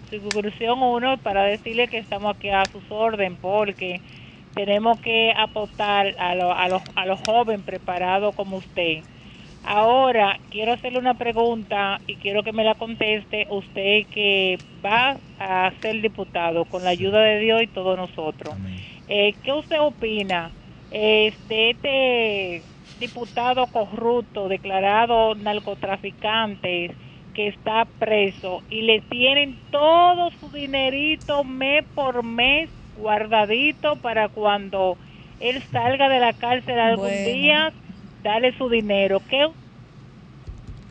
[0.10, 3.99] Circunscripción 1, para decirle que estamos aquí a sus órdenes, porque
[4.58, 9.06] tenemos que apostar a, lo- a, los, a los jóvenes preparados como usted.
[9.64, 15.74] Ahora, quiero hacerle una pregunta y quiero que me la conteste usted que va a
[15.82, 18.60] ser diputado con la ayuda de Dios y todos nosotros.
[19.08, 20.56] Eh, ¿Qué usted opina
[20.92, 26.98] eh, de este diputado corrupto declarado narcotraficante
[27.34, 34.98] que está preso y le tienen todo su dinerito mes por mes guardadito para cuando
[35.40, 37.26] él salga de la cárcel algún Bueno.
[37.26, 37.74] día
[38.24, 39.22] darle su dinero?
[39.30, 39.48] ¿Qué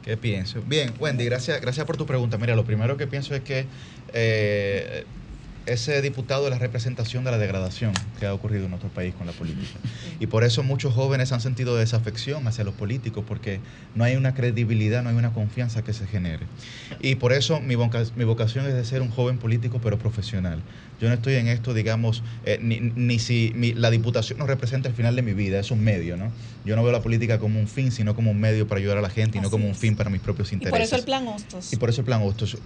[0.05, 0.63] ¿Qué pienso?
[0.65, 2.39] Bien, Wendy, gracias, gracias por tu pregunta.
[2.39, 3.67] Mira, lo primero que pienso es que
[4.13, 5.05] eh,
[5.67, 9.27] ese diputado es la representación de la degradación que ha ocurrido en nuestro país con
[9.27, 9.79] la política.
[10.21, 13.61] Y por eso muchos jóvenes han sentido desafección hacia los políticos, porque
[13.95, 16.47] no hay una credibilidad, no hay una confianza que se genere.
[17.01, 20.63] Y por eso mi, voca- mi vocación es de ser un joven político, pero profesional.
[21.01, 24.89] Yo no estoy en esto, digamos, eh, ni, ni si mi- la diputación no representa
[24.89, 26.33] el final de mi vida, es un medio, ¿no?
[26.65, 29.03] Yo no veo la política como un fin, sino como un medio para ayudar a
[29.03, 30.79] la gente y no como un fin para mis propios Y intereses.
[30.79, 31.73] por eso el plan Hostos.
[31.73, 32.57] Y por eso el plan Hostos.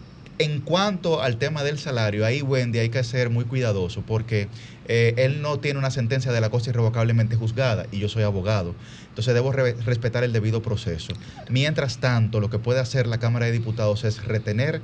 [0.40, 4.48] En cuanto al tema del salario, ahí Wendy hay que ser muy cuidadoso porque
[4.86, 8.74] eh, él no tiene una sentencia de la cosa irrevocablemente juzgada y yo soy abogado.
[9.10, 11.12] Entonces debo re- respetar el debido proceso.
[11.50, 14.80] Mientras tanto, lo que puede hacer la Cámara de Diputados es retener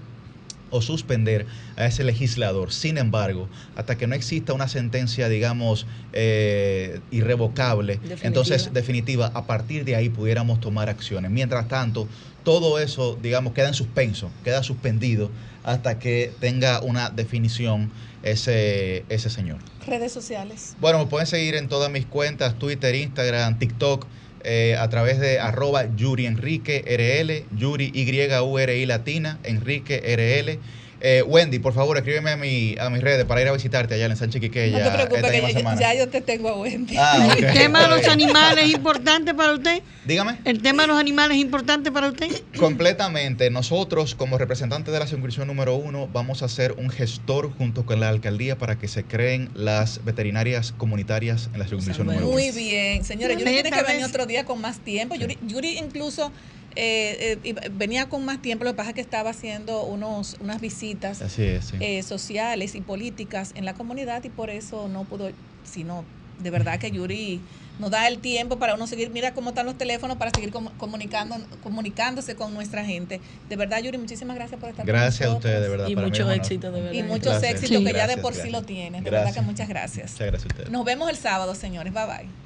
[0.76, 1.46] o suspender
[1.76, 2.72] a ese legislador.
[2.72, 8.26] Sin embargo, hasta que no exista una sentencia, digamos, eh, irrevocable, Definitiva.
[8.26, 11.30] entonces definitiva, a partir de ahí pudiéramos tomar acciones.
[11.30, 12.08] Mientras tanto,
[12.44, 15.30] todo eso, digamos, queda en suspenso, queda suspendido
[15.64, 17.90] hasta que tenga una definición
[18.22, 19.58] ese, ese señor.
[19.86, 20.76] Redes sociales.
[20.80, 24.06] Bueno, me pueden seguir en todas mis cuentas, Twitter, Instagram, TikTok,
[24.46, 30.60] eh, a través de arroba Yuri Enrique RL, Yuri Y-U-R-I latina, Enrique RL.
[31.00, 34.06] Eh, Wendy, por favor, escríbeme a, mi, a mis redes para ir a visitarte allá
[34.06, 36.96] en Sánchez Quiqueya No te preocupes, que ya, yo te tengo a Wendy.
[36.98, 37.34] Ah.
[37.36, 39.82] ¿El tema de los animales es importante para usted?
[40.06, 40.38] Dígame.
[40.44, 42.28] ¿El tema de los animales es importante para usted?
[42.58, 43.50] Completamente.
[43.50, 48.00] Nosotros, como representantes de la circunscripción número uno, vamos a ser un gestor junto con
[48.00, 52.32] la alcaldía para que se creen las veterinarias comunitarias en la circunscripción número uno.
[52.32, 53.36] Muy bien, señores.
[53.38, 55.14] Yuri tiene que venir otro día con más tiempo.
[55.14, 56.32] Yuri, Yuri incluso
[56.76, 60.60] eh, eh, venía con más tiempo, lo que pasa es que estaba haciendo unos, unas
[60.60, 61.76] visitas Así es, sí.
[61.80, 65.30] eh, sociales y políticas en la comunidad y por eso no pudo,
[65.64, 66.04] sino
[66.42, 67.40] de verdad que Yuri
[67.78, 70.70] nos da el tiempo para uno seguir, mira cómo están los teléfonos para seguir comu-
[70.78, 73.20] comunicando, comunicándose con nuestra gente.
[73.50, 75.44] De verdad, Yuri, muchísimas gracias por estar con Gracias a nosotros.
[75.44, 75.88] ustedes, de verdad.
[75.88, 76.92] Y para mucho éxito, de verdad.
[76.98, 77.52] Y muchos Gracias.
[77.62, 77.84] éxitos Sí.
[77.84, 78.60] que ya de Gracias, por sí gracias.
[78.62, 79.04] lo tienes.
[79.04, 79.44] De verdad que Gracias.
[79.44, 80.12] muchas gracias.
[80.12, 80.70] Muchas gracias a ustedes.
[80.70, 81.92] Nos vemos el sábado, señores.
[81.92, 82.45] Bye bye.